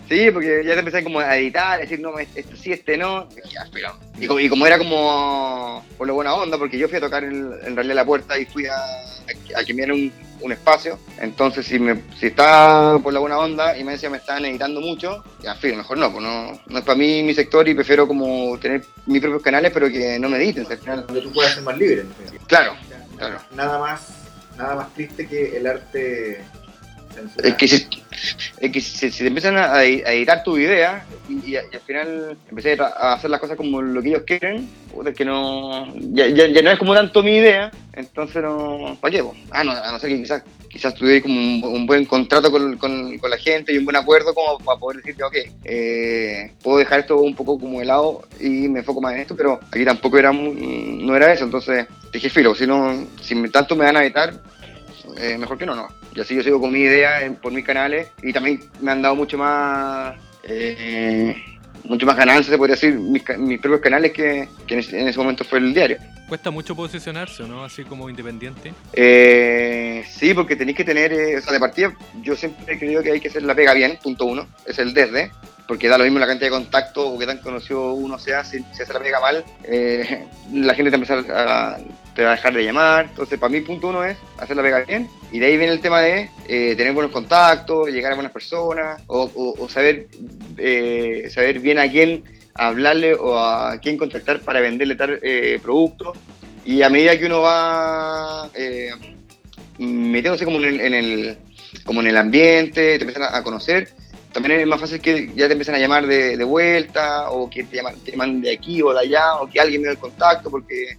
Sí, 0.10 0.32
porque 0.32 0.64
ya 0.66 0.74
te 0.74 0.80
empecé 0.80 1.04
como 1.04 1.20
a 1.20 1.38
editar, 1.38 1.74
a 1.74 1.78
decir, 1.80 2.00
no, 2.00 2.18
este 2.18 2.44
sí, 2.56 2.72
este 2.72 2.98
no. 2.98 3.28
Y, 4.20 4.24
y, 4.24 4.28
como, 4.28 4.40
y, 4.40 4.50
como, 4.50 4.66
era 4.66 4.78
como 4.80 5.86
por 5.98 6.08
lo 6.08 6.14
buena 6.16 6.34
onda, 6.34 6.58
porque 6.58 6.78
yo 6.80 6.88
fui 6.88 6.98
a 6.98 7.02
tocar 7.02 7.24
en, 7.26 7.52
en 7.66 7.76
realidad 7.76 7.96
la 7.96 8.06
puerta 8.06 8.40
y 8.40 8.46
fui 8.46 8.66
a, 8.66 8.74
a, 8.76 9.60
a 9.60 9.64
que 9.66 9.74
me 9.74 9.86
dieran 9.86 9.98
un, 9.98 10.12
un, 10.42 10.52
espacio. 10.52 11.00
Entonces, 11.20 11.66
si 11.66 11.80
me 11.80 12.04
si 12.20 12.28
estaba 12.28 13.00
por 13.00 13.14
la 13.14 13.20
buena 13.20 13.38
onda 13.38 13.78
y 13.78 13.84
me 13.84 13.94
decía 13.94 14.10
me 14.10 14.18
estaban 14.18 14.46
editando 14.46 14.82
mucho, 14.82 15.24
ya, 15.42 15.56
fíjate, 15.56 15.78
mejor 15.78 15.98
no, 15.98 16.12
pues 16.12 16.24
no, 16.24 16.60
no 16.66 16.80
es 16.80 16.84
para 16.84 16.98
mí 16.98 17.24
mi 17.24 17.34
sector 17.34 17.68
y 17.68 17.74
prefiero 17.74 18.08
como 18.08 18.58
tener 18.60 18.86
mis 19.06 19.22
propios 19.22 19.42
canales, 19.42 19.72
pero 19.74 19.90
que 19.90 20.20
no 20.20 20.30
me 20.30 20.38
editen. 20.38 20.66
al 20.70 20.78
final. 20.78 21.06
Donde 21.06 21.22
tú 21.22 21.32
puedas 21.32 21.54
ser 21.54 21.64
más 21.64 21.78
libre. 21.78 22.06
Claro, 22.48 22.74
claro. 23.18 23.40
Nada 23.56 23.80
más, 23.80 24.08
nada 24.58 24.76
más 24.76 24.94
triste 24.94 25.28
que 25.28 25.58
el 25.58 25.68
arte 25.68 26.44
es 27.44 27.54
que, 27.56 27.68
si, 27.68 27.88
es 28.60 28.72
que 28.72 28.82
si, 28.82 29.10
te 29.10 29.28
empiezan 29.28 29.58
a, 29.58 29.84
editar 29.84 30.44
tu 30.44 30.58
idea 30.58 31.06
y, 31.30 31.56
al 31.56 31.82
final 31.86 32.38
empecé 32.50 32.78
a 32.80 33.14
hacer 33.14 33.30
las 33.30 33.40
cosas 33.40 33.58
como 33.58 33.82
lo 33.82 34.02
que 34.02 34.10
ellos 34.10 34.24
quieren, 34.26 34.70
es 35.06 35.16
que 35.16 35.26
no. 35.26 35.94
Ya, 35.96 36.28
ya, 36.28 36.62
no 36.62 36.72
es 36.72 36.80
como 36.80 36.94
tanto 36.94 37.22
mi 37.22 37.38
idea, 37.38 37.72
entonces 37.94 38.42
no. 38.42 38.98
¿Para 39.00 39.12
qué? 39.12 39.24
Ah, 39.52 39.64
no, 39.64 39.72
a 39.72 39.92
no 39.92 40.00
ser 40.00 40.10
que 40.10 40.22
quizás, 40.22 40.44
quizás 40.70 40.96
tuviera 40.96 41.22
como 41.22 41.68
un, 41.68 41.86
buen 41.86 42.06
contrato 42.06 42.52
con, 42.52 42.78
con, 42.78 43.18
con, 43.18 43.30
la 43.30 43.38
gente 43.38 43.74
y 43.74 43.78
un 43.78 43.86
buen 43.86 43.96
acuerdo 43.96 44.34
como 44.34 44.58
para 44.60 44.80
poder 44.80 44.98
decirte, 44.98 45.24
ok, 45.24 45.36
eh, 45.66 46.52
puedo 46.64 46.80
dejar 46.80 47.02
esto 47.02 47.18
un 47.18 47.36
poco 47.36 47.60
como 47.60 47.80
de 47.80 47.86
lado 47.86 48.28
y 48.40 48.68
me 48.68 48.80
enfoco 48.80 49.02
más 49.02 49.14
en 49.14 49.22
esto, 49.22 49.36
pero 49.36 49.60
aquí 49.72 49.86
tampoco 49.86 50.18
era, 50.18 50.32
no 50.32 51.16
era 51.16 51.32
eso, 51.32 51.44
entonces 51.46 51.86
dije, 52.12 52.30
filo, 52.30 52.56
si, 52.56 52.66
no, 52.66 53.06
si 53.22 53.36
tanto 53.50 53.76
me 53.76 53.86
van 53.86 53.98
a 53.98 54.04
editar, 54.04 54.34
eh, 55.20 55.38
mejor 55.38 55.58
que 55.58 55.66
no, 55.66 55.76
no. 55.76 55.88
Y 56.16 56.22
así 56.22 56.36
yo 56.36 56.44
sigo 56.44 56.60
con 56.60 56.72
mi 56.72 56.80
idea 56.80 57.24
en, 57.24 57.36
por 57.36 57.52
mis 57.52 57.66
canales 57.66 58.10
y 58.22 58.34
también 58.34 58.62
me 58.82 58.92
han 58.92 59.02
dado 59.02 59.16
mucho 59.16 59.38
más 59.38 60.16
eh, 60.44 61.36
mucho 61.88 62.06
más 62.06 62.18
ganancias, 62.18 62.48
se 62.48 62.58
podría 62.58 62.76
decir, 62.76 62.96
mis, 62.96 63.24
mis 63.38 63.60
propios 63.60 63.82
canales 63.82 64.12
que, 64.12 64.48
que 64.66 64.74
en, 64.76 64.80
ese, 64.80 65.00
en, 65.00 65.08
ese, 65.08 65.20
momento 65.20 65.44
fue 65.44 65.60
el 65.60 65.74
diario. 65.74 65.98
¿Cuesta 66.28 66.52
mucho 66.52 66.76
posicionarse, 66.76 67.44
no? 67.44 67.64
Así 67.64 67.84
como 67.84 68.10
independiente. 68.10 68.74
Eh, 68.94 70.04
sí, 70.10 70.34
porque 70.34 70.56
tenéis 70.56 70.78
que 70.78 70.84
tener, 70.84 71.14
eh, 71.14 71.38
o 71.38 71.42
sea, 71.42 71.54
de 71.54 71.60
partida, 71.60 71.96
yo 72.22 72.36
siempre 72.36 72.76
he 72.76 72.80
creído 72.80 73.02
que 73.02 73.12
hay 73.12 73.20
que 73.20 73.30
hacer 73.30 73.44
la 73.44 73.56
pega 73.56 73.74
bien, 73.74 73.98
punto 74.02 74.26
uno, 74.26 74.48
es 74.66 74.78
el 74.80 74.94
desde, 74.94 75.32
porque 75.68 75.88
da 75.88 75.98
lo 75.98 76.04
mismo 76.04 76.20
la 76.20 76.28
cantidad 76.28 76.48
de 76.48 76.56
contactos 76.56 77.06
o 77.06 77.20
que 77.20 77.26
tan 77.26 77.40
conocido 77.40 77.94
uno 77.94 78.18
sea, 78.18 78.44
si, 78.44 78.60
si 78.60 78.92
la 78.92 79.00
pega 79.00 79.20
mal, 79.20 79.44
eh, 79.64 80.26
la 80.54 80.74
gente 80.74 80.90
te, 80.90 80.96
empezar 80.96 81.20
a, 81.32 81.78
va 82.20 82.30
a 82.30 82.36
dejar 82.36 82.54
de 82.54 82.64
llamar. 82.64 83.06
Entonces, 83.10 83.38
para 83.38 83.52
mí, 83.52 83.62
punto 83.62 83.90
uno 83.90 84.04
es 84.04 84.18
hacer 84.38 84.56
la 84.56 84.64
pega 84.64 84.80
bien. 84.82 85.10
Y 85.32 85.40
de 85.40 85.48
ahí 85.48 85.58
viene 85.58 85.74
el 85.74 85.82
tema 85.82 86.02
de 86.02 86.30
eh, 86.48 86.76
tener 86.76 86.94
buenos 86.94 87.12
contactos, 87.12 87.90
llegar 87.90 88.14
a 88.14 88.16
buenas 88.16 88.32
personas, 88.32 89.02
o, 89.08 89.68
saber, 89.70 90.08
eh, 90.58 91.30
saber 91.30 91.60
bien 91.60 91.80
a 91.80 91.90
quién 91.90 92.24
hablarle 92.54 93.14
o 93.14 93.38
a 93.38 93.78
quién 93.80 93.98
contactar 93.98 94.40
para 94.40 94.62
venderle 94.62 94.96
tal 94.96 95.20
producto. 95.62 96.14
Y 96.66 96.82
a 96.82 96.90
medida 96.90 97.18
que 97.18 97.26
uno 97.26 97.42
va 97.42 98.50
metiéndose 99.78 100.46
como 100.46 100.58
en 100.58 100.66
el, 100.66 100.82
en 100.82 100.94
el, 100.94 101.38
como 101.84 102.02
en 102.02 102.08
el 102.08 102.18
ambiente, 102.18 102.98
te 102.98 103.04
empiezan 103.04 103.24
a 103.34 103.44
conocer, 103.44 103.90
también 104.32 104.60
es 104.60 104.68
más 104.68 104.80
fácil 104.80 105.00
que 105.00 105.32
ya 105.36 105.48
te 105.48 105.54
empiecen 105.54 105.76
a 105.76 105.80
llamar 105.80 106.06
de, 106.06 106.38
de 106.38 106.44
vuelta, 106.44 107.30
o 107.32 107.50
que 107.50 107.64
te 107.64 107.78
llaman, 107.78 107.96
te 108.04 108.12
llaman, 108.12 108.42
de 108.42 108.54
aquí 108.54 108.82
o 108.82 108.94
de 108.94 109.00
allá, 109.00 109.36
o 109.36 109.50
que 109.50 109.60
alguien 109.60 109.82
me 109.82 109.88
dé 109.88 109.94
el 109.94 110.00
contacto 110.00 110.50
porque 110.50 110.98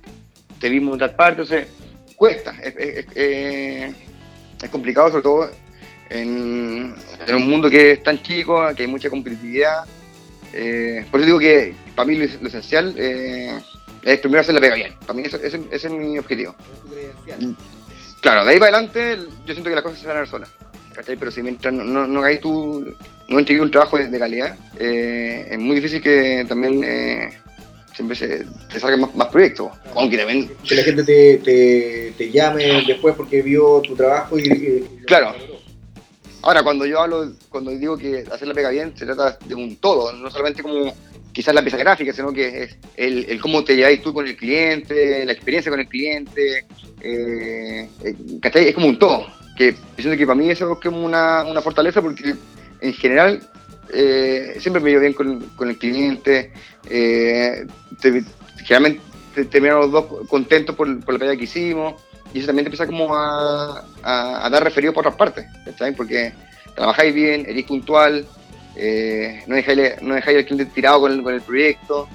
te 0.61 0.69
vimos 0.69 0.95
en 0.95 0.99
tal 1.01 1.15
parte, 1.15 1.43
entonces 1.43 1.69
cuesta, 2.17 2.55
es, 2.63 2.75
es, 2.77 3.07
es, 3.15 3.95
es 4.63 4.71
complicado 4.71 5.11
sobre 5.11 5.23
todo 5.23 5.51
en, 6.11 6.95
en, 7.27 7.35
un 7.35 7.49
mundo 7.49 7.71
que 7.71 7.93
es 7.93 8.03
tan 8.03 8.21
chico, 8.23 8.69
que 8.75 8.83
hay 8.83 8.89
mucha 8.89 9.11
competitividad. 9.11 9.85
Eh, 10.53 11.05
por 11.11 11.21
eso 11.21 11.27
digo 11.27 11.39
que 11.39 11.75
para 11.95 12.09
mí 12.09 12.17
lo, 12.17 12.27
lo 12.41 12.49
esencial 12.49 12.95
eh, 12.97 13.59
es 14.03 14.19
primero 14.21 14.41
hacer 14.41 14.55
la 14.55 14.61
pega 14.61 14.75
bien, 14.75 14.95
para 15.01 15.15
mí 15.15 15.23
ese, 15.25 15.37
ese, 15.37 15.61
ese 15.71 15.87
es 15.87 15.93
mi 15.93 16.19
objetivo. 16.19 16.55
Claro, 18.21 18.45
de 18.45 18.53
ahí 18.53 18.59
para 18.59 18.77
adelante 18.77 19.19
yo 19.47 19.53
siento 19.53 19.71
que 19.71 19.77
las 19.77 19.85
cosas 19.85 20.01
se 20.01 20.07
van 20.07 20.17
a 20.17 20.21
dar 20.21 20.29
solas. 20.29 20.51
Pero 21.07 21.31
si 21.31 21.43
mientras 21.43 21.73
no, 21.73 21.85
no, 21.85 22.07
no 22.07 22.21
hagáis 22.21 22.41
tú, 22.41 22.85
no 23.29 23.39
entregues 23.39 23.63
un 23.63 23.71
trabajo 23.71 23.99
de, 23.99 24.09
de 24.09 24.19
calidad, 24.19 24.57
eh, 24.79 25.49
es 25.51 25.59
muy 25.59 25.77
difícil 25.77 26.03
que 26.03 26.45
también 26.49 26.83
eh, 26.83 27.31
siempre 27.95 28.17
se, 28.17 28.45
te 28.73 28.81
salgan 28.81 29.01
más, 29.01 29.15
más, 29.15 29.29
proyectos. 29.29 29.71
Aunque 29.95 30.17
también. 30.17 30.51
Que 30.67 30.75
la 30.75 30.83
gente 30.83 31.05
te, 31.05 31.39
te, 31.39 32.13
te, 32.17 32.31
llame 32.31 32.83
después 32.87 33.15
porque 33.15 33.43
vio 33.43 33.81
tu 33.83 33.95
trabajo 33.95 34.39
y. 34.39 34.43
y 34.43 35.05
claro. 35.05 35.35
Ahora, 36.41 36.63
cuando 36.63 36.87
yo 36.87 37.01
hablo, 37.01 37.33
cuando 37.51 37.73
digo 37.73 37.99
que 37.99 38.25
hacer 38.31 38.49
la 38.49 38.55
pega 38.55 38.71
bien, 38.71 38.97
se 38.97 39.05
trata 39.05 39.39
de 39.45 39.55
un 39.55 39.77
todo, 39.77 40.13
no 40.13 40.31
solamente 40.31 40.63
como 40.63 40.95
quizás 41.33 41.55
la 41.55 41.63
pieza 41.63 41.77
gráfica, 41.77 42.13
sino 42.13 42.33
que 42.33 42.63
es 42.63 42.79
el, 42.97 43.27
el 43.29 43.41
cómo 43.41 43.65
te 43.65 43.77
lleváis 43.77 44.01
tú 44.03 44.15
con 44.15 44.27
el 44.27 44.37
cliente, 44.37 45.27
la 45.27 45.33
experiencia 45.33 45.71
con 45.71 45.81
el 45.81 45.89
cliente, 45.89 46.65
eh, 47.01 47.89
¿cachai? 48.41 48.69
Es 48.69 48.75
como 48.75 48.87
un 48.87 48.99
todo 48.99 49.27
que 49.59 49.75
que 49.95 50.27
para 50.27 50.37
mí 50.37 50.49
eso 50.51 50.73
es 50.73 50.79
como 50.79 51.05
una, 51.05 51.43
una 51.43 51.61
fortaleza 51.61 52.01
porque 52.01 52.35
en 52.81 52.93
general 52.93 53.41
eh, 53.93 54.57
siempre 54.59 54.83
me 54.83 54.91
llevo 54.91 55.03
bien 55.03 55.15
con, 55.15 55.41
con 55.57 55.69
el 55.69 55.79
cliente, 55.79 56.53
eh, 56.91 57.67
te, 58.01 58.23
generalmente 58.65 59.01
terminamos 59.51 59.91
los 59.91 59.93
dos 59.93 60.29
contentos 60.29 60.75
por, 60.75 61.01
por 61.01 61.15
la 61.15 61.19
pelea 61.19 61.37
que 61.37 61.45
hicimos 61.45 61.95
y 62.33 62.39
eso 62.39 62.49
también 62.49 62.65
te 62.65 62.69
empieza 62.69 62.87
como 62.87 63.15
a, 63.15 63.85
a, 64.03 64.51
dar 64.51 64.63
referido 64.63 64.93
por 64.93 65.07
otras 65.07 65.17
partes, 65.17 65.47
¿sabes? 65.79 65.95
Porque 65.97 66.33
trabajáis 66.75 67.15
bien, 67.15 67.47
eres 67.49 67.65
puntual, 67.65 68.27
eh, 68.77 69.43
no 69.47 69.55
dejáis 69.55 70.03
no 70.03 70.15
dejáis 70.15 70.39
al 70.39 70.45
cliente 70.45 70.67
tirado 70.67 71.01
con 71.01 71.13
el, 71.13 71.23
con 71.23 71.35
el 71.35 71.41
proyecto. 71.41 72.09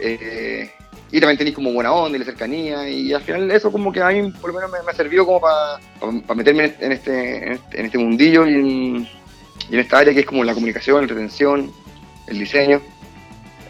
Eh, 0.00 0.70
y 1.12 1.20
también 1.20 1.38
tenéis 1.38 1.54
como 1.54 1.72
buena 1.72 1.92
onda 1.92 2.16
y 2.16 2.18
la 2.18 2.24
cercanía 2.24 2.88
y 2.88 3.12
al 3.12 3.22
final 3.22 3.48
eso 3.52 3.70
como 3.70 3.92
que 3.92 4.02
a 4.02 4.08
mí 4.08 4.32
por 4.32 4.50
lo 4.50 4.56
menos 4.56 4.72
me, 4.72 4.82
me 4.82 4.90
ha 4.90 4.94
servido 4.94 5.24
como 5.24 5.40
para 5.40 5.78
pa, 6.00 6.10
pa 6.26 6.34
meterme 6.34 6.64
en 6.64 6.70
este, 6.70 6.86
en 6.86 6.92
este, 7.52 7.78
en 7.78 7.86
este 7.86 7.98
mundillo 7.98 8.44
y 8.44 8.54
en, 8.54 9.08
y 9.70 9.74
en, 9.74 9.80
esta 9.80 9.98
área 9.98 10.14
que 10.14 10.20
es 10.20 10.26
como 10.26 10.44
la 10.44 10.54
comunicación, 10.54 11.02
la 11.02 11.06
retención, 11.06 11.72
el 12.26 12.38
diseño. 12.38 12.80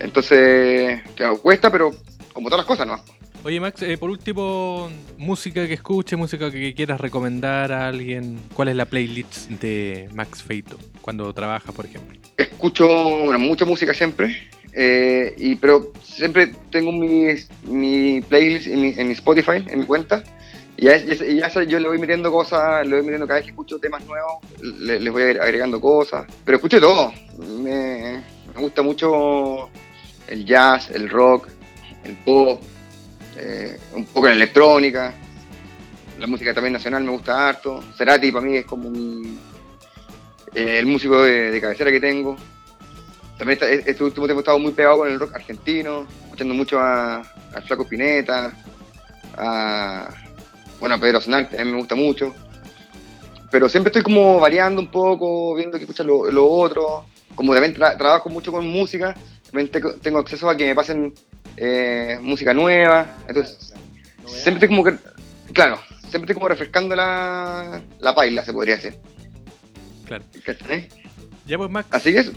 Entonces, 0.01 1.01
claro, 1.15 1.39
cuesta, 1.39 1.71
pero 1.71 1.93
como 2.33 2.49
todas 2.49 2.67
las 2.67 2.67
cosas, 2.67 2.87
¿no? 2.87 3.01
Oye 3.45 3.61
Max, 3.61 3.83
eh, 3.83 3.99
por 3.99 4.09
último, 4.09 4.89
música 5.19 5.67
que 5.67 5.75
escuche, 5.75 6.17
música 6.17 6.51
que 6.51 6.73
quieras 6.73 6.99
recomendar 6.99 7.73
a 7.73 7.89
alguien. 7.89 8.41
¿Cuál 8.55 8.69
es 8.69 8.77
la 8.77 8.87
playlist 8.87 9.51
de 9.51 10.09
Max 10.15 10.43
Feito 10.43 10.79
cuando 11.03 11.31
trabaja, 11.35 11.71
por 11.73 11.85
ejemplo? 11.85 12.19
Escucho 12.39 12.89
bueno, 12.89 13.39
mucha 13.39 13.67
música 13.67 13.93
siempre. 13.93 14.49
Eh, 14.73 15.35
y, 15.37 15.57
pero 15.57 15.93
siempre 16.03 16.53
tengo 16.71 16.91
mi, 16.91 17.27
mi 17.65 18.23
playlist 18.23 18.67
en 18.67 18.81
mi, 18.81 18.95
en 18.97 19.09
mi, 19.09 19.13
Spotify, 19.13 19.63
en 19.69 19.81
mi 19.81 19.85
cuenta. 19.85 20.25
Y 20.77 20.87
ya, 20.87 20.97
ya, 20.97 21.63
yo 21.63 21.79
le 21.79 21.89
voy 21.89 21.99
metiendo 21.99 22.33
cosas, 22.33 22.87
le 22.87 22.97
voy 22.97 23.05
metiendo 23.05 23.27
cada 23.27 23.39
vez 23.39 23.45
que 23.45 23.51
escucho 23.51 23.79
temas 23.79 24.05
nuevos, 24.05 24.39
le, 24.61 24.99
les 24.99 25.13
voy 25.13 25.23
agregando 25.23 25.81
cosas. 25.81 26.27
Pero 26.45 26.57
escucho 26.57 26.81
todo. 26.81 27.13
Me, 27.61 28.23
me, 28.55 28.61
gusta 28.61 28.83
mucho 28.83 29.69
el 30.27 30.45
jazz, 30.45 30.91
el 30.91 31.09
rock, 31.09 31.49
el 32.05 32.17
pop, 32.17 32.61
eh, 33.37 33.79
un 33.95 34.05
poco 34.07 34.27
la 34.27 34.33
electrónica. 34.33 35.15
La 36.19 36.27
música 36.27 36.55
también 36.55 36.73
nacional 36.73 37.05
me 37.05 37.11
gusta 37.11 37.49
harto. 37.49 37.83
Cerati 37.97 38.33
para 38.33 38.45
mí 38.45 38.57
es 38.57 38.67
como 38.67 38.89
un, 38.89 39.39
eh, 40.55 40.79
el 40.79 40.87
músico 40.87 41.23
de, 41.23 41.51
de 41.51 41.61
cabecera 41.61 41.91
que 41.91 42.01
tengo 42.01 42.37
también 43.39 43.59
este 43.63 44.05
último 44.05 44.27
tiempo 44.27 44.41
he 44.41 44.43
estado 44.43 44.59
muy 44.59 44.73
pegado 44.73 44.99
con 44.99 45.09
el 45.09 45.19
rock 45.19 45.35
argentino, 45.35 46.07
escuchando 46.25 46.55
mucho 46.55 46.79
a, 46.79 47.17
a 47.17 47.61
Flaco 47.67 47.87
Pineta, 47.87 48.53
a, 49.37 50.09
bueno, 50.81 50.99
Pedro 51.01 51.19
Aznar, 51.19 51.49
también 51.49 51.73
me 51.73 51.79
gusta 51.79 51.95
mucho. 51.95 52.35
Pero 53.51 53.69
siempre 53.69 53.91
estoy 53.91 54.03
como 54.03 54.41
variando 54.41 54.81
un 54.81 54.89
poco, 54.89 55.55
viendo 55.55 55.79
que 55.79 55.85
escuchan 55.85 56.07
lo, 56.07 56.31
lo, 56.31 56.47
otro. 56.47 57.07
Como 57.35 57.53
también 57.53 57.75
tra 57.75 57.97
trabajo 57.97 58.29
mucho 58.29 58.53
con 58.53 58.67
música, 58.67 59.15
también 59.51 59.69
te 59.69 59.81
tengo 60.03 60.19
acceso 60.19 60.49
a 60.49 60.57
que 60.57 60.67
me 60.67 60.75
pasen 60.75 61.15
eh, 61.57 62.19
música 62.21 62.53
nueva. 62.53 63.17
Entonces, 63.29 63.73
siempre 64.27 64.55
estoy 64.55 64.69
como 64.69 64.85
que, 64.85 64.97
claro, 65.53 65.79
siempre 66.01 66.23
estoy 66.23 66.35
como 66.35 66.49
refrescando 66.49 66.97
la, 66.97 67.81
la 68.01 68.15
paila, 68.15 68.45
se 68.45 68.53
podría 68.53 68.77
decir. 68.77 68.97
Claro. 70.07 70.25
Ya 71.47 71.59
pues, 71.59 71.71
Max. 71.71 71.89
Así 71.91 72.13
que 72.13 72.19
eso. 72.21 72.33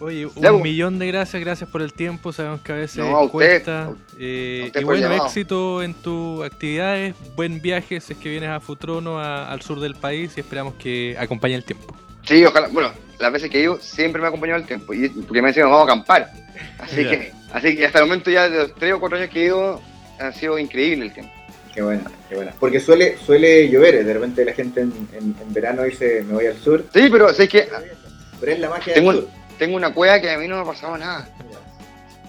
Oye, 0.00 0.26
un 0.26 0.34
Debo. 0.34 0.58
millón 0.58 0.98
de 0.98 1.06
gracias, 1.06 1.40
gracias 1.40 1.70
por 1.70 1.80
el 1.80 1.92
tiempo. 1.92 2.32
Sabemos 2.32 2.60
que 2.62 2.72
a 2.72 2.76
veces 2.76 2.98
no, 2.98 3.16
a 3.16 3.20
usted, 3.22 3.32
cuesta. 3.32 3.92
Eh, 4.18 4.72
y 4.74 4.84
bueno, 4.84 5.12
éxito 5.12 5.82
en 5.82 5.94
tus 5.94 6.44
actividades. 6.44 7.14
Buen 7.36 7.60
viaje 7.62 8.00
si 8.00 8.12
es 8.12 8.18
que 8.18 8.28
vienes 8.28 8.50
a 8.50 8.60
Futrono, 8.60 9.20
a, 9.20 9.50
al 9.50 9.62
sur 9.62 9.80
del 9.80 9.94
país, 9.94 10.32
y 10.36 10.40
esperamos 10.40 10.74
que 10.74 11.16
acompañe 11.18 11.54
el 11.54 11.64
tiempo. 11.64 11.94
Sí, 12.24 12.44
ojalá. 12.44 12.68
Bueno, 12.68 12.92
las 13.20 13.32
veces 13.32 13.50
que 13.50 13.58
he 13.58 13.62
ido 13.62 13.78
siempre 13.78 14.20
me 14.20 14.26
ha 14.26 14.28
acompañado 14.28 14.60
el 14.60 14.66
tiempo. 14.66 14.92
Y 14.92 15.08
porque 15.08 15.40
me 15.40 15.48
decían, 15.48 15.70
vamos 15.70 15.82
a 15.82 15.92
acampar. 15.92 16.30
Así, 16.78 17.02
yeah. 17.02 17.10
que, 17.10 17.32
así 17.52 17.76
que 17.76 17.86
hasta 17.86 17.98
el 18.00 18.06
momento 18.06 18.30
ya 18.30 18.48
de 18.48 18.58
los 18.58 18.74
3 18.74 18.94
o 18.94 19.00
4 19.00 19.18
años 19.18 19.30
que 19.30 19.42
he 19.42 19.44
ido, 19.46 19.80
ha 20.20 20.32
sido 20.32 20.58
increíble 20.58 21.06
el 21.06 21.12
tiempo. 21.12 21.32
Qué 21.74 21.82
buena, 21.82 22.04
qué 22.28 22.36
buena. 22.36 22.52
Porque 22.60 22.78
suele, 22.78 23.16
suele 23.18 23.68
llover, 23.68 24.04
de 24.04 24.14
repente 24.14 24.44
la 24.44 24.52
gente 24.52 24.82
en, 24.82 24.92
en, 25.12 25.34
en 25.40 25.52
verano 25.52 25.82
dice, 25.82 26.22
me 26.26 26.34
voy 26.34 26.46
al 26.46 26.56
sur. 26.56 26.84
Sí, 26.92 27.08
pero 27.10 27.32
sé 27.32 27.48
que... 27.48 27.68
Pero 28.38 28.52
es 28.52 28.58
la 28.60 28.68
magia 28.68 28.94
Tengo 28.94 29.12
del 29.12 29.22
sur 29.22 29.30
tengo 29.58 29.76
una 29.76 29.92
cueva 29.92 30.20
que 30.20 30.30
a 30.30 30.38
mí 30.38 30.46
no 30.48 30.56
me 30.56 30.62
ha 30.62 30.64
pasado 30.64 30.96
nada. 30.98 31.28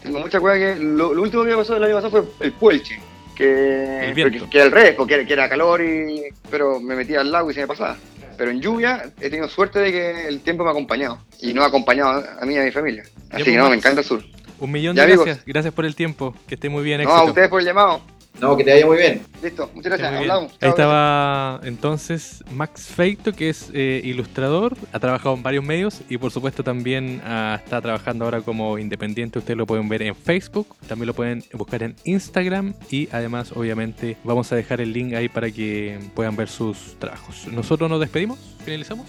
Tengo 0.01 0.19
mucha 0.19 0.39
cueva 0.39 0.57
que. 0.57 0.75
Lo, 0.81 1.13
lo 1.13 1.21
último 1.21 1.43
que 1.43 1.49
me 1.51 1.57
pasó 1.57 1.75
el 1.77 1.83
año 1.83 1.95
pasado 1.95 2.11
fue 2.11 2.45
el 2.47 2.53
puelche. 2.53 2.99
Que, 3.35 4.09
El 4.09 4.13
que, 4.49 4.57
era 4.57 4.63
el 4.65 4.71
revés, 4.71 4.93
porque 4.95 5.15
era, 5.15 5.25
que 5.25 5.33
era 5.33 5.49
calor 5.49 5.81
y. 5.81 6.23
Pero 6.49 6.79
me 6.79 6.95
metía 6.95 7.21
al 7.21 7.31
lago 7.31 7.51
y 7.51 7.53
se 7.53 7.61
me 7.61 7.67
pasaba. 7.67 7.97
Pero 8.37 8.51
en 8.51 8.61
lluvia 8.61 9.03
he 9.19 9.29
tenido 9.29 9.47
suerte 9.49 9.79
de 9.79 9.91
que 9.91 10.27
el 10.27 10.39
tiempo 10.41 10.63
me 10.63 10.69
ha 10.69 10.71
acompañado. 10.71 11.19
Y 11.41 11.53
no 11.53 11.63
ha 11.63 11.67
acompañado 11.67 12.23
a 12.39 12.45
mí 12.45 12.53
y 12.53 12.57
a 12.57 12.63
mi 12.63 12.71
familia. 12.71 13.03
Así 13.03 13.13
pues, 13.29 13.43
que 13.45 13.51
no, 13.57 13.63
Max. 13.63 13.69
me 13.71 13.77
encanta 13.77 14.01
el 14.01 14.07
sur. 14.07 14.23
Un 14.59 14.71
millón 14.71 14.95
Ya, 14.95 15.01
de 15.01 15.07
amigos. 15.11 15.25
gracias. 15.25 15.45
Gracias 15.45 15.73
por 15.73 15.85
el 15.85 15.95
tiempo. 15.95 16.33
Que 16.47 16.55
esté 16.55 16.69
muy 16.69 16.83
bien. 16.83 17.01
No, 17.03 17.09
a 17.09 17.13
éxito. 17.13 17.29
ustedes 17.29 17.49
por 17.49 17.59
el 17.59 17.65
llamado. 17.65 18.01
No, 18.41 18.57
que 18.57 18.63
te 18.63 18.71
vaya 18.71 18.85
muy 18.85 18.97
bien. 18.97 19.21
Listo, 19.41 19.69
muchas 19.73 19.97
gracias. 19.97 20.21
Hablamos. 20.21 20.51
Ahí 20.59 20.69
estaba 20.69 21.59
entonces 21.63 22.43
Max 22.51 22.87
Feito, 22.87 23.33
que 23.33 23.49
es 23.49 23.69
eh, 23.73 24.01
ilustrador, 24.03 24.75
ha 24.91 24.99
trabajado 24.99 25.35
en 25.35 25.43
varios 25.43 25.63
medios 25.63 26.01
y 26.09 26.17
por 26.17 26.31
supuesto 26.31 26.63
también 26.63 27.21
ah, 27.23 27.59
está 27.63 27.81
trabajando 27.81 28.25
ahora 28.25 28.41
como 28.41 28.77
independiente. 28.77 29.39
Ustedes 29.39 29.57
lo 29.57 29.65
pueden 29.65 29.87
ver 29.87 30.01
en 30.01 30.15
Facebook, 30.15 30.75
también 30.87 31.07
lo 31.07 31.13
pueden 31.13 31.43
buscar 31.53 31.83
en 31.83 31.95
Instagram 32.03 32.73
y 32.89 33.07
además 33.11 33.51
obviamente 33.55 34.17
vamos 34.23 34.51
a 34.51 34.55
dejar 34.55 34.81
el 34.81 34.91
link 34.91 35.13
ahí 35.13 35.29
para 35.29 35.49
que 35.51 35.99
puedan 36.13 36.35
ver 36.35 36.49
sus 36.49 36.97
trabajos. 36.99 37.47
Nosotros 37.47 37.89
nos 37.89 37.99
despedimos, 37.99 38.39
finalizamos. 38.63 39.05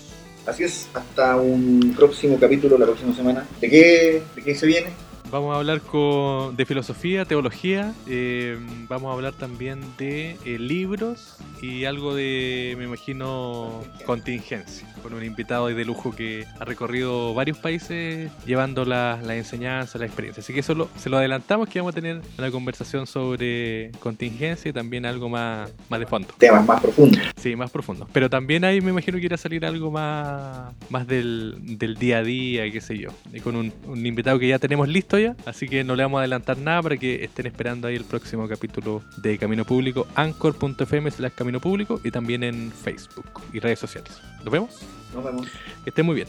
Así 0.46 0.62
es, 0.62 0.88
hasta 0.94 1.36
un 1.36 1.92
próximo 1.96 2.38
capítulo 2.38 2.78
la 2.78 2.86
próxima 2.86 3.14
semana. 3.14 3.44
¿De 3.60 3.68
qué, 3.68 4.22
de 4.36 4.42
qué 4.42 4.54
se 4.54 4.66
viene? 4.66 4.90
Vamos 5.30 5.54
a 5.54 5.58
hablar 5.58 5.80
con, 5.80 6.56
de 6.56 6.64
filosofía, 6.64 7.24
teología, 7.24 7.92
eh, 8.06 8.58
vamos 8.88 9.10
a 9.10 9.12
hablar 9.14 9.32
también 9.34 9.80
de 9.98 10.36
eh, 10.44 10.58
libros 10.58 11.36
y 11.60 11.84
algo 11.84 12.14
de, 12.14 12.74
me 12.78 12.84
imagino, 12.84 13.82
contingencia, 14.06 14.86
con 15.02 15.12
un 15.14 15.24
invitado 15.24 15.66
de 15.66 15.84
lujo 15.84 16.12
que 16.14 16.44
ha 16.60 16.64
recorrido 16.64 17.34
varios 17.34 17.58
países 17.58 18.30
llevando 18.46 18.84
la, 18.84 19.18
la 19.22 19.34
enseñanza, 19.36 19.98
la 19.98 20.06
experiencia. 20.06 20.42
Así 20.42 20.52
que 20.54 20.60
eso 20.60 20.74
lo- 20.74 20.88
se 20.96 21.10
lo 21.10 21.16
adelantamos, 21.18 21.68
que 21.68 21.80
vamos 21.80 21.92
a 21.92 21.96
tener 21.96 22.20
una 22.38 22.50
conversación 22.52 23.06
sobre 23.08 23.90
contingencia 23.98 24.68
y 24.68 24.72
también 24.72 25.04
algo 25.06 25.28
más, 25.28 25.72
más 25.88 25.98
de 26.00 26.06
fondo. 26.06 26.28
Temas 26.38 26.64
más 26.64 26.80
profundos. 26.80 27.20
Sí, 27.36 27.56
más 27.56 27.70
profundo. 27.72 28.08
Pero 28.12 28.30
también 28.30 28.64
ahí 28.64 28.80
me 28.80 28.90
imagino 28.90 29.18
que 29.18 29.26
irá 29.26 29.34
a 29.34 29.38
salir 29.38 29.66
algo 29.66 29.90
más, 29.90 30.72
más 30.88 31.06
del, 31.06 31.56
del 31.78 31.96
día 31.96 32.18
a 32.18 32.22
día, 32.22 32.70
qué 32.70 32.80
sé 32.80 32.96
yo. 32.96 33.10
Y 33.34 33.40
con 33.40 33.56
un, 33.56 33.72
un 33.86 34.06
invitado 34.06 34.38
que 34.38 34.46
ya 34.48 34.58
tenemos 34.60 34.88
listo 34.88 35.18
ya. 35.18 35.25
Así 35.44 35.68
que 35.68 35.82
no 35.82 35.96
le 35.96 36.02
vamos 36.02 36.18
a 36.18 36.20
adelantar 36.20 36.58
nada 36.58 36.82
para 36.82 36.96
que 36.96 37.24
estén 37.24 37.46
esperando 37.46 37.88
ahí 37.88 37.96
el 37.96 38.04
próximo 38.04 38.46
capítulo 38.48 39.02
de 39.16 39.38
Camino 39.38 39.64
Público, 39.64 40.06
anchor.fm 40.14 41.10
slash 41.10 41.32
Camino 41.34 41.60
Público 41.60 42.00
y 42.04 42.10
también 42.10 42.42
en 42.42 42.70
Facebook 42.70 43.42
y 43.52 43.60
redes 43.60 43.78
sociales. 43.78 44.20
¿Nos 44.44 44.50
vemos? 44.50 44.82
Nos 45.14 45.24
vemos. 45.24 45.46
Que 45.82 45.90
estén 45.90 46.06
muy 46.06 46.14
bien. 46.14 46.28